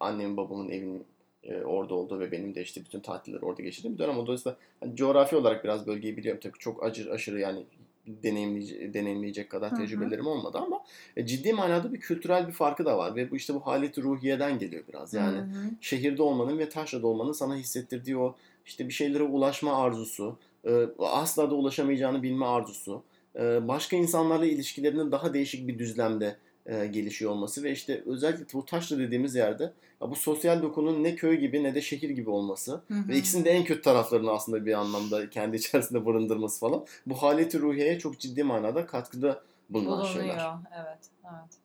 annemin 0.00 0.36
babamın 0.36 0.68
evinin 0.68 1.04
e, 1.42 1.56
orada 1.56 1.94
oldu 1.94 2.20
ve 2.20 2.32
benim 2.32 2.54
de 2.54 2.62
işte 2.62 2.80
bütün 2.80 3.00
tatilleri 3.00 3.44
orada 3.44 3.62
geçirdiğim 3.62 3.94
bir 3.94 3.98
dönem. 3.98 4.16
Dolayısıyla 4.16 4.58
hani 4.80 4.96
coğrafi 4.96 5.36
olarak 5.36 5.64
biraz 5.64 5.86
bölgeyi 5.86 6.16
biliyorum. 6.16 6.40
Tabii 6.42 6.58
çok 6.58 6.84
acır 6.84 7.06
aşırı 7.06 7.40
yani 7.40 7.64
deneyimleyecek, 8.06 8.94
deneyimleyecek 8.94 9.50
kadar 9.50 9.70
Hı 9.70 9.76
hı. 9.76 9.80
tecrübelerim 9.80 10.26
olmadı 10.26 10.58
ama 10.58 10.84
e, 11.16 11.26
ciddi 11.26 11.52
manada 11.52 11.92
bir 11.92 12.00
kültürel 12.00 12.48
bir 12.48 12.52
farkı 12.52 12.84
da 12.84 12.98
var 12.98 13.16
ve 13.16 13.30
bu 13.30 13.36
işte 13.36 13.54
bu 13.54 13.66
haleti 13.66 14.02
ruhiyeden 14.02 14.58
geliyor 14.58 14.84
biraz. 14.88 15.14
Yani 15.14 15.36
Hı 15.36 15.42
hı. 15.42 15.70
şehirde 15.80 16.22
olmanın 16.22 16.58
ve 16.58 16.68
taşrada 16.68 17.06
olmanın 17.06 17.32
sana 17.32 17.56
hissettirdiği 17.56 18.16
o 18.16 18.34
işte 18.66 18.88
bir 18.88 18.92
şeylere 18.92 19.22
ulaşma 19.22 19.82
arzusu, 19.82 20.38
e, 20.64 20.86
asla 20.98 21.50
da 21.50 21.54
ulaşamayacağını 21.54 22.22
bilme 22.22 22.46
arzusu, 22.46 23.02
e, 23.36 23.68
başka 23.68 23.96
insanlarla 23.96 24.46
ilişkilerinin 24.46 25.12
daha 25.12 25.34
değişik 25.34 25.68
bir 25.68 25.78
düzlemde 25.78 26.36
e, 26.66 26.86
gelişiyor 26.86 27.30
olması 27.30 27.62
ve 27.62 27.72
işte 27.72 28.02
özellikle 28.06 28.44
bu 28.52 28.64
taşra 28.64 28.98
dediğimiz 28.98 29.34
yerde 29.34 29.72
ya 30.02 30.10
bu 30.10 30.16
sosyal 30.16 30.62
dokunun 30.62 31.04
ne 31.04 31.14
köy 31.14 31.36
gibi 31.36 31.62
ne 31.62 31.74
de 31.74 31.80
şehir 31.80 32.10
gibi 32.10 32.30
olması 32.30 32.72
Hı 32.72 32.94
hı. 32.94 33.08
ve 33.08 33.16
ikisinin 33.16 33.44
de 33.44 33.50
en 33.50 33.64
kötü 33.64 33.82
taraflarını 33.82 34.30
aslında 34.30 34.66
bir 34.66 34.74
anlamda 34.74 35.30
kendi 35.30 35.56
içerisinde 35.64 36.06
barındırması 36.06 36.60
falan 36.60 36.86
bu 37.06 37.14
haleti 37.14 37.60
ruhiyeye 37.60 37.98
çok 37.98 38.20
ciddi 38.20 38.44
manada 38.44 38.86
katkıda 38.86 39.42
bulunan 39.70 39.98
bulunuyor. 39.98 40.14
şeyler. 40.14 40.50
Evet, 40.76 41.10
evet. 41.24 41.58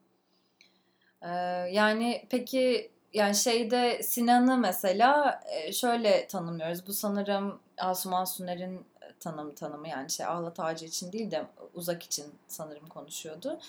Ee, 1.22 1.28
yani 1.74 2.26
peki 2.30 2.92
yani 3.14 3.36
şeyde 3.36 4.04
Sinan'ı 4.04 4.58
mesela 4.58 5.42
e, 5.52 5.72
şöyle 5.72 6.28
tanımlıyoruz. 6.28 6.88
Bu 6.88 6.94
sanırım 6.94 7.60
Asuman 7.78 8.26
Suner'in 8.26 8.86
tanım 9.20 9.56
tanımı 9.56 9.88
yani 9.88 10.10
şey 10.10 10.26
Ahlat 10.26 10.60
Ağacı 10.60 10.86
için 10.86 11.12
değil 11.12 11.32
de 11.32 11.46
uzak 11.74 12.04
için 12.04 12.26
sanırım 12.48 12.88
konuşuyordu. 12.88 13.60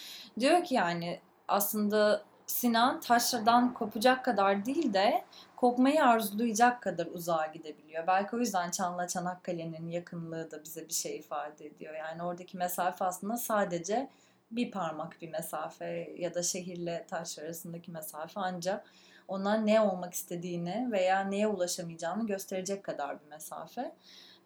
Diyor 0.40 0.64
ki 0.64 0.74
yani 0.74 1.20
aslında 1.48 2.22
Sinan 2.50 3.00
taşradan 3.00 3.74
kopacak 3.74 4.24
kadar 4.24 4.64
değil 4.64 4.94
de 4.94 5.24
kopmayı 5.56 6.04
arzulayacak 6.04 6.82
kadar 6.82 7.06
uzağa 7.06 7.46
gidebiliyor. 7.46 8.06
Belki 8.06 8.36
o 8.36 8.38
yüzden 8.38 8.70
Çan'la 8.70 9.08
Çanakkale'nin 9.08 9.90
yakınlığı 9.90 10.50
da 10.50 10.64
bize 10.64 10.88
bir 10.88 10.92
şey 10.92 11.16
ifade 11.16 11.66
ediyor. 11.66 11.94
Yani 11.94 12.22
oradaki 12.22 12.56
mesafe 12.56 13.04
aslında 13.04 13.36
sadece 13.36 14.08
bir 14.50 14.70
parmak 14.70 15.22
bir 15.22 15.30
mesafe 15.30 16.14
ya 16.18 16.34
da 16.34 16.42
şehirle 16.42 17.06
taş 17.10 17.38
arasındaki 17.38 17.90
mesafe 17.90 18.40
ancak 18.40 18.84
ona 19.28 19.54
ne 19.54 19.80
olmak 19.80 20.14
istediğini 20.14 20.88
veya 20.92 21.20
neye 21.20 21.46
ulaşamayacağını 21.46 22.26
gösterecek 22.26 22.84
kadar 22.84 23.20
bir 23.20 23.26
mesafe. 23.26 23.92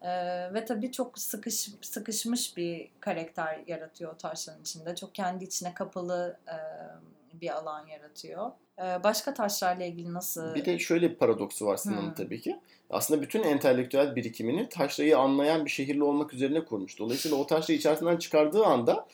Ee, 0.05 0.53
ve 0.53 0.65
tabii 0.65 0.91
çok 0.91 1.19
sıkış, 1.19 1.69
sıkışmış 1.81 2.57
bir 2.57 2.89
karakter 2.99 3.59
yaratıyor 3.67 4.17
taşların 4.17 4.61
içinde. 4.61 4.95
Çok 4.95 5.15
kendi 5.15 5.43
içine 5.43 5.73
kapalı 5.73 6.37
e, 6.47 6.57
bir 7.41 7.49
alan 7.49 7.87
yaratıyor. 7.87 8.51
Ee, 8.79 9.03
başka 9.03 9.33
taşlarla 9.33 9.83
ilgili 9.83 10.13
nasıl? 10.13 10.55
Bir 10.55 10.65
de 10.65 10.79
şöyle 10.79 11.09
bir 11.09 11.15
paradoksu 11.15 11.65
var 11.65 11.77
Sinan'ın 11.77 12.09
Hı. 12.09 12.15
tabii 12.15 12.41
ki. 12.41 12.59
Aslında 12.89 13.21
bütün 13.21 13.43
entelektüel 13.43 14.15
birikimini 14.15 14.69
taşrayı 14.69 15.17
anlayan 15.17 15.65
bir 15.65 15.69
şehirli 15.69 16.03
olmak 16.03 16.33
üzerine 16.33 16.65
kurmuş. 16.65 16.99
Dolayısıyla 16.99 17.37
o 17.37 17.47
taşrayı 17.47 17.79
içerisinden 17.79 18.17
çıkardığı 18.17 18.65
anda 18.65 19.07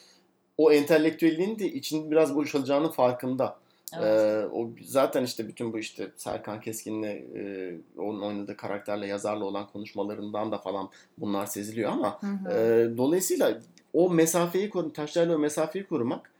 o 0.57 0.71
entelektüelliğin 0.71 1.59
de 1.59 1.65
için 1.65 2.11
biraz 2.11 2.35
boşalacağının 2.35 2.89
farkında. 2.89 3.60
Evet. 3.97 4.05
Ee, 4.05 4.45
o 4.45 4.69
zaten 4.81 5.23
işte 5.23 5.47
bütün 5.47 5.73
bu 5.73 5.79
işte 5.79 6.11
Serkan 6.15 6.61
Keskin'le 6.61 7.03
e, 7.35 7.73
onun 7.97 8.21
oynadığı 8.21 8.57
karakterle 8.57 9.07
yazarla 9.07 9.45
olan 9.45 9.67
konuşmalarından 9.67 10.51
da 10.51 10.57
falan 10.57 10.89
bunlar 11.17 11.45
seziliyor 11.45 11.91
ama 11.91 12.21
Hı 12.21 12.27
hı. 12.27 12.53
e, 12.53 12.97
dolayısıyla 12.97 13.59
o 13.93 14.09
mesafeyi 14.09 14.69
koru, 14.69 14.93
taşlarla 14.93 15.35
o 15.35 15.39
mesafeyi 15.39 15.85
korumak 15.85 16.31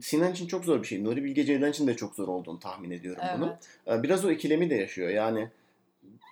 Sinan 0.00 0.32
için 0.32 0.46
çok 0.46 0.64
zor 0.64 0.82
bir 0.82 0.86
şey. 0.86 1.04
Nuri 1.04 1.24
Bilge 1.24 1.44
Ceylan 1.44 1.70
için 1.70 1.86
de 1.86 1.96
çok 1.96 2.14
zor 2.14 2.28
olduğunu 2.28 2.58
tahmin 2.58 2.90
ediyorum 2.90 3.22
bunu. 3.38 3.56
evet. 3.86 3.98
Ee, 3.98 4.02
Biraz 4.02 4.24
o 4.24 4.30
ikilemi 4.30 4.70
de 4.70 4.74
yaşıyor. 4.74 5.08
Yani 5.08 5.48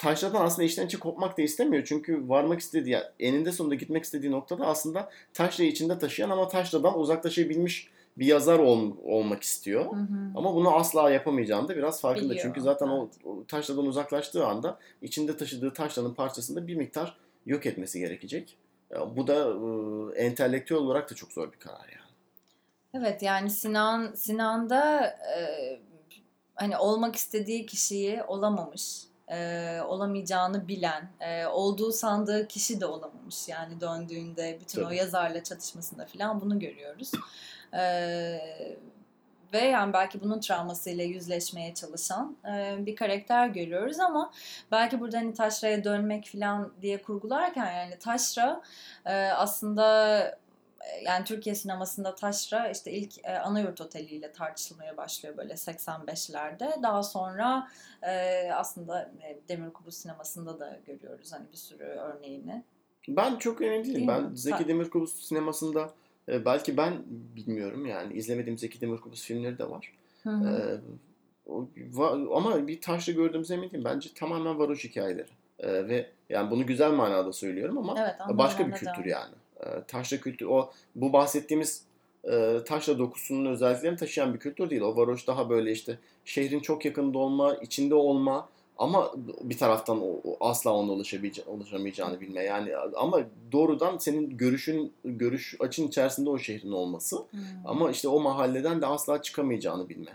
taşradan 0.01 0.45
aslında 0.45 0.67
içten 0.67 0.87
içe 0.87 0.99
kopmak 0.99 1.39
da 1.39 1.43
istemiyor. 1.43 1.85
Çünkü 1.87 2.29
varmak 2.29 2.61
istediği, 2.61 2.99
eninde 3.21 3.53
sonunda 3.53 3.75
gitmek 3.75 4.05
istediği 4.05 4.33
noktada 4.33 4.67
aslında 4.67 5.11
taşrayı 5.33 5.71
içinde 5.71 5.99
taşıyan 5.99 6.31
ama 6.31 6.49
taşradan 6.49 6.99
uzaklaşabilmiş 6.99 7.89
bir 8.19 8.27
yazar 8.27 8.59
ol- 8.59 8.97
olmak 9.05 9.43
istiyor. 9.43 9.85
Hı 9.85 9.97
hı. 9.97 10.33
Ama 10.35 10.55
bunu 10.55 10.75
asla 10.75 11.11
yapamayacağını 11.11 11.69
da 11.69 11.77
biraz 11.77 12.01
farkında. 12.01 12.31
Biliyor, 12.31 12.43
Çünkü 12.43 12.61
zaten 12.61 12.89
o, 12.89 13.03
evet. 13.05 13.25
o 13.25 13.45
taşradan 13.47 13.87
uzaklaştığı 13.87 14.47
anda 14.47 14.79
içinde 15.03 15.37
taşıdığı 15.37 15.73
taşranın 15.73 16.15
parçasını 16.15 16.57
da 16.63 16.67
bir 16.67 16.75
miktar 16.77 17.17
yok 17.47 17.67
etmesi 17.67 18.01
gerekecek. 18.01 18.57
Ya 18.91 19.17
Bu 19.17 19.27
da 19.27 19.35
e, 19.35 20.25
entelektüel 20.25 20.81
olarak 20.81 21.11
da 21.11 21.15
çok 21.15 21.33
zor 21.33 21.53
bir 21.53 21.59
karar 21.59 21.89
yani. 21.89 22.11
Evet 22.95 23.23
yani 23.23 23.51
Sinan 23.51 24.13
Sinan'da 24.15 25.07
e, 25.07 25.41
hani 26.55 26.77
olmak 26.77 27.17
istediği 27.17 27.67
kişiyi 27.67 28.23
olamamış. 28.23 29.11
e, 29.29 29.81
olamayacağını 29.87 30.69
bilen, 30.69 31.11
e, 31.21 31.47
olduğu 31.47 31.93
sandığı 31.93 32.49
kişi 32.49 32.81
de 32.81 32.87
olamamış. 32.87 33.49
Yani 33.49 33.81
döndüğünde 33.81 34.59
bütün 34.61 34.81
o 34.81 34.85
Tabii. 34.85 34.97
yazarla 34.97 35.43
çatışmasında 35.45 36.07
falan 36.07 36.41
bunu 36.41 36.59
görüyoruz. 36.59 37.11
E, 37.75 37.83
ve 39.53 39.59
yani 39.59 39.93
belki 39.93 40.21
bunun 40.21 40.41
travmasıyla 40.41 41.05
yüzleşmeye 41.05 41.75
çalışan 41.75 42.37
e, 42.49 42.77
bir 42.87 42.97
karakter 42.97 43.49
görüyoruz 43.49 44.01
ama 44.01 44.33
belki 44.73 45.01
burada 45.01 45.19
hani 45.19 45.35
taşraya 45.35 45.85
dönmek 45.85 46.27
falan 46.27 46.73
diye 46.83 47.03
kurgularken 47.03 47.73
yani 47.73 47.99
taşra 47.99 48.63
e, 49.07 49.15
aslında 49.15 50.21
e, 50.81 51.05
yani 51.05 51.25
Türkiye 51.25 51.55
sinemasında 51.55 52.15
taşra 52.15 52.71
işte 52.71 52.93
ilk 52.93 53.25
e, 53.25 53.39
Anayurt 53.39 53.81
Oteli 53.81 54.15
ile 54.15 54.33
tartışılmaya 54.33 54.97
başlıyor 54.97 55.37
böyle 55.37 55.53
85'lerde. 55.53 56.83
Daha 56.83 57.03
sonra 57.03 57.69
e, 58.03 58.51
aslında 58.53 59.03
e, 59.23 59.39
Demir 59.49 59.71
Kubus 59.71 59.97
sinemasında 59.97 60.61
da 60.61 60.79
görüyoruz 60.87 61.33
hani 61.33 61.45
bir 61.53 61.57
sürü 61.57 61.85
örneğini. 61.85 62.65
Ben 63.09 63.37
çok 63.37 63.63
emin 63.63 63.85
değilim. 63.85 63.95
Değil 63.95 64.09
ben 64.09 64.23
mi? 64.23 64.39
Zeki 64.39 64.69
Demirkubuz 64.69 65.27
sinemasında 65.27 65.91
e, 66.31 66.45
belki 66.45 66.77
ben 66.77 67.03
bilmiyorum 67.37 67.87
yani 67.87 68.15
izlemediğim 68.15 68.59
Zeki 68.59 68.81
Demirkubuz 68.81 69.23
filmleri 69.23 69.59
de 69.59 69.71
var. 69.71 69.93
Hı 70.23 70.31
hı. 70.31 70.81
O- 71.47 71.67
va- 71.93 72.37
ama 72.37 72.67
bir 72.67 72.81
taşla 72.81 73.13
gördüğümüz 73.13 73.51
emin 73.51 73.71
değilim. 73.71 73.85
Bence 73.85 74.11
tamamen 74.15 74.59
varoş 74.59 74.85
hikayeleri. 74.85 75.29
Ee, 75.59 75.89
ve 75.89 76.07
yani 76.29 76.51
bunu 76.51 76.67
güzel 76.67 76.93
manada 76.93 77.33
söylüyorum 77.33 77.79
ama 77.79 77.95
evet, 77.99 78.39
başka 78.39 78.67
bir 78.67 78.73
kültür 78.73 79.05
yani. 79.05 79.35
Ee, 79.61 79.67
taşra 79.89 80.17
kültür 80.17 80.47
o 80.47 80.71
bu 80.95 81.13
bahsettiğimiz 81.13 81.85
e, 82.25 82.59
taşra 82.67 82.99
dokusunun 82.99 83.51
özelliklerini 83.51 83.97
taşıyan 83.97 84.35
bir 84.35 84.39
kültür 84.39 84.71
değil. 84.71 84.83
O 84.83 84.97
varoş 84.97 85.27
daha 85.27 85.51
böyle 85.51 85.73
işte 85.73 85.99
şehrin 86.25 86.61
çok 86.61 86.85
yakında 86.85 87.19
olma, 87.19 87.55
içinde 87.55 87.95
olma 87.95 88.49
ama 88.81 89.11
bir 89.43 89.59
taraftan 89.59 90.03
o, 90.03 90.21
o 90.25 90.49
asla 90.49 90.73
ona 90.73 90.93
ulaşabilece- 90.93 91.45
ulaşamayacağını 91.45 92.21
bilme. 92.21 92.43
Yani 92.43 92.77
ama 92.77 93.21
doğrudan 93.53 93.99
senin 93.99 94.37
görüşün 94.37 94.93
görüş 95.05 95.57
açın 95.61 95.89
içerisinde 95.89 96.31
o 96.31 96.39
şehrin 96.39 96.73
olması. 96.73 97.17
Hı. 97.17 97.23
Ama 97.65 97.91
işte 97.91 98.09
o 98.09 98.21
mahalleden 98.21 98.83
de 98.83 98.87
asla 98.87 99.23
çıkamayacağını 99.23 99.89
bilme. 99.89 100.11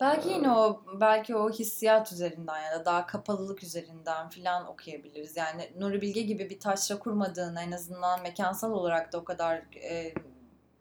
Belki 0.00 0.28
Ee, 0.28 0.32
yine 0.32 0.50
o 0.52 0.82
belki 1.00 1.36
o 1.36 1.50
hissiyat 1.50 2.12
üzerinden 2.12 2.62
ya 2.62 2.80
da 2.80 2.84
daha 2.84 3.06
kapalılık 3.06 3.62
üzerinden 3.62 4.28
filan 4.28 4.66
okuyabiliriz. 4.66 5.36
Yani 5.36 5.70
Nuri 5.78 6.00
Bilge 6.02 6.22
gibi 6.22 6.50
bir 6.50 6.60
taşra 6.60 6.98
kurmadığını 6.98 7.60
en 7.60 7.72
azından 7.72 8.22
mekansal 8.22 8.72
olarak 8.72 9.12
da 9.12 9.18
o 9.18 9.24
kadar 9.24 9.56
e, 9.90 10.14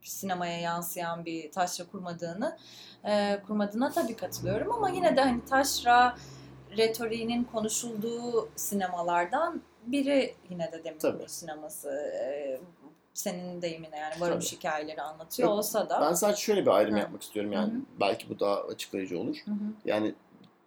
sinemaya 0.02 0.60
yansıyan 0.60 1.26
bir 1.26 1.52
taşra 1.52 1.86
kurmadığını 1.88 2.58
e, 3.08 3.42
kurmadığına 3.48 3.92
tabii 3.92 4.16
katılıyorum 4.16 4.72
ama 4.72 4.90
yine 4.90 5.16
de 5.16 5.22
hani 5.22 5.46
taşra 5.46 6.16
retoriğinin 6.78 7.44
konuşulduğu 7.44 8.50
sinemalardan 8.56 9.62
biri 9.86 10.36
yine 10.50 10.72
de 10.72 10.84
Demir 10.84 11.00
Tabii. 11.00 11.18
Kubus 11.18 11.32
sineması. 11.32 11.90
E, 11.90 12.60
senin 13.14 13.62
deyimine 13.62 13.98
yani 13.98 14.14
varoş 14.20 14.50
Tabii. 14.50 14.58
hikayeleri 14.60 15.02
anlatıyor 15.02 15.50
Yok, 15.50 15.58
olsa 15.58 15.90
da. 15.90 16.02
Ben 16.02 16.14
sadece 16.14 16.42
şöyle 16.42 16.62
bir 16.62 16.72
ayrım 16.72 16.96
Hı. 16.96 17.00
yapmak 17.00 17.22
istiyorum 17.22 17.52
yani 17.52 17.74
Hı 17.74 17.78
hı. 17.78 17.82
belki 18.00 18.30
bu 18.30 18.40
daha 18.40 18.56
açıklayıcı 18.56 19.20
olur. 19.20 19.38
Hı 19.46 19.52
hı. 19.52 19.56
Yani 19.86 20.16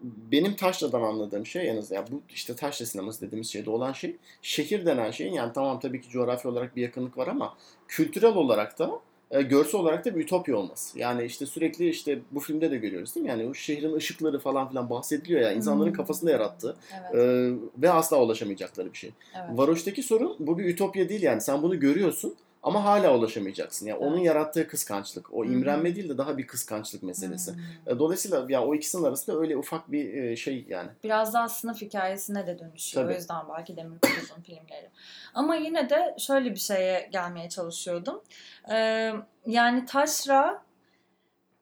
benim 0.00 0.57
Taşra'dan 0.57 1.02
anladığım 1.02 1.46
şey 1.46 1.70
en 1.70 1.76
azından 1.76 2.00
yani 2.00 2.12
bu 2.12 2.22
işte 2.28 2.57
Taşra 2.57 2.86
sineması 2.86 3.20
dediğimiz 3.20 3.52
şeyde 3.52 3.70
olan 3.70 3.92
şey 3.92 4.16
şehir 4.42 4.86
denen 4.86 5.11
şeyin 5.11 5.32
yani 5.32 5.52
tamam 5.52 5.80
tabii 5.80 6.00
ki 6.00 6.09
coğrafi 6.09 6.48
olarak 6.48 6.76
bir 6.76 6.82
yakınlık 6.82 7.18
var 7.18 7.26
ama 7.26 7.55
kültürel 7.88 8.34
olarak 8.34 8.78
da 8.78 9.00
e, 9.35 9.43
görsel 9.43 9.80
olarak 9.80 10.05
da 10.05 10.16
bir 10.16 10.20
ütopya 10.24 10.57
olması. 10.57 10.99
Yani 10.99 11.24
işte 11.24 11.47
sürekli 11.47 11.89
işte 11.89 12.18
bu 12.30 12.41
filmde 12.41 12.70
de 12.70 12.76
görüyoruz 12.76 13.14
değil 13.14 13.24
mi? 13.24 13.30
Yani 13.30 13.47
o 13.47 13.55
şehrin 13.55 13.93
ışıkları 13.95 14.39
falan 14.39 14.68
filan 14.68 14.91
bahsediliyor 14.91 15.41
ya 15.41 15.53
insanların 15.53 15.89
Hmm. 15.91 15.97
kafasında 15.97 16.30
yarattığı 16.30 16.76
Evet, 17.12 17.14
e, 17.14 17.53
ve 17.82 17.91
asla 17.91 18.22
ulaşamayacakları 18.22 18.93
bir 18.93 18.99
şey. 18.99 19.11
evet. 19.35 19.59
Varoş'taki 19.59 20.03
sorun 20.03 20.37
bu 20.39 20.59
bir 20.59 20.64
ütopya 20.64 21.09
değil 21.09 21.22
yani 21.22 21.41
sen 21.41 21.62
bunu 21.62 21.80
görüyorsun 21.80 22.35
Ama 22.64 22.84
hala 22.84 23.14
ulaşamayacaksın. 23.18 23.86
Yani 23.86 23.98
onun 23.98 24.16
Evet. 24.16 24.26
yarattığı 24.26 24.68
kıskançlık. 24.68 25.34
O 25.34 25.44
Hı 25.44 25.48
hı. 25.48 25.52
imrenme 25.52 25.96
değil 25.96 26.08
de 26.08 26.18
daha 26.18 26.38
bir 26.38 26.46
kıskançlık 26.46 27.02
meselesi. 27.02 27.54
E, 27.86 27.98
Dolayısıyla 27.98 28.46
ya 28.48 28.64
o 28.66 28.74
ikisinin 28.74 29.04
arasında 29.04 29.38
öyle 29.38 29.56
ufak 29.56 29.92
bir 29.92 30.36
şey 30.36 30.64
yani. 30.68 30.88
Biraz 31.04 31.34
daha 31.34 31.48
sınıf 31.48 31.80
hikayesine 31.82 32.46
de 32.46 32.58
dönüşüyor. 32.58 33.04
Tabii. 33.04 33.14
O 33.14 33.16
yüzden 33.16 33.44
belki 33.56 33.76
Demir 33.76 33.98
Kuduz'un 33.98 34.42
filmleri. 34.46 34.90
Ama 35.34 35.56
yine 35.56 35.90
de 35.90 36.14
şöyle 36.18 36.50
bir 36.50 36.60
şeye 36.60 37.08
gelmeye 37.12 37.48
çalışıyordum. 37.48 38.22
Ee, 38.70 39.12
yani 39.46 39.86
Taşra 39.86 40.62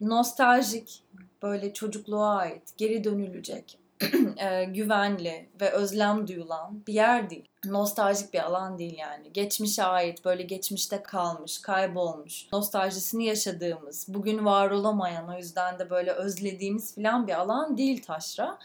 nostaljik, 0.01 1.03
böyle 1.43 1.73
çocukluğa 1.73 2.37
ait, 2.37 2.63
geri 2.77 3.05
dönülecek, 3.05 3.79
e, 4.37 4.65
güvenli 4.65 5.49
ve 5.61 5.71
özlem 5.71 6.29
duyulan 6.29 6.83
bir 6.87 6.93
yer 6.93 7.31
değil. 7.31 7.49
Nostaljik 7.65 8.35
bir 8.35 8.43
alan 8.45 8.79
değil 8.79 8.99
yani. 8.99 9.33
Geçmişe 9.33 9.85
ait, 9.85 10.25
böyle 10.25 10.43
geçmişte 10.43 11.03
kalmış, 11.03 11.63
kaybolmuş, 11.63 12.47
nostaljisini 12.53 13.25
yaşadığımız, 13.25 14.07
bugün 14.09 14.45
var 14.45 14.71
olamayan, 14.71 15.29
o 15.29 15.37
yüzden 15.37 15.79
de 15.79 15.91
böyle 15.91 16.13
özlediğimiz 16.13 16.95
falan 16.95 17.27
bir 17.27 17.33
alan 17.33 17.77
değil 17.77 18.03
Taşra. 18.03 18.59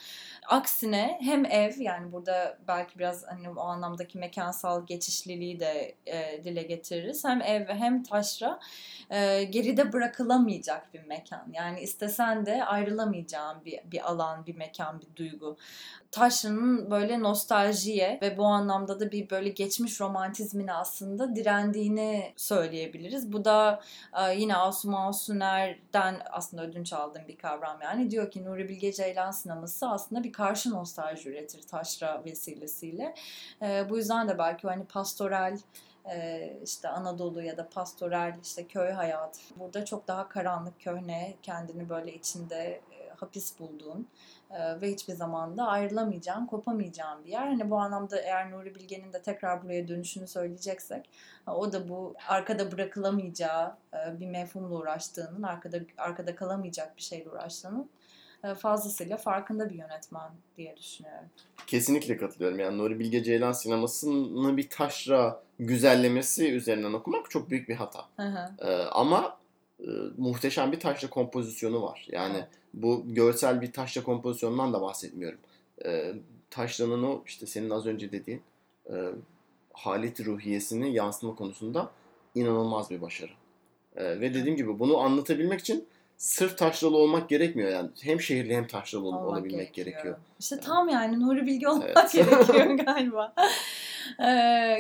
Aksine 0.48 1.18
hem 1.22 1.46
ev 1.46 1.80
yani 1.80 2.12
burada 2.12 2.58
belki 2.68 3.00
biraz 3.00 3.24
hani 3.28 3.50
o 3.50 3.60
anlamdaki 3.62 4.18
mekansal 4.18 4.86
geçişliliği 4.86 5.60
de 5.60 5.96
e, 6.06 6.44
dile 6.44 6.64
getiririz. 6.64 7.26
Hem 7.26 7.42
ev 7.42 7.68
hem 7.68 8.04
taşra 8.04 8.60
e, 9.10 9.44
geride 9.44 9.94
bırakılamayacak 9.94 10.94
bir 10.94 11.04
mekan. 11.04 11.48
Yani 11.54 11.80
istesen 11.80 12.46
de 12.46 12.66
ayrılamayacağın 12.66 13.66
bir, 13.66 13.80
bir 13.86 14.10
alan, 14.10 14.46
bir 14.46 14.56
mekan, 14.56 15.02
bir 15.02 15.16
duygu. 15.16 15.58
Taşra'nın 16.12 16.92
böyle 16.92 17.20
nostaljiye 17.20 18.20
ve 18.22 18.38
bu 18.38 18.46
anlamda 18.46 19.00
da 19.00 19.12
bir 19.12 19.30
böyle 19.30 19.50
geçmiş 19.50 20.02
romantizmine 20.02 20.74
aslında 20.74 21.36
direndiğini 21.36 22.34
söyleyebiliriz. 22.36 23.34
Bu 23.34 23.46
da 23.46 23.82
e, 24.20 24.36
yine 24.36 24.56
Asuman 24.56 25.12
Suner'den 25.12 26.22
aslında 26.32 26.64
ödünç 26.64 26.94
aldığım 26.94 27.28
bir 27.28 27.38
kavram 27.38 27.82
yani. 27.82 28.12
Diyor 28.12 28.32
ki 28.32 28.46
Nuri 28.46 28.70
Bilge 28.70 28.94
Ceylan 28.94 29.32
sineması 29.32 29.90
aslında 29.90 30.24
bir 30.24 30.34
karşı 30.34 30.72
nostalji 30.72 31.30
üretir 31.30 31.62
Taşra 31.62 32.26
vesilesiyle. 32.26 33.16
E, 33.62 33.90
bu 33.90 33.98
yüzden 33.98 34.30
de 34.30 34.38
belki 34.38 34.68
hani 34.68 34.86
pastoral 34.86 35.58
e, 36.12 36.54
işte 36.64 36.90
Anadolu 36.90 37.44
ya 37.44 37.58
da 37.58 37.70
pastoral 37.70 38.36
işte 38.44 38.68
köy 38.68 38.92
hayatı 38.92 39.40
burada 39.56 39.86
çok 39.86 40.08
daha 40.08 40.30
karanlık 40.30 40.80
köhne 40.80 41.36
kendini 41.44 41.90
böyle 41.90 42.14
içinde 42.14 42.82
hapis 43.22 43.60
bulduğun 43.60 44.08
e, 44.52 44.82
ve 44.82 44.92
hiçbir 44.92 45.14
zamanda 45.14 45.68
ayrılamayacağın, 45.68 46.46
kopamayacağın 46.46 47.24
bir 47.24 47.30
yer. 47.30 47.48
Hani 47.48 47.70
bu 47.70 47.78
anlamda 47.78 48.22
eğer 48.22 48.52
Nuri 48.52 48.76
Bilge'nin 48.76 49.14
de 49.14 49.22
tekrar 49.22 49.64
buraya 49.64 49.88
dönüşünü 49.88 50.28
söyleyeceksek 50.28 51.10
e, 51.48 51.52
o 51.52 51.72
da 51.72 51.90
bu 51.90 52.16
arkada 52.28 52.72
bırakılamayacağı 52.72 53.76
e, 53.94 54.20
bir 54.20 54.28
mefhumla 54.28 54.76
uğraştığının, 54.76 55.44
arkada 55.44 55.78
arkada 55.98 56.36
kalamayacak 56.36 56.98
bir 56.98 57.02
şeyle 57.02 57.30
uğraştığının 57.30 57.90
e, 58.44 58.54
fazlasıyla 58.54 59.18
farkında 59.18 59.70
bir 59.70 59.76
yönetmen 59.76 60.32
diye 60.58 60.78
düşünüyorum. 60.78 61.30
Kesinlikle 61.68 62.18
katılıyorum. 62.18 62.60
Yani 62.60 62.78
Nuri 62.78 63.00
Bilge 63.00 63.24
Ceylan 63.24 63.52
sinemasını 63.52 64.58
bir 64.58 64.70
taşra 64.70 65.42
güzellemesi 65.60 66.54
üzerinden 66.54 66.94
okumak 66.94 67.30
çok 67.30 67.50
büyük 67.50 67.70
bir 67.70 67.76
hata. 67.76 68.06
Hı 68.16 68.24
hı. 68.24 68.68
Ee, 68.68 68.84
ama 68.84 69.37
e, 69.80 69.88
muhteşem 70.18 70.72
bir 70.72 70.80
taşra 70.80 71.10
kompozisyonu 71.10 71.82
var. 71.82 72.08
Yani 72.12 72.44
bu 72.74 73.04
görsel 73.08 73.62
bir 73.62 73.72
taşra 73.72 74.04
kompozisyonundan 74.04 74.74
da 74.74 74.82
bahsetmiyorum. 74.82 75.40
Ee, 75.86 76.14
taşranın 76.50 77.04
o 77.04 77.22
işte 77.26 77.46
senin 77.46 77.70
az 77.70 77.86
önce 77.86 78.12
dediğin 78.12 78.42
e, 78.90 78.96
halet 79.74 80.26
ruhiyesini 80.26 80.94
yansıtma 80.94 81.36
konusunda 81.36 81.92
inanılmaz 82.36 82.90
bir 82.92 83.02
başarı. 83.02 83.32
Ee, 83.96 84.04
ve 84.20 84.34
dediğim 84.34 84.56
gibi 84.58 84.80
bunu 84.80 84.98
anlatabilmek 84.98 85.60
için 85.60 85.86
sırf 86.18 86.58
taşralı 86.58 86.98
olmak 86.98 87.30
gerekmiyor 87.30 87.70
yani. 87.72 87.90
Hem 88.02 88.22
şehirli 88.22 88.56
hem 88.56 88.68
taşralı 88.68 89.04
ol- 89.08 89.14
Olmak 89.14 89.28
olabilmek 89.28 89.74
gerekiyor. 89.74 90.18
İşte 90.40 90.60
tam 90.60 90.90
yani 90.90 91.20
Nuri 91.20 91.46
Bilge 91.46 91.68
olmak 91.68 91.90
Evet. 91.96 92.12
gerekiyor 92.14 92.66
galiba. 92.86 93.34
Ee, 94.20 94.26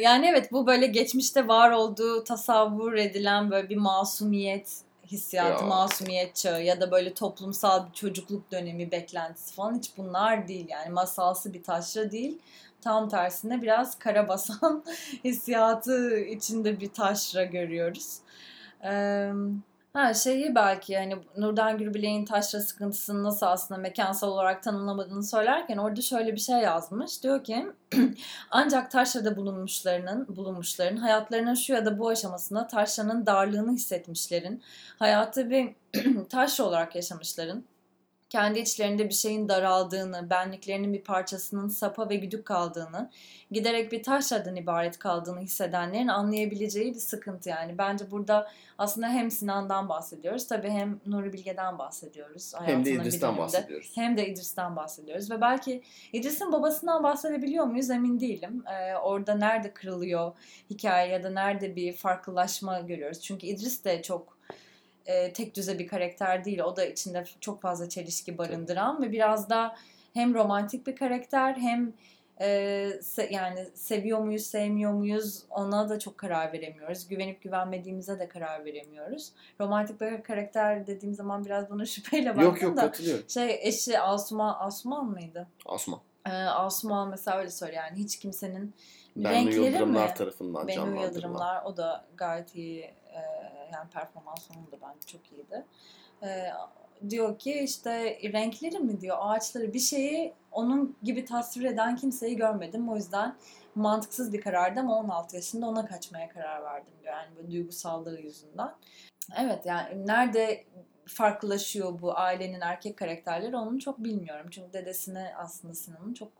yani 0.02 0.26
evet 0.28 0.52
bu 0.52 0.68
böyle 0.68 0.88
geçmişte 0.88 1.48
var 1.48 1.72
olduğu 1.72 2.24
tasavvur 2.24 2.94
edilen 2.94 3.52
böyle 3.52 3.70
bir 3.70 3.78
masumiyet 3.78 4.87
hissiyatı, 5.12 5.64
Ya. 5.64 5.70
masumiyet 5.70 6.36
çağı 6.36 6.64
ya 6.64 6.82
da 6.82 6.92
böyle 6.92 7.14
toplumsal 7.14 7.88
bir 7.90 7.94
çocukluk 7.94 8.52
dönemi 8.52 8.92
beklentisi 8.92 9.56
falan 9.56 9.78
hiç 9.78 9.92
bunlar 9.98 10.48
değil. 10.48 10.66
Yani 10.70 10.90
masalsı 10.90 11.54
bir 11.54 11.64
taşra 11.64 12.12
değil. 12.12 12.38
Tam 12.82 13.10
tersine 13.10 13.62
biraz 13.62 14.00
karabasan 14.00 14.84
hissiyatı 15.24 16.20
içinde 16.20 16.80
bir 16.80 16.90
taşra 16.94 17.44
görüyoruz. 17.44 18.18
Ee, 18.84 19.32
Ha 19.98 20.14
şeyi 20.14 20.56
belki 20.56 20.94
yani 20.94 21.18
Nurdan 21.38 21.78
Gürbilek'in 21.78 22.26
taşra 22.26 22.62
sıkıntısını 22.62 23.24
nasıl 23.24 23.46
aslında 23.46 23.82
mekansal 23.82 24.28
olarak 24.28 24.64
tanımlamadığını 24.64 25.24
söylerken 25.24 25.78
orada 25.78 26.02
şöyle 26.02 26.34
bir 26.34 26.40
şey 26.40 26.56
yazmış. 26.56 27.24
Diyor 27.24 27.44
ki 27.44 27.68
ancak 28.52 28.92
taşrada 28.92 29.38
bulunmuşlarının 29.38 30.28
bulunmuşların 30.36 30.98
hayatlarının 30.98 31.54
şu 31.54 31.74
ya 31.74 31.86
da 31.86 32.00
bu 32.00 32.10
aşamasında 32.10 32.68
taşranın 32.68 33.26
darlığını 33.26 33.72
hissetmişlerin 33.72 34.62
hayatı 35.00 35.50
bir 35.50 35.70
taşra 36.30 36.64
olarak 36.64 36.96
yaşamışların 36.96 37.64
kendi 38.30 38.60
içlerinde 38.60 39.10
bir 39.10 39.14
şeyin 39.14 39.50
daraldığını, 39.50 40.30
benliklerinin 40.30 40.94
bir 40.94 41.04
parçasının 41.04 41.68
sapa 41.68 42.10
ve 42.10 42.16
güdük 42.16 42.46
kaldığını, 42.46 43.12
giderek 43.52 43.92
bir 43.92 44.04
taşradan 44.04 44.56
ibaret 44.56 45.00
kaldığını 45.00 45.40
hissedenlerin 45.40 46.08
anlayabileceği 46.08 46.94
bir 46.94 47.00
sıkıntı 47.00 47.50
yani. 47.50 47.78
Bence 47.78 48.12
burada 48.12 48.52
aslında 48.78 49.10
hem 49.10 49.32
Sinan'dan 49.32 49.90
bahsediyoruz 49.90 50.48
tabii 50.48 50.70
hem 50.70 51.00
Nuri 51.06 51.34
Bilge'den 51.34 51.78
bahsediyoruz. 51.78 52.54
Hem 52.64 52.86
de 52.86 52.92
İdris'ten 52.92 53.38
bahsediyoruz. 53.38 53.92
Hem 53.96 54.18
de 54.18 54.28
İdris'ten 54.28 54.76
bahsediyoruz 54.76 55.32
ve 55.32 55.42
belki 55.42 55.84
İdris'in 56.14 56.52
babasından 56.52 57.04
bahsedebiliyor 57.04 57.66
muyuz 57.66 57.90
emin 57.90 58.20
değilim. 58.20 58.64
Ee, 58.68 58.96
orada 58.96 59.36
nerede 59.36 59.74
kırılıyor 59.74 60.34
hikaye 60.70 61.12
ya 61.12 61.24
da 61.24 61.30
nerede 61.30 61.76
bir 61.76 61.94
farklılaşma 61.94 62.80
görüyoruz. 62.80 63.22
Çünkü 63.22 63.48
İdris 63.48 63.86
de 63.86 64.02
çok 64.02 64.37
e, 65.08 65.34
tek 65.34 65.56
düze 65.56 65.80
bir 65.80 65.88
karakter 65.88 66.46
değil. 66.46 66.60
O 66.60 66.76
da 66.76 66.86
içinde 66.86 67.24
çok 67.40 67.62
fazla 67.62 67.90
çelişki 67.90 68.38
barındıran 68.38 69.02
ve 69.02 69.12
biraz 69.12 69.50
da 69.50 69.76
hem 70.14 70.34
romantik 70.34 70.88
bir 70.88 70.96
karakter 70.96 71.56
hem 71.56 71.94
e, 72.42 72.48
se- 73.02 73.34
yani 73.34 73.66
seviyor 73.74 74.20
muyuz 74.20 74.44
sevmiyor 74.46 74.92
muyuz 74.94 75.44
ona 75.50 75.90
da 75.90 76.00
çok 76.00 76.18
karar 76.18 76.54
veremiyoruz. 76.54 77.08
Güvenip 77.08 77.42
güvenmediğimize 77.42 78.20
de 78.20 78.28
karar 78.30 78.66
veremiyoruz. 78.66 79.32
Romantik 79.62 80.02
bir 80.02 80.24
karakter 80.24 80.88
dediğim 80.88 81.16
zaman 81.16 81.46
biraz 81.46 81.70
buna 81.70 81.86
şüpheyle 81.96 82.30
baktım 82.30 82.44
Yok 82.44 82.62
yok 82.62 82.78
da. 82.78 82.82
katılıyorum. 82.82 83.30
Şey 83.30 83.60
eşi 83.62 84.00
Asuman, 84.00 84.56
Asuman 84.60 85.06
mıydı? 85.06 85.48
Asma. 85.66 86.02
Ee, 86.26 86.30
Asuman 86.32 87.10
mesela 87.10 87.38
öyle 87.38 87.50
söylüyor 87.52 87.84
yani 87.84 87.98
hiç 88.00 88.20
kimsenin 88.20 88.74
Benli 89.16 89.36
renkleri 89.36 89.66
Yıldırımlar 89.66 90.08
mi? 90.10 90.14
tarafından 90.14 90.68
Bennu 90.68 90.76
canlandırılan. 90.76 91.08
Yıldırımlar 91.08 91.64
o 91.66 91.78
da 91.78 92.06
gayet 92.18 92.56
iyi 92.56 92.92
e, 93.18 93.70
yani 93.74 93.90
performans 93.90 94.48
onun 94.58 94.72
da 94.72 94.76
bence 94.82 95.08
çok 95.08 95.32
iyiydi. 95.32 95.66
E, 96.24 96.50
diyor 97.10 97.40
ki 97.40 97.54
işte 97.54 98.20
renkleri 98.34 98.80
mi 98.80 99.02
diyor 99.02 99.18
ağaçları 99.20 99.74
bir 99.74 99.80
şeyi 99.80 100.34
onun 100.52 100.96
gibi 101.04 101.26
tasvir 101.26 101.64
eden 101.64 101.96
kimseyi 101.96 102.36
görmedim 102.36 102.90
o 102.90 102.96
yüzden 102.96 103.36
mantıksız 103.76 104.34
bir 104.34 104.42
karardı 104.42 104.80
ama 104.80 104.96
16 104.96 105.36
yaşında 105.36 105.68
ona 105.68 105.86
kaçmaya 105.86 106.30
karar 106.30 106.64
verdim 106.64 106.94
diyor 107.04 107.14
yani 107.14 107.36
böyle 107.36 107.52
duygusallığı 107.52 108.20
yüzünden. 108.22 108.74
Evet 109.38 109.66
yani 109.66 110.08
nerede 110.08 110.64
farklılaşıyor 111.08 112.02
bu 112.02 112.18
ailenin 112.18 112.62
erkek 112.62 112.98
karakterleri 112.98 113.56
onu 113.56 113.80
çok 113.80 114.00
bilmiyorum. 114.00 114.48
Çünkü 114.52 114.74
dedesini 114.74 115.36
aslında 115.38 115.74
Sinan'ın 115.74 116.14
çok 116.14 116.32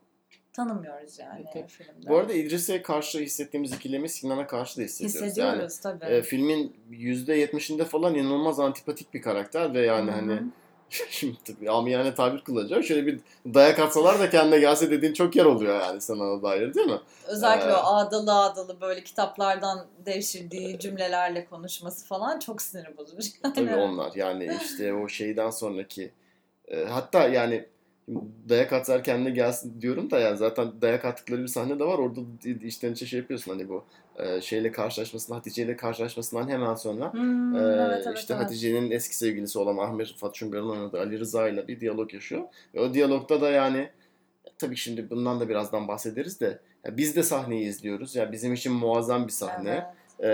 tanımıyoruz 0.58 1.18
yani 1.18 1.44
Evet. 1.54 1.70
filmde. 1.70 2.08
Bu 2.08 2.16
arada 2.16 2.32
İdris'e 2.32 2.82
karşı 2.82 3.18
hissettiğimiz 3.18 3.72
ikilemi 3.72 4.08
Sinan'a 4.08 4.46
karşı 4.46 4.76
da 4.78 4.82
hissediyoruz. 4.82 5.26
Hissediyoruz 5.30 5.78
tabii. 5.78 6.04
Yani, 6.04 6.14
e, 6.14 6.22
filmin 6.22 6.76
%70'inde 6.90 7.84
falan 7.84 8.14
inanılmaz 8.14 8.60
antipatik 8.60 9.14
bir 9.14 9.22
karakter 9.22 9.74
ve 9.74 9.80
yani 9.86 10.10
Hı 10.10 10.14
hı. 10.14 10.16
hani 10.16 10.42
şimdi 11.10 11.36
tabii 11.44 11.70
amiyane 11.70 12.14
tabir 12.14 12.44
kullanacağım. 12.44 12.82
Şöyle 12.82 13.06
bir 13.06 13.20
dayak 13.54 13.78
atsalar 13.78 14.20
da 14.20 14.30
kendine 14.30 14.58
gelse 14.58 14.90
dediğin 14.90 15.12
çok 15.12 15.36
yer 15.36 15.44
oluyor 15.44 15.80
yani 15.80 16.00
Sinan'a 16.00 16.42
dair 16.42 16.74
değil 16.74 16.86
mi? 16.86 17.00
Özellikle 17.26 17.70
Ee, 17.70 17.74
o 17.74 17.76
ağdalı 17.76 18.32
ağdalı 18.32 18.80
böyle 18.80 19.04
kitaplardan 19.04 19.86
devşirdiği 20.06 20.78
cümlelerle 20.78 21.44
konuşması 21.44 22.06
falan 22.06 22.38
çok 22.38 22.62
sinir 22.62 22.96
bozucu. 22.96 23.28
Tabii 23.54 23.74
onlar 23.76 24.12
yani 24.14 24.50
işte 24.64 24.94
o 24.94 25.08
şeyden 25.08 25.50
sonraki 25.50 26.12
e, 26.68 26.84
hatta 26.84 27.28
yani 27.28 27.66
dayak 28.48 28.72
atar 28.72 29.04
kendine 29.04 29.30
gelsin 29.30 29.80
diyorum 29.80 30.10
da 30.10 30.18
yani 30.18 30.36
zaten 30.36 30.72
dayak 30.82 31.04
attıkları 31.04 31.42
bir 31.42 31.48
sahne 31.48 31.78
de 31.78 31.84
var. 31.84 31.98
Orada 31.98 32.20
içten 32.44 32.92
içe 32.92 33.06
şey 33.06 33.20
yapıyorsun 33.20 33.52
hani 33.52 33.68
bu 33.68 33.84
e, 34.18 34.40
şeyle 34.40 34.72
karşılaşmasından 34.72 35.36
Hatice 35.36 35.62
ile 35.62 35.76
karşılaşmasından 35.76 36.48
hemen 36.48 36.74
sonra 36.74 37.12
Hmm, 37.12 37.56
e, 37.56 37.58
evet, 37.58 38.02
evet, 38.06 38.18
işte 38.18 38.34
evet. 38.34 38.44
Hatice'nin 38.44 38.90
eski 38.90 39.16
sevgilisi 39.16 39.58
olan 39.58 39.76
Ahmet 39.76 40.08
Rıfat 40.08 40.34
Çungar'ın 40.34 40.68
oynadığı 40.68 41.00
Ali 41.00 41.18
Rıza 41.18 41.48
ile 41.48 41.68
bir 41.68 41.80
diyalog 41.80 42.14
yaşıyor. 42.14 42.42
Ve 42.74 42.80
o 42.80 42.94
diyalogda 42.94 43.40
da 43.40 43.50
yani 43.50 43.90
tabii 44.58 44.76
şimdi 44.76 45.10
bundan 45.10 45.40
da 45.40 45.48
birazdan 45.48 45.88
bahsederiz 45.88 46.40
de 46.40 46.58
ya 46.84 46.96
biz 46.96 47.16
de 47.16 47.22
sahneyi 47.22 47.68
izliyoruz. 47.68 48.16
Ya 48.16 48.32
bizim 48.32 48.54
için 48.54 48.72
muazzam 48.72 49.26
bir 49.26 49.32
sahne. 49.32 49.70
Evet. 49.70 49.97
Ee, 50.22 50.28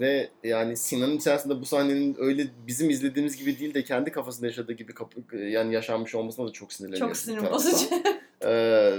ve 0.00 0.28
yani 0.44 0.76
Sinan'ın 0.76 1.16
içerisinde 1.16 1.60
bu 1.60 1.64
sahnenin 1.64 2.16
öyle 2.18 2.46
bizim 2.66 2.90
izlediğimiz 2.90 3.36
gibi 3.36 3.58
değil 3.58 3.74
de 3.74 3.84
kendi 3.84 4.12
kafasında 4.12 4.46
yaşadığı 4.46 4.72
gibi 4.72 4.94
kapı, 4.94 5.36
yani 5.36 5.74
yaşanmış 5.74 6.14
olmasına 6.14 6.48
da 6.48 6.52
çok 6.52 6.72
sinirleniyorum. 6.72 7.08
Çok 7.08 7.16
sinir 7.16 7.50
bozucu. 7.50 7.86
Ee, 8.44 8.92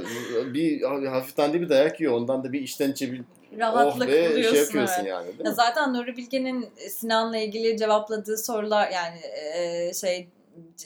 bir 0.53 0.81
hafiften 1.05 1.53
de 1.53 1.61
bir 1.61 1.69
dayak 1.69 1.99
yiyor. 1.99 2.13
Ondan 2.13 2.43
da 2.43 2.53
bir 2.53 2.61
içten 2.61 2.91
içe 2.91 3.11
bir 3.11 3.21
Rahatlık 3.59 4.09
oh 4.09 4.11
be, 4.11 4.29
buluyorsun. 4.29 4.51
şey 4.51 4.61
yapıyorsun 4.61 4.95
evet. 4.99 5.09
yani 5.09 5.27
değil 5.27 5.45
Ya 5.45 5.51
zaten 5.51 5.93
Nuri 5.93 6.17
Bilge'nin 6.17 6.69
Sinan'la 6.89 7.37
ilgili 7.37 7.77
cevapladığı 7.77 8.37
sorular 8.37 8.91
yani 8.91 9.19
e, 9.19 9.93
şey 9.93 10.27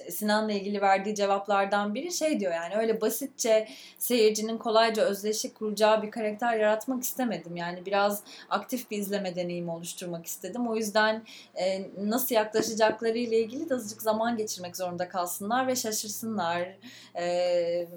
Sinan'la 0.10 0.52
ilgili 0.52 0.82
verdiği 0.82 1.16
cevaplardan 1.16 1.96
biri 1.96 2.12
şey 2.12 2.40
diyor 2.40 2.54
yani 2.54 2.76
öyle 2.76 3.02
basitçe 3.02 3.68
seyircinin 3.98 4.58
kolayca 4.58 5.04
özdeşlik 5.04 5.56
kuracağı 5.56 6.02
bir 6.02 6.12
karakter 6.12 6.58
yaratmak 6.58 7.04
istemedim. 7.04 7.56
Yani 7.56 7.86
biraz 7.86 8.24
aktif 8.50 8.92
bir 8.92 8.98
izleme 8.98 9.36
deneyimi 9.36 9.72
oluşturmak 9.72 10.26
istedim. 10.26 10.68
O 10.68 10.76
yüzden 10.76 11.24
e, 11.56 11.86
nasıl 11.98 12.36
yaklaşacakları 12.36 13.18
ile 13.18 13.40
ilgili 13.40 13.70
de 13.70 13.76
azıcık 13.76 14.02
zaman 14.02 14.38
geçirmek 14.38 14.78
zorunda 14.78 15.10
kalsınlar 15.10 15.68
ve 15.68 15.76
şaşırsınlar. 15.76 16.78
E, 17.16 17.88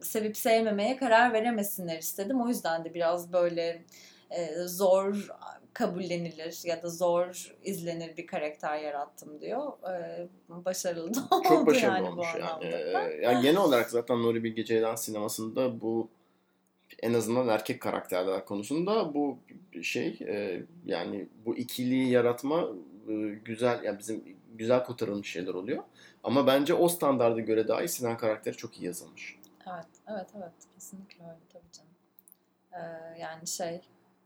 sevip 0.00 0.36
sevmemeye 0.36 0.96
karar 0.96 1.32
veremesinler 1.32 1.98
istedim. 1.98 2.40
O 2.40 2.48
yüzden 2.48 2.84
de 2.84 2.94
biraz 2.94 3.32
böyle 3.32 3.82
e, 4.30 4.54
zor 4.66 5.28
kabullenilir 5.74 6.60
ya 6.64 6.82
da 6.82 6.88
zor 6.88 7.54
izlenir 7.64 8.16
bir 8.16 8.26
karakter 8.26 8.78
yarattım 8.78 9.40
diyor. 9.40 9.72
E, 9.92 10.28
başarılı 10.48 11.14
da 11.14 11.20
oldu 11.30 11.48
Çok 11.48 11.66
başarılı 11.66 11.96
yani 11.96 12.08
olmuş 12.08 12.28
bu 12.34 12.38
yani. 12.38 12.64
Ee, 12.64 13.20
yani 13.22 13.42
genel 13.42 13.60
olarak 13.60 13.90
zaten 13.90 14.22
Nuri 14.22 14.44
Bilge 14.44 14.64
Ceylan 14.64 14.96
sinemasında 14.96 15.80
bu 15.80 16.08
en 17.02 17.14
azından 17.14 17.48
erkek 17.48 17.82
karakterler 17.82 18.44
konusunda 18.44 19.14
bu 19.14 19.38
şey 19.82 20.18
e, 20.20 20.62
yani 20.86 21.28
bu 21.46 21.56
ikiliyi 21.56 22.10
yaratma 22.10 22.68
e, 23.08 23.12
güzel 23.44 23.82
yani 23.84 23.98
bizim 23.98 24.24
güzel 24.54 24.84
kurtarılmış 24.84 25.30
şeyler 25.30 25.54
oluyor. 25.54 25.82
Ama 26.24 26.46
bence 26.46 26.74
o 26.74 26.88
standarda 26.88 27.40
göre 27.40 27.68
dahi 27.68 27.88
Sinan 27.88 28.16
karakteri 28.16 28.56
çok 28.56 28.78
iyi 28.78 28.84
yazılmış. 28.84 29.38
Evet, 29.74 29.86
evet, 30.10 30.28
evet. 30.38 30.52
Kesinlikle 30.74 31.24
öyle 31.24 31.38
tabii 31.52 31.72
canım. 31.72 31.90
Ee, 32.72 33.18
yani 33.20 33.46
şey, 33.46 33.80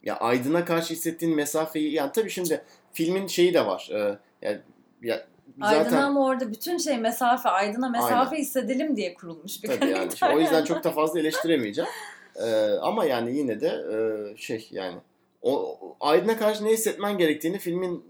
Ya 0.05 0.17
Aydın'a 0.17 0.65
karşı 0.65 0.95
hissettiğin 0.95 1.37
mesafeyi 1.37 1.93
yani 1.93 2.13
tabii 2.13 2.31
şimdi 2.31 2.65
filmin 2.93 3.27
şeyi 3.27 3.55
de 3.55 3.67
var. 3.67 3.91
Ee, 3.93 4.19
yani 4.43 4.59
ya 5.03 5.27
Aydın'a 5.61 5.85
zaten 5.85 6.03
ama 6.03 6.27
orada 6.27 6.53
bütün 6.53 6.79
şey 6.79 6.99
mesafe, 6.99 7.49
Aydın'a 7.49 7.89
mesafe 7.89 8.15
Aynen. 8.15 8.37
hissedelim 8.37 8.97
diye 8.97 9.15
kurulmuş 9.15 9.63
bir 9.63 9.69
tabii 9.69 9.91
yani 9.91 10.11
o 10.35 10.41
yüzden 10.41 10.65
çok 10.65 10.85
da 10.85 10.91
fazla 10.91 11.21
eleştiremeyeceğim. 11.21 11.91
Ee, 12.37 12.71
ama 12.83 13.05
yani 13.05 13.37
yine 13.37 13.61
de 13.61 13.69
e, 13.69 13.97
şey 14.37 14.69
yani 14.71 14.97
o 15.43 15.79
Aydın'a 16.01 16.39
karşı 16.39 16.65
ne 16.65 16.71
hissetmen 16.71 17.19
gerektiğini 17.19 17.59
filmin 17.59 18.05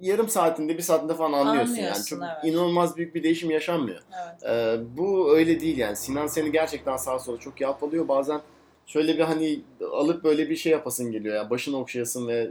yarım 0.00 0.28
saatinde 0.28 0.76
bir 0.76 0.82
saatinde 0.82 1.14
falan 1.14 1.32
anlıyorsun, 1.32 1.74
yani 1.74 1.86
Anlıyorsun, 1.86 2.04
çok 2.04 2.22
evet. 2.22 2.44
inanılmaz 2.44 2.96
büyük 2.96 3.14
bir 3.14 3.22
değişim 3.22 3.50
yaşanmıyor. 3.50 4.00
Evet. 4.24 4.42
Ee, 4.50 4.96
bu 4.96 5.36
öyle 5.36 5.60
değil 5.60 5.78
yani 5.78 5.96
Sinan 5.96 6.26
seni 6.26 6.52
gerçekten 6.52 6.96
sağa 6.96 7.18
sola 7.18 7.38
çok 7.38 7.60
yalpalıyor 7.60 8.08
bazen 8.08 8.40
şöyle 8.86 9.14
bir 9.18 9.22
hani 9.22 9.60
alıp 9.92 10.24
böyle 10.24 10.50
bir 10.50 10.56
şey 10.56 10.72
yapasın 10.72 11.12
geliyor 11.12 11.34
ya 11.34 11.50
başını 11.50 11.76
okşayasın 11.76 12.28
ve 12.28 12.50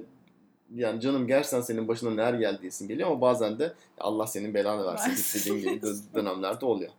yani 0.75 1.01
canım 1.01 1.27
gerçekten 1.27 1.61
senin 1.61 1.87
başına 1.87 2.09
neler 2.09 2.33
geldi 2.33 2.61
diyesin 2.61 2.87
geliyor 2.87 3.09
ama 3.09 3.21
bazen 3.21 3.59
de 3.59 3.73
Allah 3.97 4.27
senin 4.27 4.53
belanı 4.53 4.85
versin 4.85 5.11
istediğin 5.11 5.59
gibi 5.59 5.85
dö- 5.85 6.01
dönemlerde 6.15 6.65
oluyor. 6.65 6.91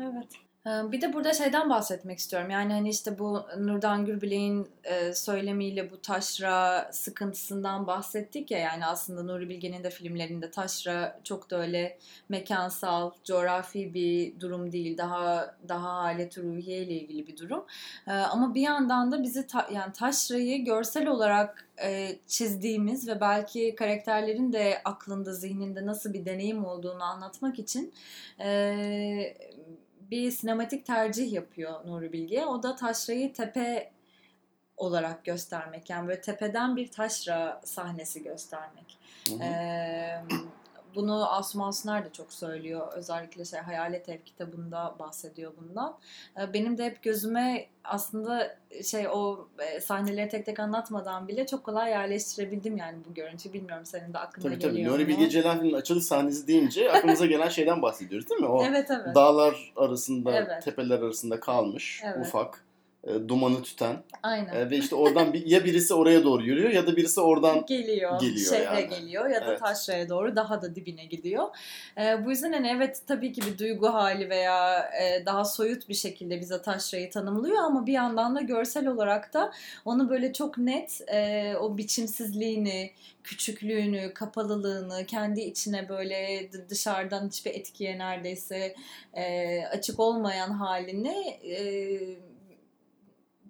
Evet. 0.00 0.28
Ee, 0.66 0.92
Bir 0.92 1.00
de 1.00 1.12
burada 1.12 1.32
şeyden 1.32 1.70
bahsetmek 1.70 2.18
istiyorum. 2.18 2.50
Yani 2.50 2.72
hani 2.72 2.88
işte 2.90 3.18
bu 3.18 3.42
Nurdan 3.58 4.04
Gürbilek'in 4.06 4.68
e, 4.84 5.14
söylemiyle 5.14 5.90
bu 5.90 6.00
taşra 6.02 6.88
sıkıntısından 6.92 7.86
bahsettik 7.86 8.50
ya. 8.50 8.58
Yani 8.58 8.86
aslında 8.86 9.22
Nuri 9.22 9.48
Bilge'nin 9.48 9.84
de 9.84 9.90
filmlerinde 9.90 10.50
taşra 10.50 11.20
çok 11.24 11.50
da 11.50 11.60
öyle 11.60 11.98
mekansal, 12.28 13.10
coğrafi 13.24 13.94
bir 13.94 14.40
durum 14.40 14.72
değil. 14.72 14.98
Daha 14.98 15.54
daha 15.68 15.88
alet 15.90 16.38
ruhiye 16.38 16.78
ile 16.82 16.92
ilgili 16.92 17.26
bir 17.26 17.36
durum. 17.36 17.64
Ee, 18.08 18.10
Ama 18.12 18.54
bir 18.54 18.60
yandan 18.62 19.12
da 19.12 19.22
bizi 19.22 19.46
ta- 19.46 19.68
yani 19.72 19.92
taşrayı 19.92 20.64
görsel 20.64 21.06
olarak 21.06 21.66
e, 21.82 22.16
çizdiğimiz 22.26 23.08
ve 23.08 23.20
belki 23.20 23.74
karakterlerin 23.74 24.52
de 24.52 24.80
aklında, 24.84 25.34
zihninde 25.34 25.86
nasıl 25.86 26.12
bir 26.12 26.24
deneyim 26.24 26.64
olduğunu 26.64 27.02
anlatmak 27.02 27.58
için 27.58 27.92
e, 28.40 29.36
bir 30.10 30.30
sinematik 30.30 30.86
tercih 30.86 31.32
yapıyor 31.32 31.86
Nuri 31.86 32.12
Bilge. 32.12 32.44
O 32.44 32.62
da 32.62 32.76
taşrayı 32.76 33.32
tepe 33.32 33.90
olarak 34.76 35.24
göstermek. 35.24 35.90
Yani 35.90 36.08
böyle 36.08 36.20
tepeden 36.20 36.76
bir 36.76 36.90
taşra 36.90 37.60
sahnesi 37.64 38.22
göstermek. 38.22 38.98
Hı 39.28 39.34
hı. 39.34 39.42
Ee, 39.42 40.22
bunu 40.94 41.32
Asuman 41.32 41.70
Suner 41.70 42.04
de 42.04 42.08
çok 42.12 42.32
söylüyor. 42.32 42.92
Özellikle 42.92 43.44
şey 43.44 43.60
Hayalet 43.60 44.08
Ev 44.08 44.18
kitabında 44.24 44.94
bahsediyor 44.98 45.52
bundan. 45.60 45.96
Ee, 46.40 46.52
benim 46.52 46.78
de 46.78 46.84
hep 46.84 47.02
gözüme 47.02 47.66
aslında 47.84 48.56
şey 48.84 49.08
o 49.08 49.48
e, 49.58 49.80
sahneleri 49.80 50.28
tek 50.28 50.46
tek 50.46 50.60
anlatmadan 50.60 51.28
bile 51.28 51.46
çok 51.46 51.64
kolay 51.64 51.90
yerleştirebildim 51.90 52.76
yani 52.76 52.98
bu 53.10 53.14
görüntüyü. 53.14 53.52
Bilmiyorum 53.54 53.86
senin 53.86 54.12
de 54.14 54.18
aklına 54.18 54.44
Tabii 54.44 54.58
tabii. 54.58 54.72
geliyor 54.72 54.94
Nuri 54.94 55.02
mu? 55.02 55.08
Bilge 55.08 55.28
Ceylan 55.28 55.56
filminin 55.56 55.76
açılış 55.76 56.04
sahnesi 56.04 56.46
deyince 56.46 56.92
aklımıza 56.92 57.26
gelen 57.26 57.48
şeyden 57.48 57.82
bahsediyoruz 57.82 58.30
değil 58.30 58.40
mi? 58.40 58.46
O 58.46 58.64
Evet 58.64 58.90
evet. 58.90 59.14
dağlar 59.14 59.72
arasında, 59.76 60.32
Evet. 60.32 60.62
tepeler 60.64 60.98
arasında 60.98 61.40
kalmış, 61.40 62.02
Evet. 62.04 62.26
ufak, 62.26 62.64
e, 63.04 63.28
dumanı 63.28 63.62
tüten 63.62 64.02
Aynen. 64.22 64.54
e, 64.54 64.70
ve 64.70 64.76
işte 64.76 64.94
oradan 64.94 65.32
bir, 65.32 65.46
ya 65.46 65.64
birisi 65.64 65.94
oraya 65.94 66.24
doğru 66.24 66.42
yürüyor 66.42 66.70
ya 66.70 66.86
da 66.86 66.96
birisi 66.96 67.20
oradan 67.20 67.64
geliyor, 67.68 68.20
geliyor 68.20 68.50
şehre 68.50 68.80
yani. 68.80 68.88
geliyor 68.88 69.30
ya 69.30 69.40
da 69.40 69.44
Evet. 69.44 69.60
taşraya 69.60 70.08
doğru 70.08 70.36
daha 70.36 70.62
da 70.62 70.74
dibine 70.74 71.04
gidiyor. 71.04 71.48
Ee, 71.98 72.24
bu 72.24 72.30
yüzden 72.30 72.52
hani 72.52 72.68
evet 72.76 73.02
tabii 73.06 73.32
ki 73.32 73.42
bir 73.42 73.58
duygu 73.58 73.88
hali 73.88 74.30
veya 74.30 74.90
e, 75.02 75.26
daha 75.26 75.44
soyut 75.44 75.88
bir 75.88 75.94
şekilde 75.94 76.40
bize 76.40 76.62
taşrayı 76.62 77.10
tanımlıyor 77.10 77.58
ama 77.58 77.86
bir 77.86 77.92
yandan 77.92 78.36
da 78.36 78.40
görsel 78.40 78.86
olarak 78.86 79.34
da 79.34 79.52
onu 79.84 80.10
böyle 80.10 80.32
çok 80.32 80.58
net 80.58 81.00
e, 81.12 81.54
o 81.56 81.76
biçimsizliğini, 81.76 82.90
küçüklüğünü, 83.24 84.14
kapalılığını, 84.14 85.06
kendi 85.06 85.40
içine 85.40 85.88
böyle 85.88 86.48
dışarıdan 86.68 87.28
hiçbir 87.28 87.50
etkiye 87.50 87.98
neredeyse 87.98 88.74
e, 89.14 89.64
açık 89.64 90.00
olmayan 90.00 90.50
halini 90.50 91.38
e, 91.44 91.60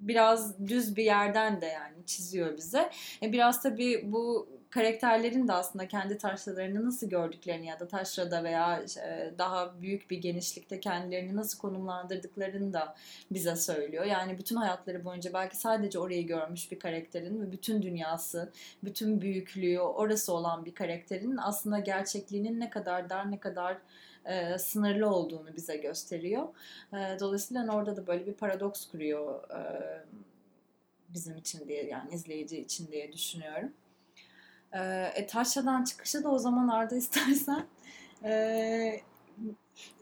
biraz 0.01 0.69
düz 0.69 0.97
bir 0.97 1.05
yerden 1.05 1.61
de 1.61 1.67
yani 1.67 2.07
çiziyor 2.07 2.57
bize. 2.57 2.91
E, 3.23 3.33
biraz 3.33 3.63
tabii 3.63 4.13
bu 4.13 4.49
karakterlerin 4.71 5.49
de 5.49 5.53
aslında 5.53 5.89
kendi 5.89 6.19
taşralarını 6.19 6.87
nasıl 6.87 7.09
gördüklerini 7.09 7.67
ya 7.67 7.81
da 7.81 7.89
taşrada 7.89 8.45
veya 8.45 8.83
e, 9.07 9.39
daha 9.39 9.83
büyük 9.83 10.11
bir 10.11 10.19
genişlikte 10.19 10.81
kendilerini 10.81 11.37
nasıl 11.37 11.59
konumlandırdıklarını 11.59 12.73
da 12.73 12.95
bize 13.31 13.57
söylüyor. 13.57 14.05
Yani 14.05 14.39
bütün 14.39 14.57
hayatları 14.57 15.05
boyunca 15.05 15.33
belki 15.33 15.57
sadece 15.57 15.99
orayı 15.99 16.27
görmüş 16.27 16.73
bir 16.73 16.79
karakterin 16.79 17.43
ve 17.43 17.53
bütün 17.53 17.83
dünyası, 17.83 18.53
bütün 18.85 19.21
büyüklüğü 19.21 19.81
orası 19.81 20.33
olan 20.33 20.65
bir 20.65 20.75
karakterin 20.75 21.37
aslında 21.37 21.79
gerçekliğinin 21.79 22.61
ne 22.61 22.71
kadar 22.71 23.11
dar 23.11 23.31
ne 23.31 23.41
kadar 23.41 23.77
e, 24.25 24.59
sınırlı 24.59 25.09
olduğunu 25.11 25.57
bize 25.57 25.77
gösteriyor. 25.77 26.49
E, 26.93 27.21
dolayısıyla 27.21 27.63
hani 27.63 27.71
orada 27.71 27.97
da 27.97 28.07
böyle 28.07 28.27
bir 28.27 28.33
paradoks 28.33 28.87
kuruyor 28.87 29.51
e, 29.51 29.61
bizim 31.09 31.37
için 31.37 31.69
diye 31.69 31.87
yani 31.87 32.15
izleyici 32.15 32.59
için 32.59 32.93
diye 32.93 33.13
düşünüyorum. 33.13 33.73
E, 34.73 34.81
e, 35.15 35.27
Taşra'dan 35.27 35.85
çıkışı 35.85 36.25
da 36.25 36.31
o 36.31 36.39
zaman 36.39 36.69
Arda 36.69 36.97
istersen 36.97 37.67
e, 38.25 39.01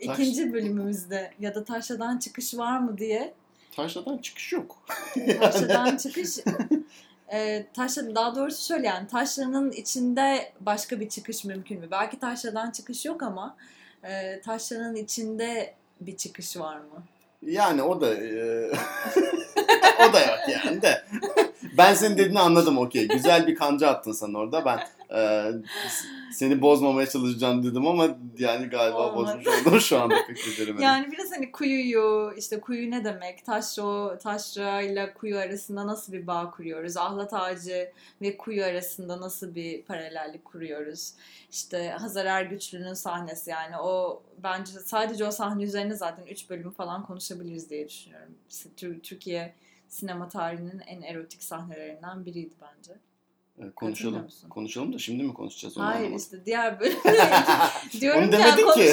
ikinci 0.00 0.52
bölümümüzde 0.52 1.32
ya 1.40 1.54
da 1.54 1.64
Taşra'dan 1.64 2.18
çıkış 2.18 2.54
var 2.54 2.78
mı 2.78 2.98
diye 2.98 3.34
taşradan 3.76 4.18
çıkış 4.18 4.52
yok. 4.52 4.86
Taşra'dan 5.40 5.96
çıkış 6.02 6.38
e, 7.32 7.66
taşra, 7.74 8.14
daha 8.14 8.36
doğrusu 8.36 8.66
şöyle 8.66 8.86
yani 8.86 9.08
taşranın 9.08 9.72
içinde 9.72 10.52
başka 10.60 11.00
bir 11.00 11.08
çıkış 11.08 11.44
mümkün 11.44 11.80
mü? 11.80 11.88
Belki 11.90 12.18
taşradan 12.18 12.70
çıkış 12.70 13.04
yok 13.04 13.22
ama 13.22 13.56
e, 14.04 14.40
taşranın 14.40 14.94
içinde 14.94 15.74
bir 16.00 16.16
çıkış 16.16 16.56
var 16.56 16.76
mı? 16.76 17.02
Yani 17.42 17.82
o 17.82 18.00
da 18.00 18.14
e, 18.14 18.70
o 20.08 20.12
da 20.12 20.20
yok 20.20 20.38
yani 20.48 20.82
de. 20.82 21.04
Ben 21.78 21.94
senin 21.94 22.18
dediğini 22.18 22.40
anladım 22.40 22.78
okey. 22.78 23.08
Güzel 23.08 23.46
bir 23.46 23.54
kanca 23.54 23.88
attın 23.88 24.12
sen 24.12 24.34
orada. 24.34 24.64
Ben 24.64 24.80
e, 25.14 25.50
seni 26.32 26.60
bozmamaya 26.62 27.08
çalışacağım 27.08 27.64
dedim 27.64 27.86
ama 27.86 28.18
yani 28.38 28.66
galiba 28.66 29.12
Olmadı. 29.12 29.38
bozmuş 29.38 29.66
oldum 29.66 29.80
şu 29.80 30.00
anda 30.00 30.14
pek 30.26 30.36
beceremedim. 30.36 30.84
Yani 30.84 31.12
biraz 31.12 31.32
hani 31.32 31.52
kuyuyu, 31.52 32.32
işte 32.36 32.60
kuyu 32.60 32.90
ne 32.90 33.04
demek? 33.04 33.44
Taşra, 33.44 34.18
taşra 34.18 34.82
ile 34.82 35.14
kuyu 35.14 35.38
arasında 35.38 35.86
nasıl 35.86 36.12
bir 36.12 36.26
bağ 36.26 36.50
kuruyoruz? 36.50 36.96
Ahlat 36.96 37.32
ağacı 37.34 37.92
ve 38.22 38.36
kuyu 38.36 38.64
arasında 38.64 39.20
nasıl 39.20 39.54
bir 39.54 39.82
paralellik 39.82 40.44
kuruyoruz? 40.44 41.12
İşte 41.50 41.90
Hazar 41.90 42.26
Ergüçlü'nün 42.26 42.94
sahnesi 42.94 43.50
yani 43.50 43.78
o 43.78 44.22
bence 44.42 44.72
sadece 44.72 45.24
o 45.24 45.30
sahne 45.30 45.62
üzerine 45.62 45.94
zaten 45.94 46.26
3 46.26 46.50
bölüm 46.50 46.70
falan 46.70 47.02
konuşabiliriz 47.06 47.70
diye 47.70 47.88
düşünüyorum. 47.88 48.34
Tür- 48.76 49.00
Türkiye 49.00 49.54
sinema 49.88 50.28
tarihinin 50.28 50.82
en 50.86 51.02
erotik 51.02 51.42
sahnelerinden 51.42 52.26
biriydi 52.26 52.54
bence. 52.62 52.92
Ee, 53.60 53.70
konuşalım. 53.76 54.26
Konuşalım 54.50 54.92
da 54.92 54.98
şimdi 54.98 55.22
mi 55.22 55.34
konuşacağız 55.34 55.78
onu 55.78 55.84
Hayır 55.84 55.96
anlamadım. 55.98 56.16
işte 56.16 56.44
diğer 56.46 56.80
bölümde 56.80 56.98
diyorum 58.00 58.24
Onu 58.28 58.40
ya 58.40 58.56
ki. 58.74 58.92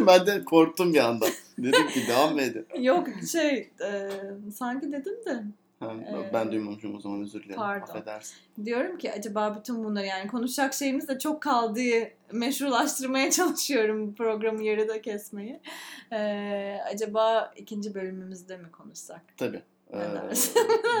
ben 0.06 0.26
de 0.26 0.44
korktum 0.44 0.94
bir 0.94 0.98
anda. 0.98 1.26
Dedim 1.58 1.88
ki 1.88 2.00
devam 2.08 2.34
mı 2.34 2.42
edin? 2.42 2.66
Yok 2.80 3.06
şey 3.32 3.70
e, 3.84 4.10
sanki 4.54 4.92
dedim 4.92 5.14
de 5.26 5.42
Ha, 5.80 5.94
Ee, 6.08 6.30
ben 6.34 6.52
duymamışım 6.52 6.94
o 6.96 7.00
zaman 7.00 7.22
özür 7.22 7.42
dilerim. 7.42 7.56
pardon. 7.56 7.82
Affedersin. 7.94 8.36
diyorum 8.64 8.98
ki 8.98 9.12
acaba 9.12 9.56
bütün 9.58 9.84
bunları 9.84 10.06
yani 10.06 10.28
konuşacak 10.30 10.74
şeyimiz 10.74 11.08
de 11.08 11.18
çok 11.18 11.42
kaldığı 11.42 12.10
meşrulaştırmaya 12.32 13.30
çalışıyorum 13.30 14.14
programı 14.14 14.62
yarıda 14.64 15.02
kesmeyi. 15.02 15.60
E, 16.12 16.18
acaba 16.94 17.52
ikinci 17.56 17.94
bölümümüzde 17.94 18.56
mi 18.56 18.70
konuşsak? 18.72 19.20
Tabii. 19.36 19.62
Ee, 19.92 19.98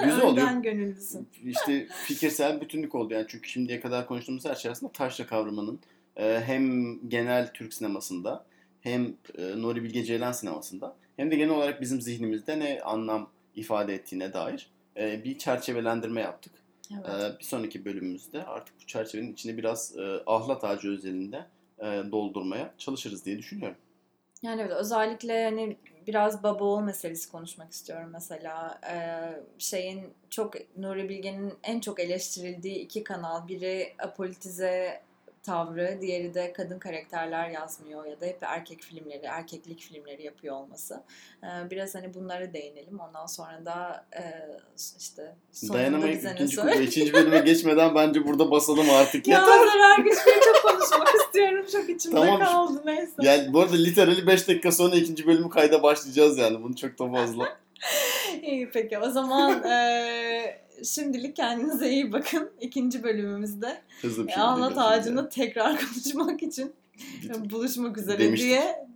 güzel 0.04 0.22
oluyor. 0.22 0.46
Önden 0.46 0.62
gönüllüsün. 0.62 1.28
İşte 1.44 1.86
fikirsel 2.06 2.60
bütünlük 2.60 2.94
oldu 2.94 3.14
yani 3.14 3.26
çünkü 3.28 3.48
şimdiye 3.48 3.80
kadar 3.80 4.06
konuştuğumuz 4.06 4.44
her 4.44 4.54
şey 4.54 4.70
aslında 4.70 4.92
taşra 4.92 5.26
kavramının 5.26 5.80
e, 6.16 6.40
hem 6.46 6.94
genel 7.08 7.52
Türk 7.52 7.74
sinemasında 7.74 8.44
hem 8.80 9.14
e, 9.38 9.62
Nuri 9.62 9.82
Bilge 9.82 10.04
Ceylan 10.04 10.32
sinemasında 10.32 10.96
hem 11.16 11.30
de 11.30 11.36
genel 11.36 11.54
olarak 11.54 11.80
bizim 11.80 12.00
zihnimizde 12.00 12.58
ne 12.58 12.80
anlam 12.80 13.30
ifade 13.56 13.94
ettiğine 13.94 14.32
dair 14.32 14.70
e, 14.96 15.24
bir 15.24 15.38
çerçevelendirme 15.38 16.20
yaptık. 16.20 16.52
Evet. 16.92 17.34
E, 17.34 17.38
bir 17.38 17.44
sonraki 17.44 17.84
bölümümüzde 17.84 18.44
artık 18.44 18.74
bu 18.82 18.86
çerçevenin 18.86 19.32
içine 19.32 19.56
biraz 19.56 19.98
e, 19.98 20.22
ahlat 20.26 20.64
ağacı 20.64 20.90
özelinde 20.90 21.46
e, 21.78 21.84
doldurmaya 21.84 22.74
çalışırız 22.78 23.24
diye 23.24 23.38
düşünüyorum. 23.38 23.78
Yani 24.42 24.60
evet, 24.60 24.72
özellikle 24.72 25.44
hani 25.44 25.76
biraz 26.08 26.42
baba 26.42 26.64
oğul 26.64 26.80
meselesi 26.80 27.30
konuşmak 27.30 27.72
istiyorum 27.72 28.10
mesela. 28.12 28.80
Ee, 28.90 29.42
şeyin 29.58 30.14
çok 30.30 30.54
Nuri 30.76 31.08
Bilge'nin 31.08 31.54
en 31.62 31.80
çok 31.80 32.00
eleştirildiği 32.00 32.76
iki 32.76 33.04
kanal. 33.04 33.48
Biri 33.48 33.94
apolitize 33.98 35.00
tavrı, 35.48 35.98
diğeri 36.00 36.34
de 36.34 36.52
kadın 36.52 36.78
karakterler 36.78 37.48
yazmıyor 37.48 38.06
ya 38.06 38.20
da 38.20 38.26
hep 38.26 38.38
erkek 38.42 38.82
filmleri, 38.82 39.24
erkeklik 39.26 39.80
filmleri 39.80 40.22
yapıyor 40.22 40.56
olması. 40.56 41.02
Ee, 41.42 41.70
biraz 41.70 41.94
hani 41.94 42.14
bunlara 42.14 42.52
değinelim. 42.52 43.00
Ondan 43.00 43.26
sonra 43.26 43.64
da 43.64 44.06
e, 44.16 44.22
işte 44.98 45.34
Dayanamayıp 45.72 46.24
ikinci, 46.34 46.56
söyle. 46.56 46.84
ikinci 46.84 47.12
bölüme 47.12 47.38
geçmeden 47.38 47.94
bence 47.94 48.26
burada 48.26 48.50
basalım 48.50 48.90
artık. 48.90 49.28
Ya 49.28 49.40
Yeter. 49.40 49.66
zarar 49.66 49.98
güçleri 49.98 50.40
çok 50.44 50.62
konuşmak 50.62 51.14
istiyorum. 51.14 51.66
Çok 51.72 51.90
içimde 51.90 52.16
Tamam. 52.16 52.40
kaldı 52.40 52.82
neyse. 52.84 53.12
Yani 53.22 53.52
bu 53.52 53.60
arada 53.60 53.76
literally 53.76 54.26
5 54.26 54.48
dakika 54.48 54.72
sonra 54.72 54.96
ikinci 54.96 55.26
bölümü 55.26 55.50
kayda 55.50 55.82
başlayacağız 55.82 56.38
yani. 56.38 56.62
Bunu 56.62 56.76
çok 56.76 56.98
da 56.98 57.10
fazla. 57.10 57.58
İyi 58.42 58.70
peki 58.70 58.98
o 58.98 59.10
zaman 59.10 59.62
eee, 59.64 60.60
şimdilik 60.84 61.36
kendinize 61.36 61.90
iyi 61.90 62.12
bakın. 62.12 62.50
İkinci 62.60 63.02
bölümümüzde 63.02 63.80
Hızlı 64.02 64.26
bir. 64.26 64.32
Ahlat 64.32 64.58
görüşürüz 64.58 64.78
Ağacı'nı 64.86 65.28
tekrar 65.28 65.78
konuşmak 65.80 66.42
için 66.42 66.72
buluşmak 67.50 67.98
üzere 67.98 68.18
Demiştik. 68.18 68.48
diye. 68.48 68.88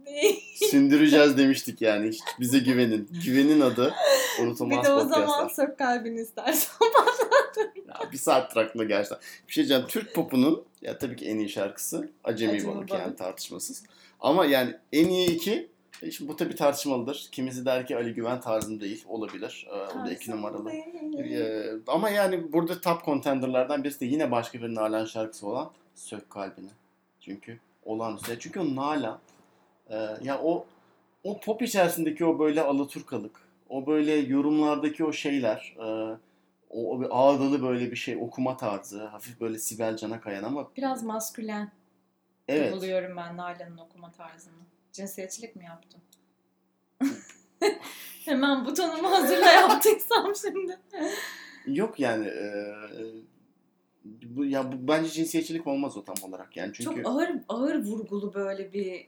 Sündüreceğiz 0.70 1.38
demiştik 1.38 1.82
yani. 1.82 2.08
Hiç 2.08 2.20
bize 2.40 2.58
güvenin. 2.58 3.08
Güvenin 3.24 3.60
adı 3.60 3.94
Bir 4.38 4.44
unutulmaz 4.44 4.86
de 4.86 4.92
o 4.92 5.08
zaman 5.08 5.48
sök 5.48 5.78
kalbini 5.78 6.20
istersen. 6.20 6.72
Ya 7.88 8.12
bir 8.12 8.18
saat 8.18 8.56
aklımda 8.56 8.84
gerçekten. 8.84 9.18
Bir 9.48 9.52
şey 9.52 9.62
diyeceğim. 9.62 9.84
Türk 9.88 10.14
popunun 10.14 10.64
ya 10.82 10.98
tabii 10.98 11.16
ki 11.16 11.24
en 11.28 11.38
iyi 11.38 11.48
şarkısı 11.48 12.08
Acemi, 12.24 12.52
Acemi 12.52 12.74
Balık 12.74 12.90
Balık. 12.90 13.00
yani 13.02 13.16
tartışmasız. 13.16 13.82
Ama 14.20 14.46
yani 14.46 14.74
en 14.92 15.08
iyi 15.08 15.30
iki 15.30 15.68
e, 16.02 16.10
Şimdi 16.10 16.30
bu 16.30 16.36
tabii 16.36 16.54
tartışmalıdır. 16.54 17.28
Kimisi 17.32 17.64
der 17.64 17.86
ki 17.86 17.96
Ali 17.96 18.14
Güven 18.14 18.40
tarzım 18.40 18.80
değil. 18.80 19.04
Olabilir. 19.08 19.68
Ee, 19.70 19.98
o 19.98 20.06
da 20.06 20.12
iki 20.12 20.30
numaralı. 20.30 20.72
Ee, 20.72 21.72
ama 21.86 22.10
yani 22.10 22.52
burada 22.52 22.80
top 22.80 23.04
contenderlardan 23.04 23.84
birisi 23.84 24.00
de 24.00 24.04
yine 24.04 24.30
başka 24.30 24.62
bir 24.62 24.74
Nalan 24.74 25.04
şarkısı 25.04 25.46
olan 25.46 25.70
Sök 25.94 26.30
Kalbini. 26.30 26.70
Çünkü 27.20 27.58
olağanüstü. 27.84 28.38
Çünkü 28.38 28.60
o 28.60 28.76
Nalan 28.76 29.18
e, 29.90 29.96
ya 30.22 30.40
o 30.42 30.66
o 31.24 31.40
pop 31.40 31.62
içerisindeki 31.62 32.24
o 32.24 32.38
böyle 32.38 32.62
alaturkalık, 32.62 33.40
o 33.68 33.86
böyle 33.86 34.12
yorumlardaki 34.12 35.04
o 35.04 35.12
şeyler, 35.12 35.74
e, 35.78 36.16
o, 36.70 36.90
o 36.90 37.00
bir 37.00 37.06
ağdalı 37.10 37.62
böyle 37.62 37.90
bir 37.90 37.96
şey 37.96 38.16
okuma 38.16 38.56
tarzı, 38.56 39.04
hafif 39.06 39.40
böyle 39.40 39.58
Sibel 39.58 39.96
Can'a 39.96 40.20
kayan 40.20 40.42
ama 40.42 40.68
Biraz 40.76 41.02
maskülen 41.02 41.72
evet. 42.48 42.72
buluyorum 42.72 43.16
ben 43.16 43.36
Nalan'ın 43.36 43.78
okuma 43.78 44.12
tarzını. 44.12 44.62
Cinsiyetçilik 44.92 45.56
mi 45.56 45.64
yaptım? 45.64 46.00
Hemen 48.24 48.66
butonumu 48.66 49.10
hazırla 49.10 49.46
yaptıysam 49.46 50.32
şimdi. 50.36 50.78
Yok 51.66 52.00
yani 52.00 52.26
e, 52.26 52.74
bu 54.04 54.44
ya 54.44 54.72
bu 54.72 54.88
bence 54.88 55.08
cinsiyetçilik 55.08 55.66
olmaz 55.66 55.96
o 55.96 56.04
tam 56.04 56.16
olarak 56.22 56.56
yani 56.56 56.72
çünkü 56.74 57.02
Çok 57.02 57.06
ağır 57.06 57.30
ağır 57.48 57.84
vurgulu 57.84 58.34
böyle 58.34 58.72
bir 58.72 59.06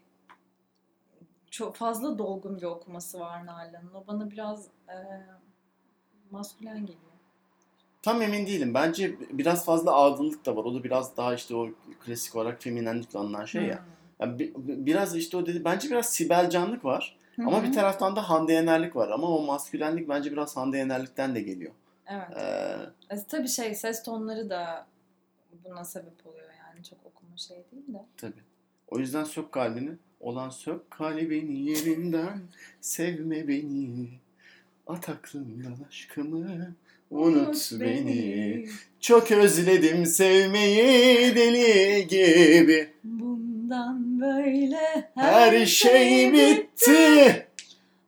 çok 1.50 1.76
fazla 1.76 2.18
dolgun 2.18 2.56
bir 2.56 2.62
okuması 2.62 3.20
var 3.20 3.46
Nalan'ın. 3.46 3.94
O 3.94 4.06
bana 4.06 4.30
biraz 4.30 4.66
e, 4.88 4.96
maskülen 6.30 6.80
geliyor. 6.80 7.00
Tam 8.02 8.22
emin 8.22 8.46
değilim. 8.46 8.74
Bence 8.74 9.16
biraz 9.30 9.64
fazla 9.64 9.94
ağdılık 9.94 10.46
da 10.46 10.56
var. 10.56 10.64
O 10.64 10.74
da 10.74 10.84
biraz 10.84 11.16
daha 11.16 11.34
işte 11.34 11.56
o 11.56 11.68
klasik 12.04 12.36
olarak 12.36 12.62
feminenlikle 12.62 13.18
alınan 13.18 13.44
şey 13.44 13.62
ya. 13.62 13.84
Yani 14.20 14.38
bi- 14.38 14.52
bi- 14.56 14.86
biraz 14.86 15.16
işte 15.16 15.36
o 15.36 15.46
dedi. 15.46 15.64
Bence 15.64 15.90
biraz 15.90 16.12
Sibel 16.12 16.50
Canlık 16.50 16.84
var. 16.84 17.16
Hı 17.36 17.42
Ama 17.42 17.62
bir 17.62 17.72
taraftan 17.72 18.16
da 18.16 18.30
Hande 18.30 18.52
Yenerlik 18.52 18.96
var. 18.96 19.08
Ama 19.10 19.28
o 19.36 19.42
maskülenlik 19.46 20.08
bence 20.08 20.32
biraz 20.32 20.56
Hande 20.56 20.78
Yenerlik'ten 20.78 21.34
de 21.34 21.40
geliyor. 21.40 21.72
Evet. 22.06 22.28
Ee, 22.36 23.14
E, 23.14 23.24
tabii 23.28 23.48
şey 23.48 23.74
ses 23.74 24.02
tonları 24.02 24.50
da 24.50 24.86
buna 25.64 25.84
sebep 25.84 26.26
oluyor 26.26 26.48
yani 26.68 26.84
çok 26.84 26.98
okuma 27.04 27.36
şey 27.36 27.56
değil 27.56 27.84
de. 27.88 27.98
tabii. 28.16 28.42
O 28.88 28.98
yüzden 28.98 29.24
sök 29.24 29.52
kalbini. 29.52 29.90
Olan 30.20 30.50
sök 30.50 30.90
kalbini 30.90 31.70
yerinden. 31.70 32.40
Sevme 32.80 33.48
beni. 33.48 34.08
At 34.86 35.08
aklından 35.08 35.76
aşkımı. 35.88 36.74
Unut 37.10 37.72
beni. 37.80 38.66
Çok 39.00 39.30
özledim 39.30 40.06
sevmeyi 40.06 41.34
deli 41.36 42.06
gibi. 42.06 42.90
Bundan 43.64 44.20
böyle 44.20 45.10
Her 45.14 45.66
şey 45.66 46.32
bitti. 46.32 47.46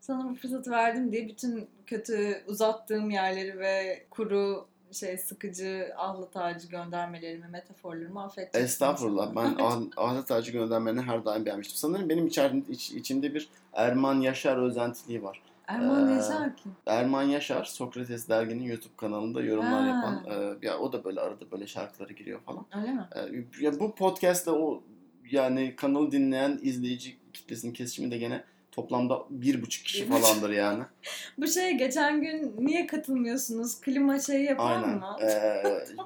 Sana 0.01 0.31
bu 0.31 0.35
fırsatı 0.35 0.71
verdim 0.71 1.13
diye 1.13 1.29
bütün 1.29 1.69
kötü 1.87 2.43
uzattığım 2.49 3.11
yerleri 3.11 3.59
ve 3.59 4.05
kuru 4.11 4.67
şey 4.93 5.19
sıkıcı 5.19 5.89
ahlat 5.97 6.37
ağacı 6.37 6.69
göndermelerimi, 6.69 7.47
metaforlarımı 7.49 8.23
affedeceksin. 8.23 8.65
Estağfurullah. 8.65 9.37
Ben 9.37 9.55
Ah- 9.61 9.81
Ahmet 9.97 10.31
Ağacı 10.31 10.53
göndermeni 10.53 11.01
her 11.01 11.25
daim 11.25 11.47
beğenmiştim. 11.47 11.77
Sanırım 11.77 12.09
benim 12.09 12.27
içerimde, 12.27 12.73
iç- 12.73 12.91
içimde 12.91 13.35
bir 13.35 13.49
Erman 13.73 14.21
Yaşar 14.21 14.57
özentiliği 14.57 15.23
var. 15.23 15.43
Erman 15.67 16.09
Ee, 16.09 16.15
Yaşar 16.15 16.57
kim? 16.57 16.73
Erman 16.87 17.23
Yaşar, 17.23 17.65
Sokrates 17.65 18.29
derginin 18.29 18.65
YouTube 18.65 18.97
kanalında 18.97 19.43
yorumlar 19.43 19.81
Ha. 19.83 19.87
yapan. 19.89 20.25
e, 20.31 20.67
ya 20.67 20.79
o 20.79 20.93
da 20.93 21.05
böyle 21.05 21.21
arada 21.21 21.51
böyle 21.51 21.67
şarkıları 21.67 22.13
giriyor 22.13 22.41
falan. 22.41 22.67
Öyle 22.77 22.93
mi? 22.93 23.05
E, 23.17 23.65
ya 23.65 23.81
bu 23.81 23.95
podcast'te 23.95 24.51
o 24.51 24.83
yani 25.31 25.77
kanalı 25.77 26.13
dinleyen 26.13 26.59
izleyici 26.63 27.17
kitlesinin 27.33 27.73
kesişimi 27.73 28.11
de 28.11 28.19
gene 28.19 28.45
toplamda 28.73 29.23
bir 29.31 29.63
buçuk 29.63 29.85
kişi 29.85 30.07
falandır 30.09 30.51
yani. 30.51 30.85
Bu 31.39 31.47
şeye 31.47 31.73
geçen 31.73 32.21
gün 32.21 32.55
niye 32.59 32.87
katılmıyorsunuz? 32.87 33.81
Klima 33.81 34.21
şeyi 34.21 34.45
yapar 34.45 34.77
Aynen. 34.77 34.89
mı? 34.99 35.17
E, 35.23 35.63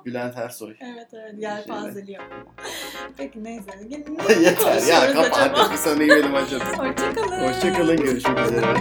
Bülent 0.06 0.36
Ersoy. 0.36 0.74
Evet 0.80 1.08
evet 1.12 1.34
yelpazeli 1.38 2.12
yok. 2.12 2.54
Peki 3.16 3.44
neyse. 3.44 3.70
Ne 3.90 4.34
Yeter 4.34 4.82
ya 4.82 5.12
kapat 5.12 5.38
acaba? 5.38 5.72
bir 5.72 5.76
sonraki 5.76 6.08
bölüm 6.08 6.34
açalım. 6.34 6.66
Hoşçakalın. 6.66 7.48
Hoşçakalın 7.48 7.96
görüşmek 7.96 8.38
üzere. 8.38 8.74